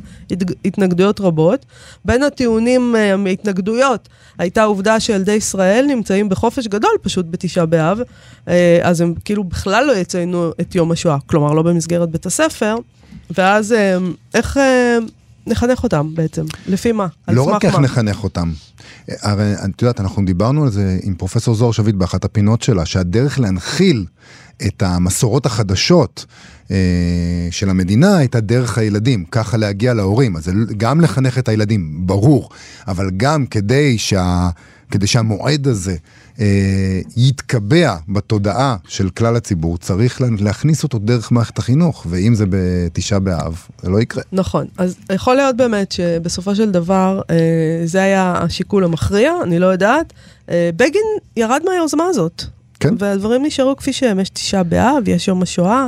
התנגדויות 0.66 1.22
רבות. 1.22 1.66
בין 2.06 2.24
הטיעונים, 2.24 2.96
אה, 2.96 3.16
ההתנגדויות, 3.26 4.10
הייתה 4.38 4.62
העובדה 4.62 5.00
שילדי 5.00 5.32
ישראל 5.32 5.86
נמצאים 5.88 6.30
בחופש 6.30 6.68
גדול 6.68 6.92
פשוט 7.02 7.26
בתשעה 7.30 7.66
באב, 7.66 8.02
אה, 8.48 8.80
אז 8.84 9.02
הם 9.02 9.14
כאילו 9.26 9.44
בכלל 9.44 9.86
לא 9.86 9.96
יציינו 9.96 10.52
את 10.62 10.76
יום 10.76 10.92
השואה, 10.92 11.18
כלומר, 11.26 11.54
לא 11.54 11.62
במסגרת 11.62 12.10
בית 12.10 12.26
הספר, 12.26 12.49
ואז 13.38 13.74
אה, 13.74 13.98
איך 14.34 14.58
אה, 14.58 14.98
נחנך 15.48 15.84
אותם 15.84 16.16
בעצם? 16.16 16.46
לפי 16.68 16.92
מה? 16.92 17.08
לא 17.28 17.44
רק 17.44 17.66
איך 17.66 17.76
מה? 17.76 17.82
נחנך 17.82 18.24
אותם. 18.24 18.52
הרי 19.22 19.54
את 19.54 19.82
יודעת, 19.82 20.00
אנחנו 20.00 20.26
דיברנו 20.26 20.64
על 20.64 20.72
זה 20.72 21.00
עם 21.04 21.16
פרופסור 21.16 21.56
זוהר 21.56 21.72
שביט 21.72 21.96
באחת 21.96 22.26
הפינות 22.26 22.62
שלה, 22.62 22.86
שהדרך 22.86 23.40
להנחיל 23.40 24.06
את 24.68 24.84
המסורות 24.84 25.46
החדשות 25.46 26.26
אה, 26.72 26.78
של 27.52 27.70
המדינה 27.70 28.18
הייתה 28.18 28.40
דרך 28.40 28.78
הילדים, 28.78 29.26
ככה 29.26 29.58
להגיע 29.58 29.94
להורים. 29.94 30.36
אז 30.36 30.52
גם 30.78 31.02
לחנך 31.02 31.38
את 31.38 31.48
הילדים, 31.48 32.08
ברור, 32.08 32.50
אבל 32.88 33.10
גם 33.18 33.46
כדי, 33.46 33.98
שה, 33.98 34.50
כדי 34.92 35.08
שהמועד 35.08 35.68
הזה 35.68 35.96
אה, 36.40 36.46
יתקבע 37.18 37.96
בתודעה 38.10 38.76
של 38.88 39.10
כלל 39.10 39.36
הציבור, 39.36 39.78
צריך 39.78 40.22
לה- 40.22 40.28
להכניס 40.40 40.84
אותו 40.84 41.00
דרך 41.00 41.32
מערכת 41.32 41.58
החינוך, 41.60 42.06
ואם 42.10 42.36
זה 42.36 42.46
בתשעה 42.50 43.20
באב, 43.20 43.62
זה 43.84 43.90
לא 43.90 44.02
יקרה. 44.02 44.24
נכון, 44.32 44.68
אז 44.78 44.96
יכול 45.14 45.36
להיות 45.36 45.58
באמת 45.58 45.92
שבסופו 45.92 46.56
של 46.56 46.72
דבר 46.72 47.22
אה, 47.30 47.36
זה 47.86 48.02
היה 48.04 48.34
השיקול 48.42 48.84
המכריע, 48.84 49.34
אני 49.44 49.60
לא 49.60 49.66
יודעת. 49.66 50.14
אה, 50.50 50.70
בגין 50.76 51.02
ירד 51.38 51.62
מהיוזמה 51.70 52.04
הזאת. 52.10 52.44
כן. 52.80 52.94
והדברים 53.00 53.46
נשארו 53.46 53.76
כפי 53.76 53.94
שהם. 53.94 54.20
יש 54.20 54.30
תשעה 54.30 54.64
באב, 54.64 55.08
יש 55.08 55.28
יום 55.28 55.42
השואה. 55.42 55.88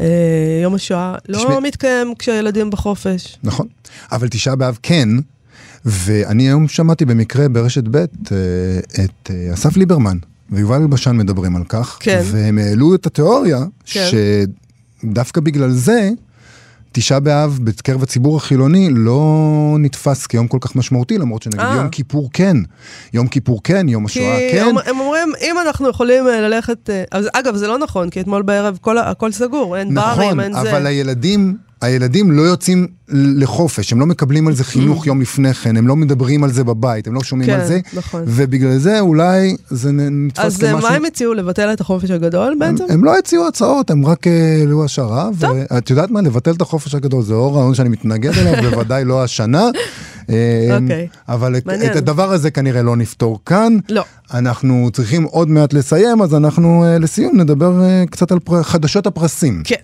אה, 0.00 0.06
יום 0.62 0.74
השואה 0.74 1.14
לא 1.28 1.60
מתקיים 1.62 2.14
כשהילדים 2.18 2.70
בחופש. 2.70 3.38
נכון. 3.42 3.66
אבל 4.12 4.28
תשעה 4.28 4.56
באב 4.56 4.78
כן, 4.82 5.08
ואני 5.84 6.42
היום 6.42 6.68
שמעתי 6.68 7.04
במקרה 7.04 7.48
ברשת 7.48 7.84
ב' 7.90 7.96
אה, 7.96 8.04
את 9.04 9.30
אה, 9.30 9.54
אסף 9.54 9.76
ליברמן 9.76 10.16
ויובל 10.50 10.76
אלבשן 10.80 11.16
מדברים 11.16 11.56
על 11.56 11.64
כך, 11.68 11.96
כן. 12.00 12.22
והם 12.24 12.58
העלו 12.58 12.94
את 12.94 13.06
התיאוריה 13.06 13.58
כן. 13.84 14.08
שדווקא 15.02 15.40
בגלל 15.40 15.70
זה, 15.70 16.10
תשעה 16.92 17.20
באב 17.20 17.58
בקרב 17.62 18.02
הציבור 18.02 18.36
החילוני 18.36 18.88
לא 18.92 19.76
נתפס 19.78 20.26
כיום 20.26 20.48
כל 20.48 20.58
כך 20.60 20.76
משמעותי, 20.76 21.18
למרות 21.18 21.42
שנגיד 21.42 21.60
אה. 21.60 21.76
יום 21.76 21.88
כיפור 21.88 22.30
כן, 22.32 22.56
יום 23.12 23.28
כיפור 23.28 23.60
כן, 23.64 23.88
יום 23.88 24.06
כי 24.06 24.20
השואה 24.20 24.48
כן. 24.52 24.64
הם, 24.68 24.78
הם 24.86 25.00
אומרים, 25.00 25.32
אם 25.40 25.56
אנחנו 25.66 25.88
יכולים 25.88 26.26
ללכת... 26.26 26.90
אז 27.12 27.28
אגב, 27.32 27.56
זה 27.56 27.66
לא 27.66 27.78
נכון, 27.78 28.10
כי 28.10 28.20
אתמול 28.20 28.42
בערב 28.42 28.78
כל, 28.80 28.98
הכל 28.98 29.32
סגור, 29.32 29.76
אין 29.76 29.94
ברים, 29.94 30.08
נכון, 30.10 30.40
אין 30.40 30.52
זה. 30.52 30.60
אבל 30.60 30.86
הילדים, 30.86 31.56
הילדים 31.80 32.30
לא 32.32 32.42
יוצאים 32.42 32.86
לחופש, 33.08 33.92
הם 33.92 34.00
לא 34.00 34.06
מקבלים 34.06 34.48
על 34.48 34.54
זה 34.54 34.64
חינוך 34.64 35.06
יום 35.06 35.20
לפני 35.20 35.54
כן, 35.54 35.76
הם 35.76 35.88
לא 35.88 35.96
מדברים 35.96 36.44
על 36.44 36.52
זה 36.52 36.64
בבית, 36.64 37.06
הם 37.06 37.14
לא 37.14 37.22
שומעים 37.22 37.50
כן, 37.50 37.60
על 37.60 37.66
זה, 37.66 37.80
נכון. 37.94 38.22
ובגלל 38.26 38.78
זה 38.78 39.00
אולי 39.00 39.56
זה 39.70 39.92
נתפס 39.92 40.44
אז 40.44 40.64
אה, 40.64 40.72
כמשהו... 40.72 40.88
מה 40.88 40.96
הם 40.96 41.04
הציעו? 41.04 41.34
לבטל 41.34 41.72
את 41.72 41.80
החופש 41.80 42.10
הגדול 42.10 42.56
בעצם? 42.58 42.84
הם, 42.84 42.90
הם 42.90 43.04
לא 43.04 43.18
הציעו 43.18 43.48
הצעות, 43.48 43.90
הם 43.90 44.06
רק 44.06 44.26
העלו 44.26 44.84
השערה, 44.84 45.28
ואת 45.34 45.90
יודעת 45.90 46.10
מה, 46.10 46.20
לבטל 46.20 46.50
את 46.50 46.60
החופש 46.60 46.94
הגדול 46.94 47.22
זה 47.22 47.32
לא 47.32 47.56
רעיון 47.56 47.74
שאני 47.74 47.88
מתנגד 47.88 48.38
אליו, 48.38 48.62
בוודאי 48.70 49.04
לא 49.04 49.24
השנה. 49.24 49.70
אה, 50.30 50.78
אוקיי. 50.82 51.08
אבל 51.28 51.56
את, 51.56 51.96
הדבר 51.96 52.32
הזה 52.32 52.50
כנראה 52.50 52.82
לא 52.82 52.96
נפתור 52.96 53.40
כאן. 53.46 53.76
לא. 53.88 54.04
אנחנו 54.34 54.90
צריכים 54.92 55.24
עוד 55.24 55.50
מעט 55.50 55.72
לסיים, 55.72 56.22
אז 56.22 56.34
אנחנו 56.34 56.84
אה, 56.84 56.98
לסיום 56.98 57.40
נדבר 57.40 57.82
אה, 57.82 58.04
קצת 58.10 58.32
על 58.32 58.38
פר... 58.38 58.62
חדשות 58.62 59.06
הפרסים. 59.06 59.62
כן. 59.64 59.76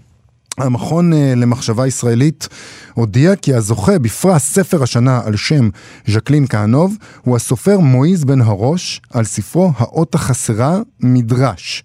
המכון 0.58 1.12
אה, 1.12 1.34
למחשבה 1.36 1.86
ישראלית 1.86 2.48
הודיע 2.94 3.36
כי 3.36 3.54
הזוכה 3.54 3.98
בפרס 3.98 4.42
ספר 4.42 4.82
השנה 4.82 5.20
על 5.24 5.36
שם 5.36 5.68
ז'קלין 6.06 6.46
כהנוב 6.46 6.96
הוא 7.22 7.36
הסופר 7.36 7.78
מועיז 7.78 8.24
בן 8.24 8.40
הראש 8.40 9.00
על 9.10 9.24
ספרו 9.24 9.72
האות 9.76 10.14
החסרה 10.14 10.78
מדרש. 11.00 11.84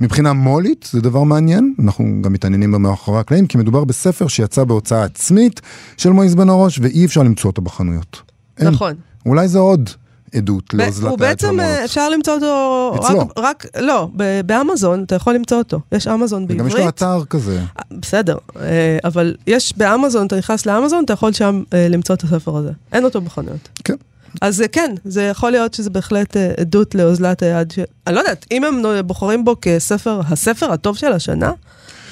מבחינה 0.00 0.32
מולית 0.32 0.88
זה 0.92 1.00
דבר 1.00 1.22
מעניין, 1.22 1.74
אנחנו 1.78 2.04
גם 2.20 2.32
מתעניינים 2.32 2.72
במאחורי 2.72 3.20
הקלעים 3.20 3.46
כי 3.46 3.58
מדובר 3.58 3.84
בספר 3.84 4.28
שיצא 4.28 4.64
בהוצאה 4.64 5.04
עצמית 5.04 5.60
של 5.96 6.10
מועיז 6.10 6.34
בן 6.34 6.48
הראש 6.48 6.78
ואי 6.82 7.04
אפשר 7.04 7.22
למצוא 7.22 7.50
אותו 7.50 7.62
בחנויות. 7.62 8.22
אין. 8.58 8.68
נכון. 8.68 8.94
אולי 9.26 9.48
זה 9.48 9.58
עוד 9.58 9.90
עדות 10.36 10.64
של 10.70 10.76
בעצם, 11.18 11.60
אה. 11.60 11.84
אפשר 11.84 12.08
למצוא 12.08 12.34
אותו 12.34 12.92
אצלו. 12.98 13.20
רק, 13.20 13.28
רק, 13.36 13.66
לא, 13.80 14.08
באמזון 14.46 15.04
אתה 15.04 15.14
יכול 15.14 15.34
למצוא 15.34 15.58
אותו. 15.58 15.80
יש 15.92 16.08
אמזון 16.08 16.44
וגם 16.44 16.56
בעברית. 16.56 16.74
יש 16.74 16.80
לו 16.80 16.88
אתר 16.88 17.24
כזה. 17.30 17.60
בסדר, 17.90 18.36
אה, 18.60 18.98
אבל 19.04 19.34
יש 19.46 19.74
באמזון, 19.76 20.26
אתה 20.26 20.36
נכנס 20.36 20.66
לאמזון, 20.66 21.04
אתה 21.04 21.12
יכול 21.12 21.32
שם 21.32 21.62
אה, 21.72 21.88
למצוא 21.88 22.14
את 22.14 22.24
הספר 22.24 22.56
הזה. 22.56 22.70
אין 22.92 23.04
אותו 23.04 23.20
בחנויות. 23.20 23.68
כן. 23.84 23.94
אז 24.40 24.62
אה, 24.62 24.68
כן, 24.68 24.94
זה 25.04 25.22
יכול 25.22 25.50
להיות 25.50 25.74
שזה 25.74 25.90
בהחלט 25.90 26.36
אה, 26.36 26.52
עדות 26.60 26.94
לאוזלת 26.94 27.42
היד 27.42 27.70
של... 27.70 27.82
אני 28.06 28.14
לא 28.14 28.20
יודעת, 28.20 28.46
אם 28.50 28.64
הם 28.64 28.82
בוחרים 29.06 29.44
בו 29.44 29.56
כספר, 29.60 30.20
הספר 30.28 30.72
הטוב 30.72 30.96
של 30.96 31.12
השנה, 31.12 31.52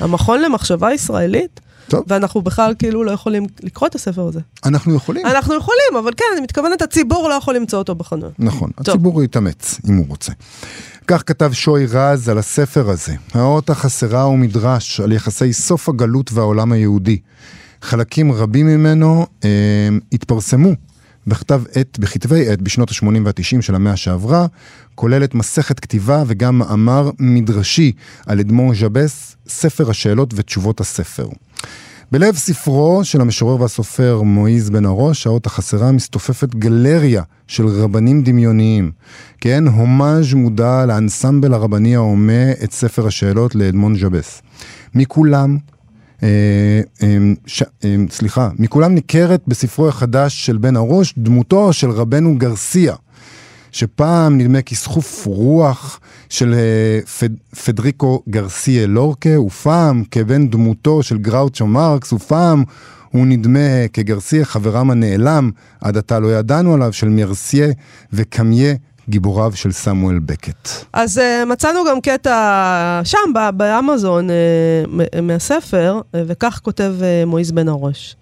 המכון 0.00 0.40
למחשבה 0.40 0.92
ישראלית, 0.92 1.60
טוב. 1.88 2.04
ואנחנו 2.06 2.42
בכלל 2.42 2.74
כאילו 2.78 3.04
לא 3.04 3.10
יכולים 3.10 3.46
לקרוא 3.62 3.88
את 3.88 3.94
הספר 3.94 4.26
הזה. 4.26 4.40
אנחנו 4.64 4.94
יכולים. 4.94 5.26
אנחנו 5.26 5.54
יכולים, 5.54 5.96
אבל 5.98 6.12
כן, 6.16 6.24
אני 6.32 6.40
מתכוונת, 6.40 6.82
הציבור 6.82 7.28
לא 7.28 7.34
יכול 7.34 7.56
למצוא 7.56 7.78
אותו 7.78 7.94
בחנויות. 7.94 8.32
נכון, 8.38 8.70
טוב. 8.70 8.94
הציבור 8.94 9.22
יתאמץ, 9.22 9.80
אם 9.88 9.96
הוא 9.96 10.06
רוצה. 10.08 10.32
כך 11.06 11.22
כתב 11.26 11.52
שוי 11.52 11.86
רז 11.86 12.28
על 12.28 12.38
הספר 12.38 12.90
הזה, 12.90 13.14
האות 13.34 13.70
החסרה 13.70 14.28
ומדרש 14.28 15.00
על 15.00 15.12
יחסי 15.12 15.52
סוף 15.52 15.88
הגלות 15.88 16.32
והעולם 16.32 16.72
היהודי. 16.72 17.18
חלקים 17.82 18.32
רבים 18.32 18.66
ממנו 18.66 19.26
אה, 19.44 19.48
התפרסמו 20.12 20.70
בכתב 21.26 21.62
עת, 21.74 21.98
בכתבי 21.98 22.48
עת 22.48 22.62
בשנות 22.62 22.90
ה-80 22.90 23.06
וה-90 23.24 23.62
של 23.62 23.74
המאה 23.74 23.96
שעברה, 23.96 24.46
כוללת 24.94 25.34
מסכת 25.34 25.80
כתיבה 25.80 26.22
וגם 26.26 26.58
מאמר 26.58 27.10
מדרשי 27.18 27.92
על 28.26 28.40
אדמו"ר 28.40 28.74
ז'בס, 28.74 29.36
ספר 29.48 29.90
השאלות 29.90 30.34
ותשובות 30.36 30.80
הספר. 30.80 31.28
בלב 32.12 32.36
ספרו 32.36 33.04
של 33.04 33.20
המשורר 33.20 33.60
והסופר 33.60 34.22
מועיז 34.22 34.70
בן 34.70 34.86
הראש, 34.86 35.26
האות 35.26 35.46
החסרה, 35.46 35.92
מסתופפת 35.92 36.54
גלריה 36.54 37.22
של 37.46 37.66
רבנים 37.66 38.22
דמיוניים. 38.22 38.90
כן, 39.40 39.66
הומאז' 39.66 40.34
מודע 40.34 40.86
לאנסמבל 40.86 41.54
הרבני 41.54 41.96
ההומה 41.96 42.52
את 42.64 42.72
ספר 42.72 43.06
השאלות 43.06 43.54
לאדמון 43.54 43.98
ז'בס. 43.98 44.42
מכולם, 44.94 45.58
אה, 46.22 46.28
אה, 47.02 47.18
ש, 47.46 47.62
אה, 47.84 47.96
סליחה, 48.10 48.50
מכולם 48.58 48.94
ניכרת 48.94 49.42
בספרו 49.46 49.88
החדש 49.88 50.46
של 50.46 50.56
בן 50.56 50.76
הראש 50.76 51.14
דמותו 51.18 51.72
של 51.72 51.90
רבנו 51.90 52.38
גרסיה. 52.38 52.94
שפעם 53.74 54.38
נדמה 54.38 54.62
כסחוף 54.62 55.26
רוח 55.26 56.00
של 56.28 56.54
אה, 56.54 57.06
פד, 57.06 57.28
פדריקו 57.64 58.22
גרסיה 58.28 58.86
לורקה, 58.86 59.40
ופעם 59.40 60.04
כבן 60.10 60.48
דמותו 60.48 61.02
של 61.02 61.18
גראוצ'ו 61.18 61.66
מרקס, 61.66 62.12
ופעם 62.12 62.64
הוא 63.10 63.26
נדמה 63.26 63.88
כגרסיה 63.92 64.44
חברם 64.44 64.90
הנעלם, 64.90 65.50
עד 65.80 65.96
עתה 65.96 66.18
לא 66.18 66.38
ידענו 66.38 66.74
עליו, 66.74 66.92
של 66.92 67.08
מרסיה 67.08 67.68
וקמיה, 68.12 68.74
גיבוריו 69.08 69.52
של 69.54 69.72
סמואל 69.72 70.18
בקט. 70.18 70.68
אז 70.92 71.18
uh, 71.18 71.44
מצאנו 71.46 71.80
גם 71.90 72.00
קטע 72.00 73.00
שם, 73.04 73.32
באמזון, 73.56 74.28
uh, 74.30 75.20
מהספר, 75.20 76.00
uh, 76.00 76.16
וכך 76.26 76.60
כותב 76.62 76.94
uh, 77.00 77.26
מועיז 77.26 77.52
בן 77.52 77.68
הראש. 77.68 78.16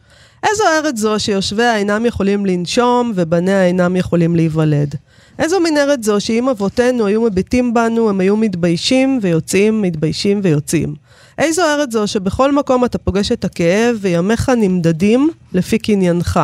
איזו 0.51 0.65
ארץ 0.65 0.97
זו 0.97 1.21
שיושביה 1.21 1.77
אינם 1.77 2.07
יכולים 2.07 2.47
לנשום 2.47 3.13
ובניה 3.15 3.67
אינם 3.67 3.97
יכולים 3.97 4.37
להיוולד? 4.37 4.95
איזו 5.39 5.61
מין 5.61 5.77
ארץ 5.77 6.05
זו 6.05 6.21
שאם 6.21 6.49
אבותינו 6.49 7.07
היו 7.07 7.23
מביטים 7.23 7.75
בנו, 7.75 8.11
הם 8.11 8.21
היו 8.21 8.37
מתביישים 8.37 9.19
ויוצאים, 9.23 9.83
מתביישים 9.83 10.41
ויוצאים? 10.43 10.95
איזו 11.39 11.63
ארץ 11.63 11.93
זו 11.93 12.07
שבכל 12.07 12.53
מקום 12.53 12.85
אתה 12.85 12.99
פוגש 12.99 13.33
את 13.33 13.45
הכאב 13.45 13.97
וימיך 14.01 14.49
נמדדים 14.49 15.31
לפי 15.53 15.79
קניינך? 15.79 16.41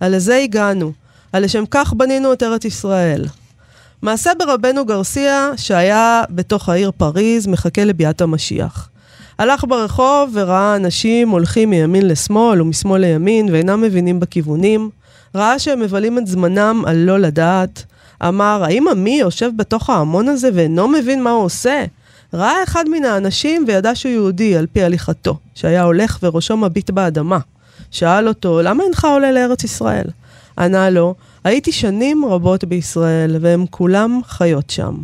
על 0.00 0.16
לזה 0.16 0.36
הגענו, 0.36 0.92
על 1.32 1.44
לשם 1.44 1.64
כך 1.70 1.92
בנינו 1.92 2.32
את 2.32 2.42
ארץ 2.42 2.64
ישראל. 2.64 3.24
מעשה 4.02 4.30
ברבנו 4.38 4.86
גרסיה, 4.86 5.50
שהיה 5.56 6.22
בתוך 6.30 6.68
העיר 6.68 6.90
פריז, 6.96 7.46
מחכה 7.46 7.84
לביאת 7.84 8.20
המשיח. 8.20 8.89
הלך 9.40 9.64
ברחוב 9.68 10.30
וראה 10.32 10.76
אנשים 10.76 11.28
הולכים 11.28 11.70
מימין 11.70 12.08
לשמאל 12.08 12.62
ומשמאל 12.62 13.00
לימין 13.00 13.48
ואינם 13.52 13.80
מבינים 13.80 14.20
בכיוונים. 14.20 14.90
ראה 15.34 15.58
שהם 15.58 15.80
מבלים 15.80 16.18
את 16.18 16.26
זמנם 16.26 16.82
על 16.86 16.96
לא 16.96 17.18
לדעת. 17.18 17.84
אמר, 18.28 18.62
האם 18.64 18.88
עמי 18.88 19.18
יושב 19.20 19.50
בתוך 19.56 19.90
ההמון 19.90 20.28
הזה 20.28 20.50
ואינו 20.54 20.88
מבין 20.88 21.22
מה 21.22 21.30
הוא 21.30 21.44
עושה? 21.44 21.84
ראה 22.34 22.62
אחד 22.64 22.84
מן 22.88 23.04
האנשים 23.04 23.64
וידע 23.66 23.94
שהוא 23.94 24.12
יהודי 24.12 24.56
על 24.56 24.66
פי 24.72 24.82
הליכתו, 24.82 25.36
שהיה 25.54 25.82
הולך 25.82 26.18
וראשו 26.22 26.56
מביט 26.56 26.90
באדמה. 26.90 27.38
שאל 27.90 28.28
אותו, 28.28 28.62
למה 28.62 28.84
אינך 28.84 29.04
עולה 29.04 29.32
לארץ 29.32 29.64
ישראל? 29.64 30.06
ענה 30.58 30.90
לו, 30.90 31.14
הייתי 31.44 31.72
שנים 31.72 32.24
רבות 32.24 32.64
בישראל, 32.64 33.36
והם 33.40 33.64
כולם 33.70 34.20
חיות 34.26 34.70
שם. 34.70 34.94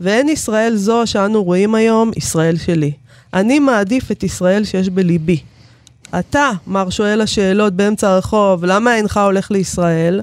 ואין 0.00 0.28
ישראל 0.28 0.76
זו 0.76 1.02
שאנו 1.04 1.44
רואים 1.44 1.74
היום, 1.74 2.10
ישראל 2.16 2.56
שלי. 2.56 2.92
אני 3.34 3.58
מעדיף 3.58 4.10
את 4.10 4.22
ישראל 4.22 4.64
שיש 4.64 4.88
בליבי. 4.88 5.40
אתה, 6.18 6.50
מר 6.66 6.90
שואל 6.90 7.20
השאלות 7.20 7.72
באמצע 7.72 8.10
הרחוב, 8.10 8.64
למה 8.64 8.96
אינך 8.96 9.16
הולך 9.16 9.50
לישראל? 9.50 10.20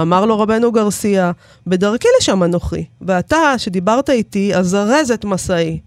אמר 0.00 0.26
לו 0.26 0.40
רבנו 0.40 0.72
גרסיה, 0.72 1.32
בדרכי 1.66 2.08
לשם 2.20 2.42
אנוכי, 2.42 2.84
ואתה, 3.00 3.54
שדיברת 3.58 4.10
איתי, 4.10 4.54
אזרז 4.54 5.10
את 5.10 5.24
מסעי. 5.24 5.80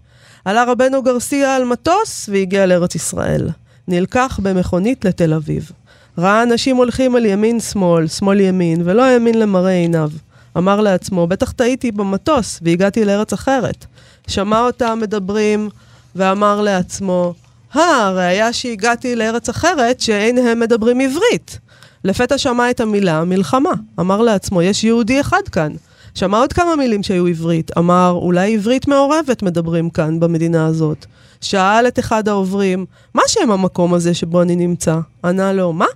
עלה 0.44 0.64
רבנו 0.64 1.02
גרסיה 1.02 1.56
על 1.56 1.64
מטוס 1.64 2.28
והגיע 2.32 2.66
לארץ 2.66 2.94
ישראל. 2.94 3.48
נלקח 3.88 4.40
במכונית 4.42 5.04
לתל 5.04 5.34
אביב. 5.34 5.70
ראה 6.18 6.42
אנשים 6.42 6.76
הולכים 6.76 7.16
על 7.16 7.24
ימין-שמאל, 7.24 8.08
שמאל-ימין, 8.08 8.82
ולא 8.84 9.02
האמין 9.02 9.38
למראה 9.38 9.72
עיניו. 9.72 10.10
אמר 10.56 10.80
לעצמו, 10.80 11.26
בטח 11.26 11.52
טעיתי 11.52 11.92
במטוס 11.92 12.60
והגעתי 12.62 13.04
לארץ 13.04 13.32
אחרת. 13.32 13.86
שמע 14.26 14.60
אותם 14.60 14.98
מדברים, 15.02 15.68
ואמר 16.16 16.60
לעצמו, 16.60 17.34
הראיה 17.72 18.52
שהגעתי 18.52 19.16
לארץ 19.16 19.48
אחרת 19.48 20.00
שאין 20.00 20.38
הם 20.38 20.60
מדברים 20.60 21.00
עברית. 21.00 21.58
לפתע 22.04 22.38
שמע 22.38 22.70
את 22.70 22.80
המילה 22.80 23.24
מלחמה. 23.24 23.72
אמר 24.00 24.22
לעצמו, 24.22 24.62
יש 24.62 24.84
יהודי 24.84 25.20
אחד 25.20 25.42
כאן. 25.52 25.72
שמע 26.14 26.38
עוד 26.38 26.52
כמה 26.52 26.76
מילים 26.76 27.02
שהיו 27.02 27.26
עברית. 27.26 27.78
אמר, 27.78 28.18
אולי 28.22 28.54
עברית 28.54 28.88
מעורבת 28.88 29.42
מדברים 29.42 29.90
כאן 29.90 30.20
במדינה 30.20 30.66
הזאת. 30.66 31.06
שאל 31.40 31.88
את 31.88 31.98
אחד 31.98 32.28
העוברים, 32.28 32.86
מה 33.14 33.22
שם 33.26 33.50
המקום 33.50 33.94
הזה 33.94 34.14
שבו 34.14 34.42
אני 34.42 34.56
נמצא? 34.56 34.98
ענה 35.24 35.52
לו, 35.52 35.72
מה? 35.72 35.86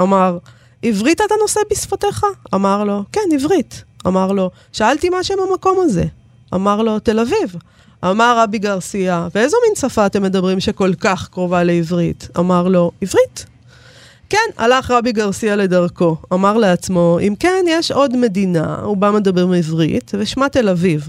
אמר, 0.00 0.38
עברית 0.82 1.20
אתה 1.20 1.34
נושא 1.42 1.60
בשפתיך? 1.70 2.26
אמר 2.54 2.84
לו, 2.84 3.02
כן, 3.12 3.28
עברית. 3.32 3.84
אמר 4.06 4.32
לו, 4.32 4.50
שאלתי 4.72 5.08
מה 5.08 5.24
שם 5.24 5.34
המקום 5.50 5.78
הזה. 5.82 6.04
אמר 6.54 6.82
לו, 6.82 6.98
תל 6.98 7.20
אביב. 7.20 7.56
אמר 8.10 8.38
רבי 8.42 8.58
גרסיה, 8.58 9.28
ואיזו 9.34 9.56
מין 9.66 9.74
שפה 9.76 10.06
אתם 10.06 10.22
מדברים 10.22 10.60
שכל 10.60 10.94
כך 11.00 11.28
קרובה 11.28 11.62
לעברית? 11.62 12.28
אמר 12.38 12.68
לו, 12.68 12.90
עברית. 13.00 13.46
כן, 14.30 14.50
הלך 14.58 14.90
רבי 14.90 15.12
גרסיה 15.12 15.56
לדרכו. 15.56 16.16
אמר 16.32 16.56
לעצמו, 16.56 17.18
אם 17.22 17.34
כן, 17.40 17.64
יש 17.68 17.90
עוד 17.90 18.16
מדינה, 18.16 18.76
הוא 18.82 18.96
בא 18.96 19.10
מדבר 19.10 19.52
עברית, 19.52 20.12
ושמה 20.18 20.48
תל 20.48 20.68
אביב. 20.68 21.08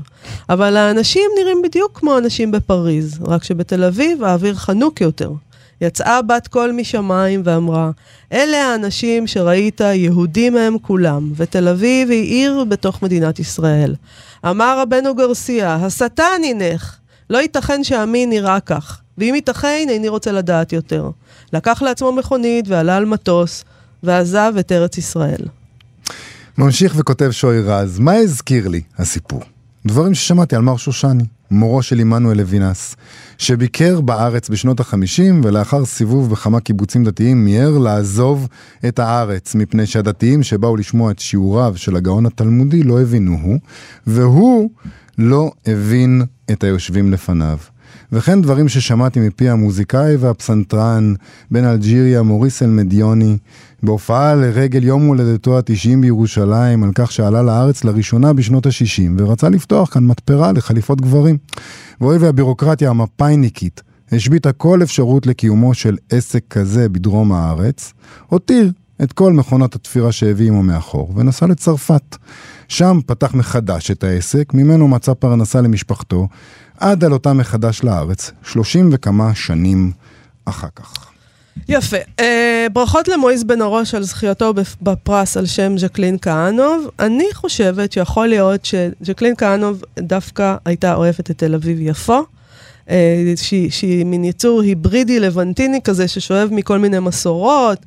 אבל 0.49 0.77
האנשים 0.77 1.31
נראים 1.39 1.61
בדיוק 1.61 1.99
כמו 1.99 2.17
אנשים 2.17 2.51
בפריז, 2.51 3.19
רק 3.27 3.43
שבתל 3.43 3.83
אביב 3.83 4.23
האוויר 4.23 4.55
חנוק 4.55 5.01
יותר. 5.01 5.31
יצאה 5.81 6.21
בת 6.21 6.47
קול 6.47 6.71
משמיים 6.71 7.41
ואמרה, 7.45 7.91
אלה 8.33 8.57
האנשים 8.57 9.27
שראית, 9.27 9.81
יהודים 9.81 10.57
הם 10.57 10.77
כולם, 10.81 11.31
ותל 11.35 11.67
אביב 11.67 12.09
היא 12.09 12.23
עיר 12.23 12.63
בתוך 12.69 13.01
מדינת 13.01 13.39
ישראל. 13.39 13.95
אמר 14.49 14.79
רבנו 14.81 15.15
גרסיה, 15.15 15.75
השטן 15.75 16.41
הינך, 16.43 16.95
לא 17.29 17.37
ייתכן 17.37 17.83
שעמי 17.83 18.25
נראה 18.25 18.59
כך, 18.59 19.01
ואם 19.17 19.31
ייתכן, 19.35 19.85
איני 19.89 20.07
רוצה 20.07 20.31
לדעת 20.31 20.73
יותר. 20.73 21.09
לקח 21.53 21.81
לעצמו 21.81 22.11
מכונית 22.11 22.67
ועלה 22.67 22.97
על 22.97 23.05
מטוס, 23.05 23.65
ועזב 24.03 24.53
את 24.59 24.71
ארץ 24.71 24.97
ישראל. 24.97 25.45
ממשיך 26.57 26.93
וכותב 26.97 27.31
שוי 27.31 27.61
רז, 27.61 27.99
מה 27.99 28.13
הזכיר 28.13 28.67
לי 28.67 28.81
הסיפור? 28.97 29.41
דברים 29.87 30.13
ששמעתי 30.13 30.55
על 30.55 30.61
מר 30.61 30.77
שושני, 30.77 31.23
מורו 31.51 31.83
של 31.83 31.99
עמנואל 31.99 32.37
לוינס, 32.37 32.95
שביקר 33.37 34.01
בארץ 34.01 34.49
בשנות 34.49 34.79
החמישים 34.79 35.41
ולאחר 35.43 35.85
סיבוב 35.85 36.29
בכמה 36.29 36.59
קיבוצים 36.59 37.03
דתיים 37.03 37.45
מיהר 37.45 37.77
לעזוב 37.77 38.47
את 38.87 38.99
הארץ, 38.99 39.55
מפני 39.55 39.85
שהדתיים 39.85 40.43
שבאו 40.43 40.75
לשמוע 40.75 41.11
את 41.11 41.19
שיעוריו 41.19 41.73
של 41.75 41.95
הגאון 41.95 42.25
התלמודי 42.25 42.83
לא 42.83 43.01
הבינוהו, 43.01 43.57
והוא 44.07 44.69
לא 45.17 45.51
הבין 45.65 46.21
את 46.51 46.63
היושבים 46.63 47.11
לפניו. 47.11 47.57
וכן 48.11 48.41
דברים 48.41 48.69
ששמעתי 48.69 49.19
מפי 49.19 49.49
המוזיקאי 49.49 50.15
והפסנתרן 50.15 51.13
בן 51.51 51.65
אלג'יריה 51.65 52.21
מוריס 52.21 52.63
אלמדיוני 52.63 53.37
בהופעה 53.83 54.35
לרגל 54.35 54.83
יום 54.83 55.07
הולדתו 55.07 55.57
ה-90 55.57 55.97
בירושלים 56.01 56.83
על 56.83 56.91
כך 56.95 57.11
שעלה 57.11 57.41
לארץ 57.41 57.83
לראשונה 57.83 58.33
בשנות 58.33 58.65
ה-60 58.65 59.11
ורצה 59.17 59.49
לפתוח 59.49 59.93
כאן 59.93 60.03
מתפרה 60.03 60.51
לחליפות 60.51 61.01
גברים. 61.01 61.37
ואוי 62.01 62.17
והבירוקרטיה 62.17 62.89
המפאיניקית 62.89 63.81
השביתה 64.11 64.51
כל 64.51 64.83
אפשרות 64.83 65.27
לקיומו 65.27 65.73
של 65.73 65.97
עסק 66.09 66.43
כזה 66.49 66.89
בדרום 66.89 67.31
הארץ, 67.31 67.93
הותיר 68.27 68.71
את 69.03 69.13
כל 69.13 69.33
מכונת 69.33 69.75
התפירה 69.75 70.11
שהביא 70.11 70.47
עמו 70.47 70.63
מאחור 70.63 71.13
ונסע 71.15 71.47
לצרפת. 71.47 72.17
שם 72.67 72.99
פתח 73.05 73.33
מחדש 73.33 73.91
את 73.91 74.03
העסק, 74.03 74.53
ממנו 74.53 74.87
מצא 74.87 75.13
פרנסה 75.13 75.61
למשפחתו, 75.61 76.27
עד 76.77 77.03
עלותה 77.03 77.33
מחדש 77.33 77.83
לארץ, 77.83 78.31
שלושים 78.43 78.89
וכמה 78.93 79.35
שנים 79.35 79.91
אחר 80.45 80.67
כך. 80.75 80.93
יפה. 81.69 81.97
Uh, 82.21 82.23
ברכות 82.73 83.07
למויז 83.07 83.43
בן 83.43 83.61
ארוש 83.61 83.95
על 83.95 84.03
זכייתו 84.03 84.53
בפרס 84.81 85.37
על 85.37 85.45
שם 85.45 85.77
ז'קלין 85.77 86.17
כהנוב. 86.21 86.87
אני 86.99 87.27
חושבת 87.33 87.91
שיכול 87.91 88.27
להיות 88.27 88.65
שז'קלין 88.65 89.35
כהנוב 89.37 89.83
דווקא 89.99 90.55
הייתה 90.65 90.95
אוהבת 90.95 91.31
את 91.31 91.37
תל 91.37 91.55
אביב 91.55 91.77
יפו. 91.81 92.25
אה, 92.89 93.33
שהיא, 93.35 93.71
שהיא 93.71 94.05
מין 94.05 94.23
יצור 94.23 94.61
היברידי 94.61 95.19
לבנטיני 95.19 95.81
כזה, 95.81 96.07
ששואב 96.07 96.49
מכל 96.51 96.79
מיני 96.79 96.99
מסורות, 96.99 97.79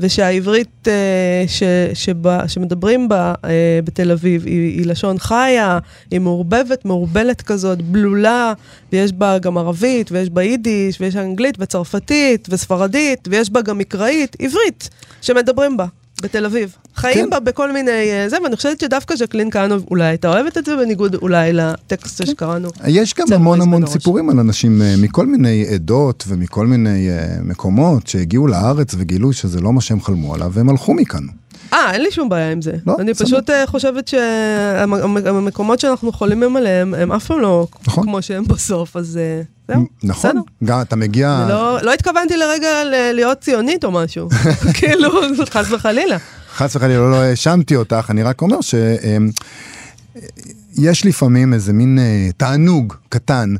ושהעברית 0.00 0.88
אה, 0.88 1.44
ש, 1.46 1.62
שבה, 1.94 2.48
שמדברים 2.48 3.08
בה 3.08 3.34
אה, 3.44 3.80
בתל 3.84 4.10
אביב 4.12 4.46
היא, 4.46 4.78
היא 4.78 4.86
לשון 4.86 5.18
חיה, 5.18 5.78
היא 6.10 6.20
מעורבבת, 6.20 6.84
מעורבלת 6.84 7.42
כזאת, 7.42 7.82
בלולה, 7.82 8.52
ויש 8.92 9.12
בה 9.12 9.38
גם 9.38 9.58
ערבית, 9.58 10.12
ויש 10.12 10.30
בה 10.30 10.42
יידיש, 10.42 11.00
ויש 11.00 11.16
אנגלית, 11.16 11.54
וצרפתית, 11.58 12.48
וספרדית, 12.50 13.28
ויש 13.30 13.50
בה 13.50 13.62
גם 13.62 13.78
מקראית, 13.78 14.36
עברית, 14.38 14.90
שמדברים 15.22 15.76
בה. 15.76 15.86
בתל 16.22 16.44
אביב. 16.44 16.76
חיים 16.96 17.24
כן. 17.24 17.30
בה 17.30 17.40
בכל 17.40 17.72
מיני... 17.72 17.90
אה, 17.90 18.28
זה, 18.28 18.36
ואני 18.44 18.56
חושבת 18.56 18.80
שדווקא 18.80 19.16
ז'קלין 19.16 19.50
כהנוב 19.50 19.86
אולי 19.90 20.04
הייתה 20.04 20.28
אוהבת 20.28 20.58
את 20.58 20.64
זה, 20.64 20.76
בניגוד 20.76 21.14
אולי 21.14 21.52
לטקסט 21.52 22.18
כן. 22.22 22.26
שקראנו. 22.26 22.68
יש 22.86 23.14
גם 23.14 23.32
המון 23.32 23.60
המון 23.60 23.86
סיפורים 23.86 24.30
על 24.30 24.38
אנשים 24.38 24.82
אה, 24.82 24.94
מכל 24.98 25.26
מיני 25.26 25.66
עדות 25.74 26.24
ומכל 26.28 26.66
מיני 26.66 27.08
uh, 27.08 27.42
מקומות 27.42 28.06
שהגיעו 28.06 28.46
לארץ 28.46 28.94
וגילו 28.98 29.32
שזה 29.32 29.60
לא 29.60 29.72
מה 29.72 29.80
שהם 29.80 30.00
חלמו 30.00 30.34
עליו, 30.34 30.50
והם 30.52 30.68
הלכו 30.68 30.94
מכאן. 30.94 31.26
אה, 31.72 31.92
אין 31.92 32.02
לי 32.02 32.10
שום 32.10 32.28
בעיה 32.28 32.52
עם 32.52 32.62
זה. 32.62 32.72
לא, 32.86 32.96
אני 32.98 33.14
סבבה. 33.14 33.26
פשוט 33.26 33.50
uh, 33.50 33.52
חושבת 33.66 34.08
שהמקומות 34.08 35.80
שאנחנו 35.80 36.12
חולמים 36.12 36.56
עליהם, 36.56 36.94
הם 36.94 37.12
אף 37.12 37.26
פעם 37.26 37.40
לא 37.40 37.66
נכון. 37.86 38.04
כמו 38.04 38.22
שהם 38.22 38.44
בסוף, 38.44 38.96
אז... 38.96 39.18
Uh... 39.42 39.55
זהו, 39.68 39.86
נכון, 40.02 40.30
בסדר. 40.30 40.40
גם 40.64 40.80
אתה 40.80 40.96
מגיע... 40.96 41.46
לא, 41.48 41.78
לא 41.82 41.92
התכוונתי 41.92 42.36
לרגע 42.36 42.68
להיות 43.12 43.40
ציונית 43.40 43.84
או 43.84 43.90
משהו, 43.90 44.28
כאילו, 44.78 45.10
חס 45.50 45.72
וחלילה. 45.72 46.16
חס 46.54 46.76
וחלילה, 46.76 47.10
לא 47.10 47.16
האשמתי 47.16 47.76
אותך, 47.76 48.06
אני 48.10 48.22
רק 48.22 48.42
אומר 48.42 48.60
שיש 48.60 51.06
לפעמים 51.06 51.54
איזה 51.54 51.72
מין 51.72 51.98
אה, 51.98 52.28
תענוג 52.36 52.94
קטן 53.08 53.54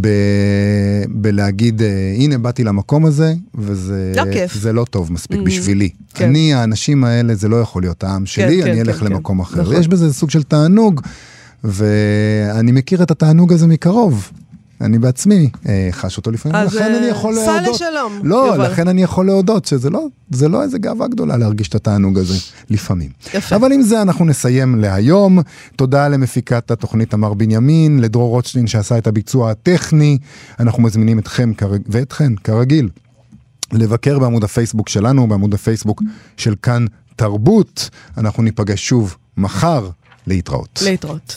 ב... 0.00 0.08
בלהגיד, 1.08 1.82
אה, 1.82 2.14
הנה 2.16 2.38
באתי 2.38 2.64
למקום 2.64 3.06
הזה, 3.06 3.34
וזה 3.54 4.12
לא, 4.16 4.24
זה 4.54 4.72
לא 4.72 4.84
טוב 4.90 5.12
מספיק 5.12 5.40
mm-hmm. 5.40 5.44
בשבילי. 5.44 5.88
כן. 6.14 6.28
אני, 6.28 6.54
האנשים 6.54 7.04
האלה, 7.04 7.34
זה 7.34 7.48
לא 7.48 7.60
יכול 7.60 7.82
להיות 7.82 8.04
העם 8.04 8.26
שלי, 8.26 8.62
כן, 8.62 8.70
אני 8.70 8.76
כן, 8.76 8.88
אלך 8.88 8.96
כן, 8.96 9.06
למקום 9.06 9.36
כן. 9.36 9.42
אחר. 9.42 9.62
נכון. 9.62 9.76
יש 9.76 9.88
בזה 9.88 10.12
סוג 10.12 10.30
של 10.30 10.42
תענוג, 10.42 11.00
ואני 11.64 12.72
מכיר 12.72 13.02
את 13.02 13.10
התענוג 13.10 13.52
הזה 13.52 13.66
מקרוב. 13.66 14.30
אני 14.80 14.98
בעצמי 14.98 15.50
אה, 15.68 15.88
חש 15.92 16.16
אותו 16.16 16.30
לפעמים, 16.30 16.66
לכן 16.66 16.94
אני 16.94 17.06
יכול 17.06 17.34
להודות. 17.34 17.68
אז 17.68 17.76
סע 17.76 17.86
לשלום. 17.86 18.20
לא, 18.22 18.46
יובל. 18.46 18.66
לכן 18.66 18.88
אני 18.88 19.02
יכול 19.02 19.26
להודות 19.26 19.64
שזה 19.64 19.90
לא, 19.90 20.06
זה 20.30 20.48
לא 20.48 20.62
איזה 20.62 20.78
גאווה 20.78 21.08
גדולה 21.08 21.36
להרגיש 21.36 21.68
את 21.68 21.74
התענוג 21.74 22.18
הזה, 22.18 22.34
לפעמים. 22.70 23.10
יפה. 23.34 23.56
אבל 23.56 23.72
עם 23.72 23.82
זה 23.82 24.02
אנחנו 24.02 24.24
נסיים 24.24 24.80
להיום. 24.80 25.38
תודה 25.76 26.08
למפיקת 26.08 26.70
התוכנית 26.70 27.10
תמר 27.10 27.34
בנימין, 27.34 28.00
לדרור 28.00 28.30
רוטשטיין 28.30 28.66
שעשה 28.66 28.98
את 28.98 29.06
הביצוע 29.06 29.50
הטכני. 29.50 30.18
אנחנו 30.60 30.82
מזמינים 30.82 31.18
אתכם 31.18 31.54
כרג... 31.54 31.80
ואתכן, 31.86 32.32
כרגיל, 32.44 32.88
לבקר 33.72 34.18
בעמוד 34.18 34.44
הפייסבוק 34.44 34.88
שלנו, 34.88 35.28
בעמוד 35.28 35.54
הפייסבוק 35.54 36.02
של 36.36 36.54
כאן 36.62 36.84
תרבות. 37.16 37.90
אנחנו 38.18 38.42
ניפגש 38.42 38.88
שוב 38.88 39.16
מחר. 39.36 39.90
להתראות. 40.26 40.82
להתראות. 40.84 41.36